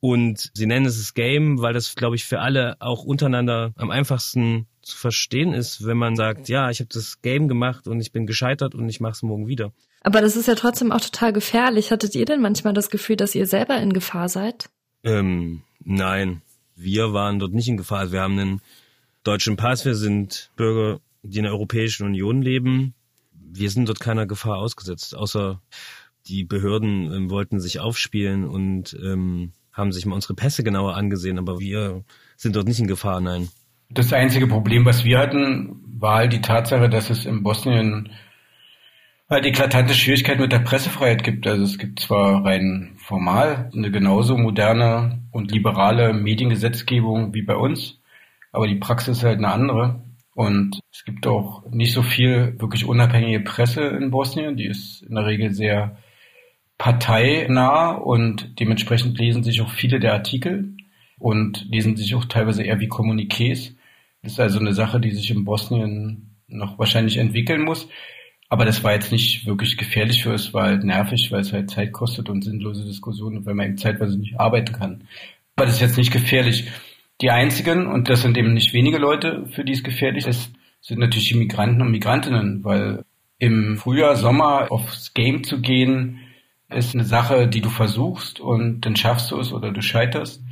Und 0.00 0.50
sie 0.54 0.64
nennen 0.64 0.86
es 0.86 0.96
das 0.96 1.12
Game, 1.12 1.60
weil 1.60 1.74
das, 1.74 1.94
glaube 1.94 2.16
ich, 2.16 2.24
für 2.24 2.40
alle 2.40 2.76
auch 2.80 3.04
untereinander 3.04 3.72
am 3.76 3.90
einfachsten 3.90 4.66
zu 4.80 4.96
verstehen 4.96 5.52
ist, 5.52 5.84
wenn 5.84 5.98
man 5.98 6.16
sagt, 6.16 6.48
ja, 6.48 6.70
ich 6.70 6.80
habe 6.80 6.88
das 6.90 7.20
Game 7.20 7.48
gemacht 7.48 7.86
und 7.86 8.00
ich 8.00 8.12
bin 8.12 8.26
gescheitert 8.26 8.74
und 8.74 8.88
ich 8.88 9.00
mache 9.00 9.12
es 9.12 9.22
morgen 9.22 9.46
wieder. 9.46 9.72
Aber 10.00 10.22
das 10.22 10.36
ist 10.36 10.48
ja 10.48 10.54
trotzdem 10.54 10.90
auch 10.90 11.02
total 11.02 11.34
gefährlich. 11.34 11.92
Hattet 11.92 12.14
ihr 12.14 12.24
denn 12.24 12.40
manchmal 12.40 12.72
das 12.72 12.88
Gefühl, 12.88 13.16
dass 13.16 13.34
ihr 13.34 13.46
selber 13.46 13.76
in 13.76 13.92
Gefahr 13.92 14.30
seid? 14.30 14.70
Ähm, 15.04 15.62
nein, 15.84 16.40
wir 16.76 17.12
waren 17.12 17.38
dort 17.38 17.52
nicht 17.52 17.68
in 17.68 17.76
Gefahr. 17.76 18.10
Wir 18.10 18.22
haben 18.22 18.38
einen 18.38 18.62
deutschen 19.24 19.56
Pass. 19.56 19.84
Wir 19.84 19.94
sind 19.94 20.50
Bürger, 20.56 21.00
die 21.22 21.38
in 21.38 21.44
der 21.44 21.52
Europäischen 21.52 22.06
Union 22.06 22.42
leben. 22.42 22.94
Wir 23.32 23.70
sind 23.70 23.88
dort 23.88 24.00
keiner 24.00 24.26
Gefahr 24.26 24.58
ausgesetzt, 24.58 25.16
außer 25.16 25.60
die 26.26 26.44
Behörden 26.44 27.12
ähm, 27.12 27.30
wollten 27.30 27.60
sich 27.60 27.80
aufspielen 27.80 28.44
und 28.44 28.96
ähm, 29.02 29.52
haben 29.72 29.92
sich 29.92 30.06
mal 30.06 30.14
unsere 30.14 30.34
Pässe 30.34 30.62
genauer 30.62 30.96
angesehen, 30.96 31.38
aber 31.38 31.58
wir 31.58 32.04
sind 32.36 32.56
dort 32.56 32.68
nicht 32.68 32.80
in 32.80 32.86
Gefahr, 32.86 33.20
nein. 33.20 33.48
Das 33.88 34.12
einzige 34.12 34.46
Problem, 34.46 34.84
was 34.84 35.04
wir 35.04 35.18
hatten, 35.18 35.80
war 35.98 36.16
halt 36.16 36.32
die 36.32 36.40
Tatsache, 36.40 36.88
dass 36.88 37.10
es 37.10 37.26
in 37.26 37.42
Bosnien 37.42 38.10
halt 39.28 39.46
eklatante 39.46 39.94
Schwierigkeiten 39.94 40.42
mit 40.42 40.52
der 40.52 40.60
Pressefreiheit 40.60 41.22
gibt. 41.22 41.46
Also 41.46 41.64
es 41.64 41.78
gibt 41.78 42.00
zwar 42.00 42.44
rein 42.44 42.92
formal 42.96 43.70
eine 43.72 43.90
genauso 43.90 44.36
moderne 44.36 45.22
und 45.30 45.52
liberale 45.52 46.12
Mediengesetzgebung 46.12 47.34
wie 47.34 47.42
bei 47.42 47.56
uns, 47.56 47.99
aber 48.52 48.66
die 48.66 48.76
Praxis 48.76 49.18
ist 49.18 49.24
halt 49.24 49.38
eine 49.38 49.52
andere. 49.52 50.02
Und 50.34 50.80
es 50.92 51.04
gibt 51.04 51.26
auch 51.26 51.64
nicht 51.70 51.92
so 51.92 52.02
viel 52.02 52.54
wirklich 52.58 52.84
unabhängige 52.84 53.40
Presse 53.40 53.82
in 53.82 54.10
Bosnien. 54.10 54.56
Die 54.56 54.66
ist 54.66 55.02
in 55.02 55.14
der 55.14 55.26
Regel 55.26 55.52
sehr 55.52 55.98
parteinah 56.78 57.90
und 57.90 58.58
dementsprechend 58.58 59.18
lesen 59.18 59.42
sich 59.42 59.60
auch 59.60 59.70
viele 59.70 60.00
der 60.00 60.14
Artikel 60.14 60.76
und 61.18 61.66
lesen 61.70 61.96
sich 61.96 62.14
auch 62.14 62.24
teilweise 62.24 62.62
eher 62.62 62.80
wie 62.80 62.88
Kommuniqués. 62.88 63.74
Das 64.22 64.32
ist 64.32 64.40
also 64.40 64.58
eine 64.58 64.72
Sache, 64.72 65.00
die 65.00 65.10
sich 65.10 65.30
in 65.30 65.44
Bosnien 65.44 66.36
noch 66.48 66.78
wahrscheinlich 66.78 67.18
entwickeln 67.18 67.62
muss. 67.62 67.88
Aber 68.48 68.64
das 68.64 68.82
war 68.82 68.94
jetzt 68.94 69.12
nicht 69.12 69.46
wirklich 69.46 69.76
gefährlich 69.76 70.22
für 70.22 70.32
es, 70.32 70.52
war 70.52 70.64
halt 70.64 70.82
nervig, 70.82 71.30
weil 71.30 71.40
es 71.40 71.52
halt 71.52 71.70
Zeit 71.70 71.92
kostet 71.92 72.28
und 72.28 72.42
sinnlose 72.42 72.84
Diskussionen, 72.84 73.46
weil 73.46 73.54
man 73.54 73.66
eben 73.66 73.78
zeitweise 73.78 74.18
nicht 74.18 74.40
arbeiten 74.40 74.72
kann. 74.72 75.04
Aber 75.56 75.66
das 75.66 75.74
ist 75.74 75.82
jetzt 75.82 75.98
nicht 75.98 76.12
gefährlich. 76.12 76.66
Die 77.20 77.30
einzigen, 77.30 77.86
und 77.86 78.08
das 78.08 78.22
sind 78.22 78.38
eben 78.38 78.54
nicht 78.54 78.72
wenige 78.72 78.98
Leute, 78.98 79.46
für 79.52 79.64
die 79.64 79.72
es 79.72 79.82
gefährlich 79.82 80.26
ist, 80.26 80.52
sind 80.80 81.00
natürlich 81.00 81.28
die 81.28 81.38
Migranten 81.38 81.82
und 81.82 81.90
Migrantinnen, 81.90 82.64
weil 82.64 83.04
im 83.38 83.76
Frühjahr, 83.76 84.16
Sommer 84.16 84.70
aufs 84.70 85.12
Game 85.14 85.44
zu 85.44 85.60
gehen, 85.60 86.20
ist 86.68 86.94
eine 86.94 87.04
Sache, 87.04 87.48
die 87.48 87.60
du 87.60 87.68
versuchst 87.68 88.40
und 88.40 88.82
dann 88.82 88.96
schaffst 88.96 89.30
du 89.30 89.38
es 89.38 89.52
oder 89.52 89.72
du 89.72 89.82
scheiterst. 89.82 90.42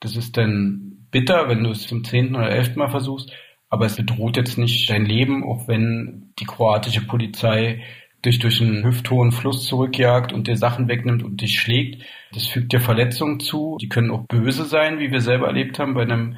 Das 0.00 0.16
ist 0.16 0.36
dann 0.36 1.06
bitter, 1.10 1.48
wenn 1.48 1.64
du 1.64 1.70
es 1.70 1.86
zum 1.86 2.04
zehnten 2.04 2.36
oder 2.36 2.50
elften 2.50 2.78
Mal 2.78 2.90
versuchst. 2.90 3.32
Aber 3.68 3.86
es 3.86 3.96
bedroht 3.96 4.36
jetzt 4.36 4.58
nicht 4.58 4.90
dein 4.90 5.06
Leben, 5.06 5.44
auch 5.44 5.66
wenn 5.66 6.32
die 6.38 6.44
kroatische 6.44 7.06
Polizei 7.06 7.82
dich 8.24 8.38
durch 8.38 8.60
einen 8.60 8.84
hüfthohen 8.84 9.32
Fluss 9.32 9.66
zurückjagt 9.66 10.32
und 10.32 10.46
dir 10.46 10.56
Sachen 10.56 10.88
wegnimmt 10.88 11.22
und 11.22 11.40
dich 11.40 11.58
schlägt. 11.58 12.02
Das 12.32 12.46
fügt 12.46 12.72
dir 12.72 12.80
Verletzungen 12.80 13.40
zu. 13.40 13.78
Die 13.80 13.88
können 13.88 14.10
auch 14.10 14.26
böse 14.26 14.64
sein, 14.64 14.98
wie 14.98 15.10
wir 15.10 15.20
selber 15.20 15.48
erlebt 15.48 15.78
haben 15.78 15.94
bei 15.94 16.02
einem 16.02 16.36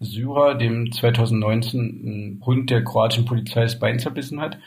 Syrer, 0.00 0.54
dem 0.54 0.92
2019 0.92 1.80
ein 1.80 2.42
Hund 2.44 2.70
der 2.70 2.84
kroatischen 2.84 3.24
Polizei 3.24 3.62
das 3.62 3.78
Bein 3.78 3.98
zerbissen 3.98 4.40
hat. 4.40 4.58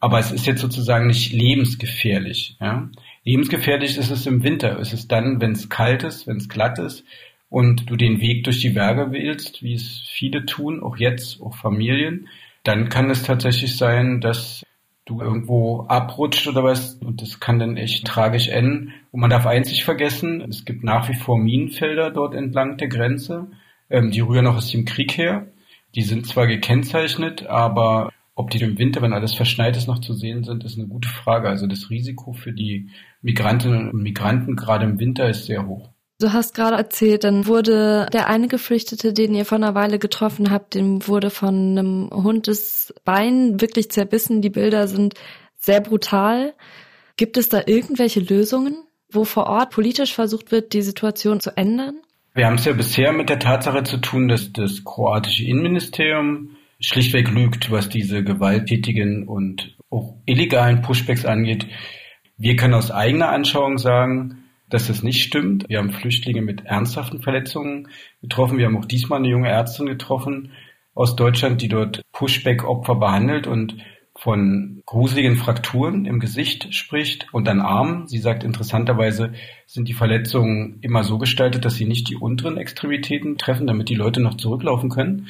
Aber 0.00 0.18
es 0.18 0.30
ist 0.30 0.46
jetzt 0.46 0.60
sozusagen 0.60 1.08
nicht 1.08 1.32
lebensgefährlich. 1.32 2.56
Ja? 2.60 2.88
Lebensgefährlich 3.24 3.96
ist 3.96 4.10
es 4.10 4.26
im 4.26 4.42
Winter. 4.42 4.78
Es 4.78 4.92
ist 4.92 5.10
dann, 5.10 5.40
wenn 5.40 5.52
es 5.52 5.68
kalt 5.68 6.04
ist, 6.04 6.26
wenn 6.26 6.36
es 6.36 6.48
glatt 6.48 6.78
ist 6.78 7.04
und 7.50 7.90
du 7.90 7.96
den 7.96 8.20
Weg 8.20 8.44
durch 8.44 8.60
die 8.60 8.70
Berge 8.70 9.10
wählst, 9.12 9.62
wie 9.62 9.74
es 9.74 10.08
viele 10.08 10.46
tun, 10.46 10.82
auch 10.82 10.96
jetzt, 10.96 11.40
auch 11.40 11.56
Familien, 11.56 12.28
dann 12.62 12.88
kann 12.88 13.10
es 13.10 13.22
tatsächlich 13.22 13.76
sein, 13.76 14.20
dass 14.20 14.62
du 15.08 15.20
irgendwo 15.20 15.82
abrutscht 15.88 16.46
oder 16.48 16.62
was 16.62 16.94
und 16.94 17.22
das 17.22 17.40
kann 17.40 17.58
dann 17.58 17.76
echt 17.76 18.06
tragisch 18.06 18.48
enden. 18.48 18.92
Und 19.10 19.20
man 19.20 19.30
darf 19.30 19.46
nicht 19.46 19.84
vergessen, 19.84 20.42
es 20.42 20.64
gibt 20.64 20.84
nach 20.84 21.08
wie 21.08 21.14
vor 21.14 21.38
Minenfelder 21.38 22.10
dort 22.10 22.34
entlang 22.34 22.76
der 22.76 22.88
Grenze, 22.88 23.48
ähm, 23.90 24.10
die 24.10 24.20
rühren 24.20 24.44
noch 24.44 24.56
aus 24.56 24.70
dem 24.70 24.84
Krieg 24.84 25.16
her. 25.16 25.46
Die 25.94 26.02
sind 26.02 26.26
zwar 26.26 26.46
gekennzeichnet, 26.46 27.46
aber 27.46 28.12
ob 28.34 28.50
die 28.50 28.62
im 28.62 28.78
Winter, 28.78 29.02
wenn 29.02 29.14
alles 29.14 29.34
verschneit 29.34 29.76
ist, 29.76 29.88
noch 29.88 30.00
zu 30.00 30.12
sehen 30.12 30.44
sind, 30.44 30.62
ist 30.62 30.78
eine 30.78 30.86
gute 30.86 31.08
Frage. 31.08 31.48
Also 31.48 31.66
das 31.66 31.90
Risiko 31.90 32.34
für 32.34 32.52
die 32.52 32.90
Migrantinnen 33.22 33.90
und 33.90 34.02
Migranten 34.02 34.54
gerade 34.54 34.84
im 34.84 35.00
Winter 35.00 35.28
ist 35.28 35.46
sehr 35.46 35.66
hoch. 35.66 35.90
Du 36.20 36.32
hast 36.32 36.52
gerade 36.52 36.76
erzählt, 36.76 37.22
dann 37.22 37.46
wurde 37.46 38.08
der 38.12 38.28
eine 38.28 38.48
Geflüchtete, 38.48 39.12
den 39.12 39.34
ihr 39.34 39.44
vor 39.44 39.56
einer 39.56 39.76
Weile 39.76 40.00
getroffen 40.00 40.50
habt, 40.50 40.74
dem 40.74 41.06
wurde 41.06 41.30
von 41.30 41.78
einem 41.78 42.10
Hund 42.12 42.48
das 42.48 42.92
Bein 43.04 43.60
wirklich 43.60 43.92
zerbissen. 43.92 44.42
Die 44.42 44.50
Bilder 44.50 44.88
sind 44.88 45.14
sehr 45.56 45.80
brutal. 45.80 46.54
Gibt 47.16 47.36
es 47.36 47.48
da 47.48 47.62
irgendwelche 47.66 48.18
Lösungen, 48.18 48.76
wo 49.12 49.24
vor 49.24 49.46
Ort 49.46 49.70
politisch 49.70 50.12
versucht 50.12 50.50
wird, 50.50 50.72
die 50.72 50.82
Situation 50.82 51.38
zu 51.38 51.56
ändern? 51.56 52.00
Wir 52.34 52.46
haben 52.46 52.56
es 52.56 52.64
ja 52.64 52.72
bisher 52.72 53.12
mit 53.12 53.28
der 53.28 53.38
Tatsache 53.38 53.84
zu 53.84 53.98
tun, 53.98 54.26
dass 54.26 54.52
das 54.52 54.82
kroatische 54.84 55.44
Innenministerium 55.44 56.56
schlichtweg 56.80 57.30
lügt, 57.30 57.70
was 57.70 57.88
diese 57.88 58.24
gewalttätigen 58.24 59.28
und 59.28 59.76
auch 59.88 60.14
illegalen 60.26 60.82
Pushbacks 60.82 61.24
angeht. 61.24 61.66
Wir 62.36 62.56
können 62.56 62.74
aus 62.74 62.90
eigener 62.90 63.30
Anschauung 63.30 63.78
sagen, 63.78 64.47
dass 64.70 64.88
das 64.88 65.02
nicht 65.02 65.22
stimmt. 65.22 65.68
Wir 65.68 65.78
haben 65.78 65.90
Flüchtlinge 65.90 66.42
mit 66.42 66.66
ernsthaften 66.66 67.20
Verletzungen 67.20 67.88
getroffen. 68.20 68.58
Wir 68.58 68.66
haben 68.66 68.76
auch 68.76 68.84
diesmal 68.84 69.18
eine 69.18 69.28
junge 69.28 69.48
Ärztin 69.48 69.86
getroffen 69.86 70.52
aus 70.94 71.16
Deutschland, 71.16 71.62
die 71.62 71.68
dort 71.68 72.02
Pushback-Opfer 72.12 72.96
behandelt 72.96 73.46
und 73.46 73.76
von 74.18 74.82
gruseligen 74.84 75.36
Frakturen 75.36 76.04
im 76.04 76.18
Gesicht 76.18 76.74
spricht 76.74 77.28
und 77.32 77.48
an 77.48 77.60
Armen. 77.60 78.08
Sie 78.08 78.18
sagt, 78.18 78.42
interessanterweise 78.42 79.32
sind 79.66 79.88
die 79.88 79.94
Verletzungen 79.94 80.78
immer 80.80 81.04
so 81.04 81.18
gestaltet, 81.18 81.64
dass 81.64 81.76
sie 81.76 81.84
nicht 81.84 82.10
die 82.10 82.16
unteren 82.16 82.58
Extremitäten 82.58 83.38
treffen, 83.38 83.68
damit 83.68 83.88
die 83.88 83.94
Leute 83.94 84.20
noch 84.20 84.36
zurücklaufen 84.36 84.90
können. 84.90 85.28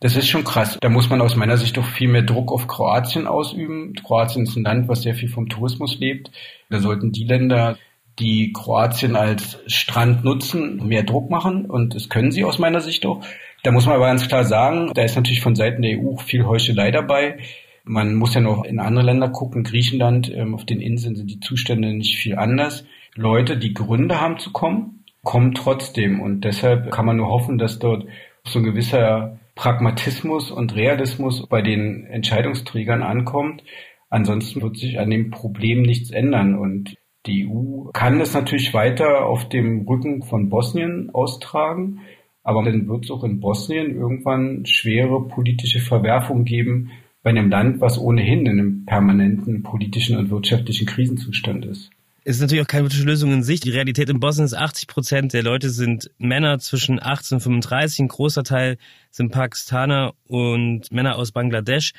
Das 0.00 0.16
ist 0.16 0.28
schon 0.28 0.44
krass. 0.44 0.78
Da 0.80 0.88
muss 0.88 1.10
man 1.10 1.20
aus 1.20 1.36
meiner 1.36 1.58
Sicht 1.58 1.76
doch 1.76 1.84
viel 1.84 2.08
mehr 2.08 2.22
Druck 2.22 2.50
auf 2.50 2.66
Kroatien 2.66 3.26
ausüben. 3.26 3.94
Kroatien 3.94 4.44
ist 4.44 4.56
ein 4.56 4.64
Land, 4.64 4.88
was 4.88 5.02
sehr 5.02 5.14
viel 5.14 5.28
vom 5.28 5.50
Tourismus 5.50 5.98
lebt. 5.98 6.30
Da 6.70 6.78
sollten 6.78 7.12
die 7.12 7.24
Länder 7.24 7.78
die 8.18 8.52
Kroatien 8.52 9.16
als 9.16 9.58
Strand 9.66 10.24
nutzen, 10.24 10.86
mehr 10.86 11.02
Druck 11.02 11.30
machen 11.30 11.66
und 11.66 11.94
das 11.94 12.08
können 12.08 12.30
sie 12.30 12.44
aus 12.44 12.58
meiner 12.58 12.80
Sicht 12.80 13.04
auch. 13.06 13.24
Da 13.64 13.72
muss 13.72 13.86
man 13.86 13.96
aber 13.96 14.06
ganz 14.06 14.28
klar 14.28 14.44
sagen, 14.44 14.92
da 14.94 15.02
ist 15.02 15.16
natürlich 15.16 15.40
von 15.40 15.56
Seiten 15.56 15.82
der 15.82 15.98
EU 15.98 16.16
viel 16.16 16.46
Heuchelei 16.46 16.90
dabei. 16.90 17.38
Man 17.84 18.14
muss 18.14 18.34
ja 18.34 18.40
noch 18.40 18.64
in 18.64 18.78
andere 18.78 19.04
Länder 19.04 19.30
gucken. 19.30 19.64
Griechenland, 19.64 20.30
ähm, 20.34 20.54
auf 20.54 20.64
den 20.64 20.80
Inseln 20.80 21.16
sind 21.16 21.30
die 21.30 21.40
Zustände 21.40 21.92
nicht 21.92 22.16
viel 22.16 22.36
anders. 22.36 22.84
Leute, 23.14 23.56
die 23.56 23.74
Gründe 23.74 24.20
haben 24.20 24.38
zu 24.38 24.52
kommen, 24.52 25.04
kommen 25.22 25.54
trotzdem. 25.54 26.20
Und 26.20 26.44
deshalb 26.44 26.90
kann 26.90 27.06
man 27.06 27.16
nur 27.16 27.28
hoffen, 27.28 27.58
dass 27.58 27.78
dort 27.78 28.06
so 28.44 28.58
ein 28.58 28.64
gewisser 28.64 29.38
Pragmatismus 29.54 30.50
und 30.50 30.74
Realismus 30.74 31.46
bei 31.46 31.62
den 31.62 32.06
Entscheidungsträgern 32.06 33.02
ankommt. 33.02 33.62
Ansonsten 34.10 34.62
wird 34.62 34.76
sich 34.76 34.98
an 34.98 35.10
dem 35.10 35.30
Problem 35.30 35.82
nichts 35.82 36.10
ändern. 36.10 36.54
Und 36.54 36.96
die 37.26 37.48
EU 37.48 37.90
kann 37.92 38.18
das 38.18 38.34
natürlich 38.34 38.74
weiter 38.74 39.26
auf 39.26 39.48
dem 39.48 39.86
Rücken 39.86 40.22
von 40.22 40.48
Bosnien 40.50 41.10
austragen, 41.14 42.00
aber 42.42 42.62
dann 42.62 42.88
wird 42.88 43.04
es 43.04 43.10
auch 43.10 43.24
in 43.24 43.40
Bosnien 43.40 43.96
irgendwann 43.96 44.66
schwere 44.66 45.26
politische 45.28 45.80
Verwerfungen 45.80 46.44
geben 46.44 46.90
bei 47.22 47.30
einem 47.30 47.48
Land, 47.48 47.80
was 47.80 47.98
ohnehin 47.98 48.40
in 48.40 48.48
einem 48.48 48.84
permanenten 48.84 49.62
politischen 49.62 50.18
und 50.18 50.30
wirtschaftlichen 50.30 50.86
Krisenzustand 50.86 51.64
ist. 51.64 51.90
Es 52.26 52.36
ist 52.36 52.42
natürlich 52.42 52.62
auch 52.62 52.68
keine 52.68 52.84
politische 52.84 53.06
Lösung 53.06 53.32
in 53.32 53.42
Sicht. 53.42 53.64
Die 53.64 53.70
Realität 53.70 54.08
in 54.10 54.20
Bosnien 54.20 54.46
ist 54.46 54.54
80 54.54 54.86
Prozent 54.86 55.32
der 55.32 55.42
Leute 55.42 55.70
sind 55.70 56.10
Männer 56.18 56.58
zwischen 56.58 57.02
18 57.02 57.36
und 57.36 57.40
35. 57.40 58.00
Ein 58.00 58.08
großer 58.08 58.44
Teil 58.44 58.76
sind 59.10 59.30
Pakistaner 59.30 60.14
und 60.26 60.90
Männer 60.90 61.16
aus 61.16 61.32
Bangladesch, 61.32 61.92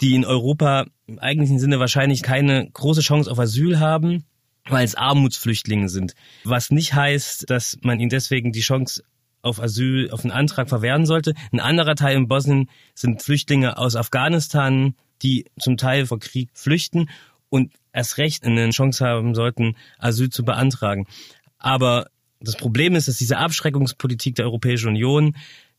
die 0.00 0.14
in 0.14 0.24
Europa 0.24 0.86
im 1.06 1.18
eigentlichen 1.18 1.58
Sinne 1.58 1.78
wahrscheinlich 1.78 2.22
keine 2.22 2.68
große 2.72 3.00
Chance 3.00 3.30
auf 3.30 3.38
Asyl 3.38 3.78
haben 3.78 4.24
weil 4.70 4.84
es 4.84 4.94
Armutsflüchtlinge 4.94 5.88
sind. 5.88 6.14
Was 6.44 6.70
nicht 6.70 6.94
heißt, 6.94 7.48
dass 7.50 7.78
man 7.82 8.00
ihnen 8.00 8.10
deswegen 8.10 8.52
die 8.52 8.60
Chance 8.60 9.02
auf 9.42 9.60
Asyl, 9.60 10.10
auf 10.10 10.22
einen 10.22 10.32
Antrag 10.32 10.68
verwehren 10.68 11.06
sollte. 11.06 11.34
Ein 11.52 11.60
anderer 11.60 11.94
Teil 11.94 12.16
in 12.16 12.28
Bosnien 12.28 12.68
sind 12.94 13.22
Flüchtlinge 13.22 13.78
aus 13.78 13.96
Afghanistan, 13.96 14.94
die 15.22 15.46
zum 15.58 15.76
Teil 15.76 16.06
vor 16.06 16.18
Krieg 16.18 16.50
flüchten 16.52 17.08
und 17.48 17.72
erst 17.92 18.18
recht 18.18 18.44
eine 18.44 18.70
Chance 18.70 19.04
haben 19.04 19.34
sollten, 19.34 19.76
Asyl 19.98 20.30
zu 20.30 20.44
beantragen. 20.44 21.06
Aber 21.58 22.08
das 22.40 22.56
Problem 22.56 22.94
ist, 22.94 23.08
dass 23.08 23.18
diese 23.18 23.38
Abschreckungspolitik 23.38 24.34
der 24.34 24.46
Europäischen 24.46 24.88
Union 24.88 25.36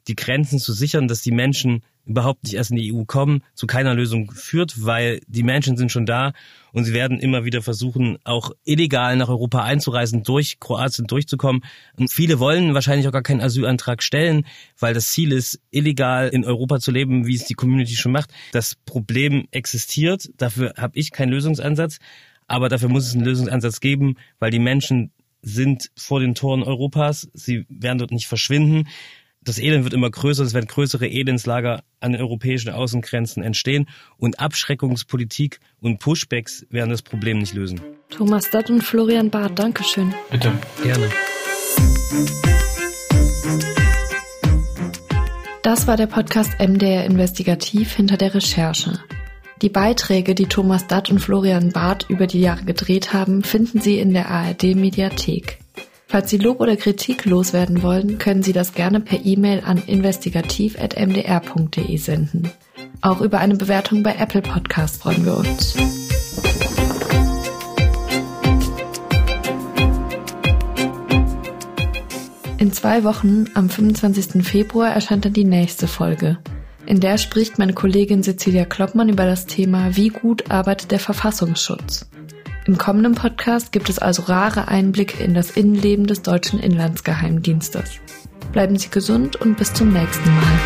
die 0.08 0.15
Grenzen 0.15 0.60
zu 0.60 0.73
sichern, 0.73 1.08
dass 1.08 1.21
die 1.21 1.32
Menschen 1.32 1.84
überhaupt 2.06 2.44
nicht 2.44 2.56
erst 2.56 2.72
in 2.72 2.78
die 2.78 2.94
EU 2.94 3.04
kommen, 3.06 3.44
zu 3.54 3.68
keiner 3.68 3.94
Lösung 3.94 4.32
führt, 4.32 4.84
weil 4.84 5.22
die 5.28 5.44
Menschen 5.44 5.78
sind 5.78 5.92
schon 5.92 6.06
da 6.06 6.34
und 6.74 6.84
sie 6.86 6.94
werden 6.94 7.20
immer 7.20 7.46
wieder 7.46 7.62
versuchen, 7.62 8.18
auch 8.24 8.52
illegal 8.64 9.16
nach 9.18 9.30
Europa 9.30 9.64
einzureisen, 9.64 10.24
durch 10.24 10.60
Kroatien 10.60 11.08
durchzukommen. 11.08 11.64
Und 11.98 12.12
viele 12.12 12.40
wollen 12.40 12.74
wahrscheinlich 12.74 13.08
auch 13.08 13.12
gar 13.12 13.22
keinen 13.22 13.42
Asylantrag 13.42 14.04
stellen, 14.04 14.46
weil 14.80 14.94
das 14.94 15.12
Ziel 15.12 15.32
ist, 15.32 15.60
illegal 15.69 16.30
in 16.30 16.46
Europa 16.46 16.80
zu 16.80 16.92
leben, 16.92 17.28
wie 17.28 17.36
es 17.36 17.46
die 17.46 17.54
Community 17.54 17.96
schon 17.96 18.12
macht. 18.12 18.32
Das 18.52 18.75
Problem 18.86 19.48
existiert, 19.52 20.30
dafür 20.38 20.73
habe 20.78 20.98
ich 20.98 21.12
keinen 21.12 21.30
Lösungsansatz, 21.30 22.00
aber 22.48 22.69
dafür 22.69 22.90
muss 22.90 23.08
es 23.08 23.13
einen 23.13 23.25
Lösungsansatz 23.25 23.80
geben, 23.80 24.15
weil 24.40 24.52
die 24.52 24.60
Menschen 24.60 25.12
sind 25.44 25.92
vor 25.96 26.19
den 26.19 26.36
Toren 26.36 26.62
Europas, 26.63 27.28
sie 27.34 27.65
werden 27.69 27.98
dort 27.98 28.12
nicht 28.12 28.28
verschwinden 28.28 28.88
das 29.44 29.58
Elend 29.58 29.83
wird 29.83 29.94
immer 29.94 30.10
größer, 30.10 30.44
es 30.44 30.54
werden 30.54 30.67
größere 30.67 31.08
Elendslager 31.08 31.83
an 32.00 32.12
den 32.12 32.21
europäischen 32.21 32.69
Außengrenzen 32.69 33.44
entstehen 33.44 33.87
und 34.17 34.39
Abschreckungspolitik 34.39 35.60
und 35.79 36.00
Pushbacks 36.00 36.65
werden 36.69 36.92
das 36.92 37.02
Problem 37.02 37.39
nicht 37.39 37.54
lösen. 37.54 37.81
Thomas 38.10 38.50
Datt 38.52 38.69
und 38.69 38.83
Florian 38.83 39.29
Barth, 39.29 39.58
Dankeschön. 39.58 40.13
Bitte. 40.29 40.52
Gerne. 40.83 41.10
Das 45.63 45.87
war 45.87 45.98
der 45.98 46.08
Podcast 46.08 46.60
MDR 46.60 47.06
Investigativ 47.06 47.94
hinter 47.96 48.17
der 48.17 48.35
Recherche. 48.35 49.00
Die 49.62 49.69
Beiträge, 49.69 50.33
die 50.35 50.48
Thomas 50.48 50.87
Datt 50.87 51.10
und 51.10 51.19
Florian 51.19 51.71
Barth 51.71 52.08
über 52.10 52.27
die 52.27 52.42
Jahre 52.42 52.63
gedreht 52.63 53.13
haben, 53.13 53.44
finden 53.44 53.79
Sie 53.79 54.00
in 54.00 54.13
der 54.13 54.29
ARD 54.29 54.75
Mediathek. 54.75 55.60
Falls 56.12 56.30
Sie 56.30 56.38
Lob 56.38 56.60
oder 56.60 56.76
Kritik 56.76 57.24
loswerden 57.24 57.82
wollen, 57.84 58.18
können 58.18 58.44
Sie 58.44 58.52
das 58.52 58.74
gerne 58.74 59.00
per 59.00 59.24
E-Mail 59.24 59.64
an 59.66 59.78
investigativ.mdr.de 59.78 61.96
senden. 61.96 62.52
Auch 63.00 63.22
über 63.22 63.40
eine 63.40 63.56
Bewertung 63.56 64.04
bei 64.04 64.16
Apple 64.16 64.42
Podcast 64.42 65.02
freuen 65.02 65.24
wir 65.24 65.38
uns. 65.38 65.74
In 72.58 72.74
zwei 72.74 73.06
Wochen, 73.06 73.46
am 73.54 73.70
25. 73.70 74.46
Februar, 74.46 74.90
erscheint 74.90 75.24
dann 75.24 75.32
die 75.32 75.46
nächste 75.46 75.88
Folge. 75.88 76.40
In 76.86 77.00
der 77.00 77.18
spricht 77.20 77.58
meine 77.58 77.72
Kollegin 77.72 78.22
Cecilia 78.22 78.66
Kloppmann 78.66 79.08
über 79.08 79.24
das 79.24 79.46
Thema 79.46 79.96
Wie 79.96 80.10
gut 80.10 80.52
arbeitet 80.52 80.92
der 80.92 81.00
Verfassungsschutz? 81.00 82.11
Im 82.68 82.78
kommenden 82.78 83.16
Podcast 83.16 83.72
gibt 83.72 83.90
es 83.90 83.98
also 83.98 84.24
rare 84.24 84.68
Einblicke 84.68 85.24
in 85.24 85.34
das 85.34 85.52
Innenleben 85.52 86.06
des 86.06 86.22
deutschen 86.22 86.60
Inlandsgeheimdienstes. 86.60 88.00
Bleiben 88.52 88.78
Sie 88.78 88.90
gesund 88.90 89.36
und 89.36 89.58
bis 89.58 89.74
zum 89.74 89.92
nächsten 89.92 90.30
Mal. 90.30 90.60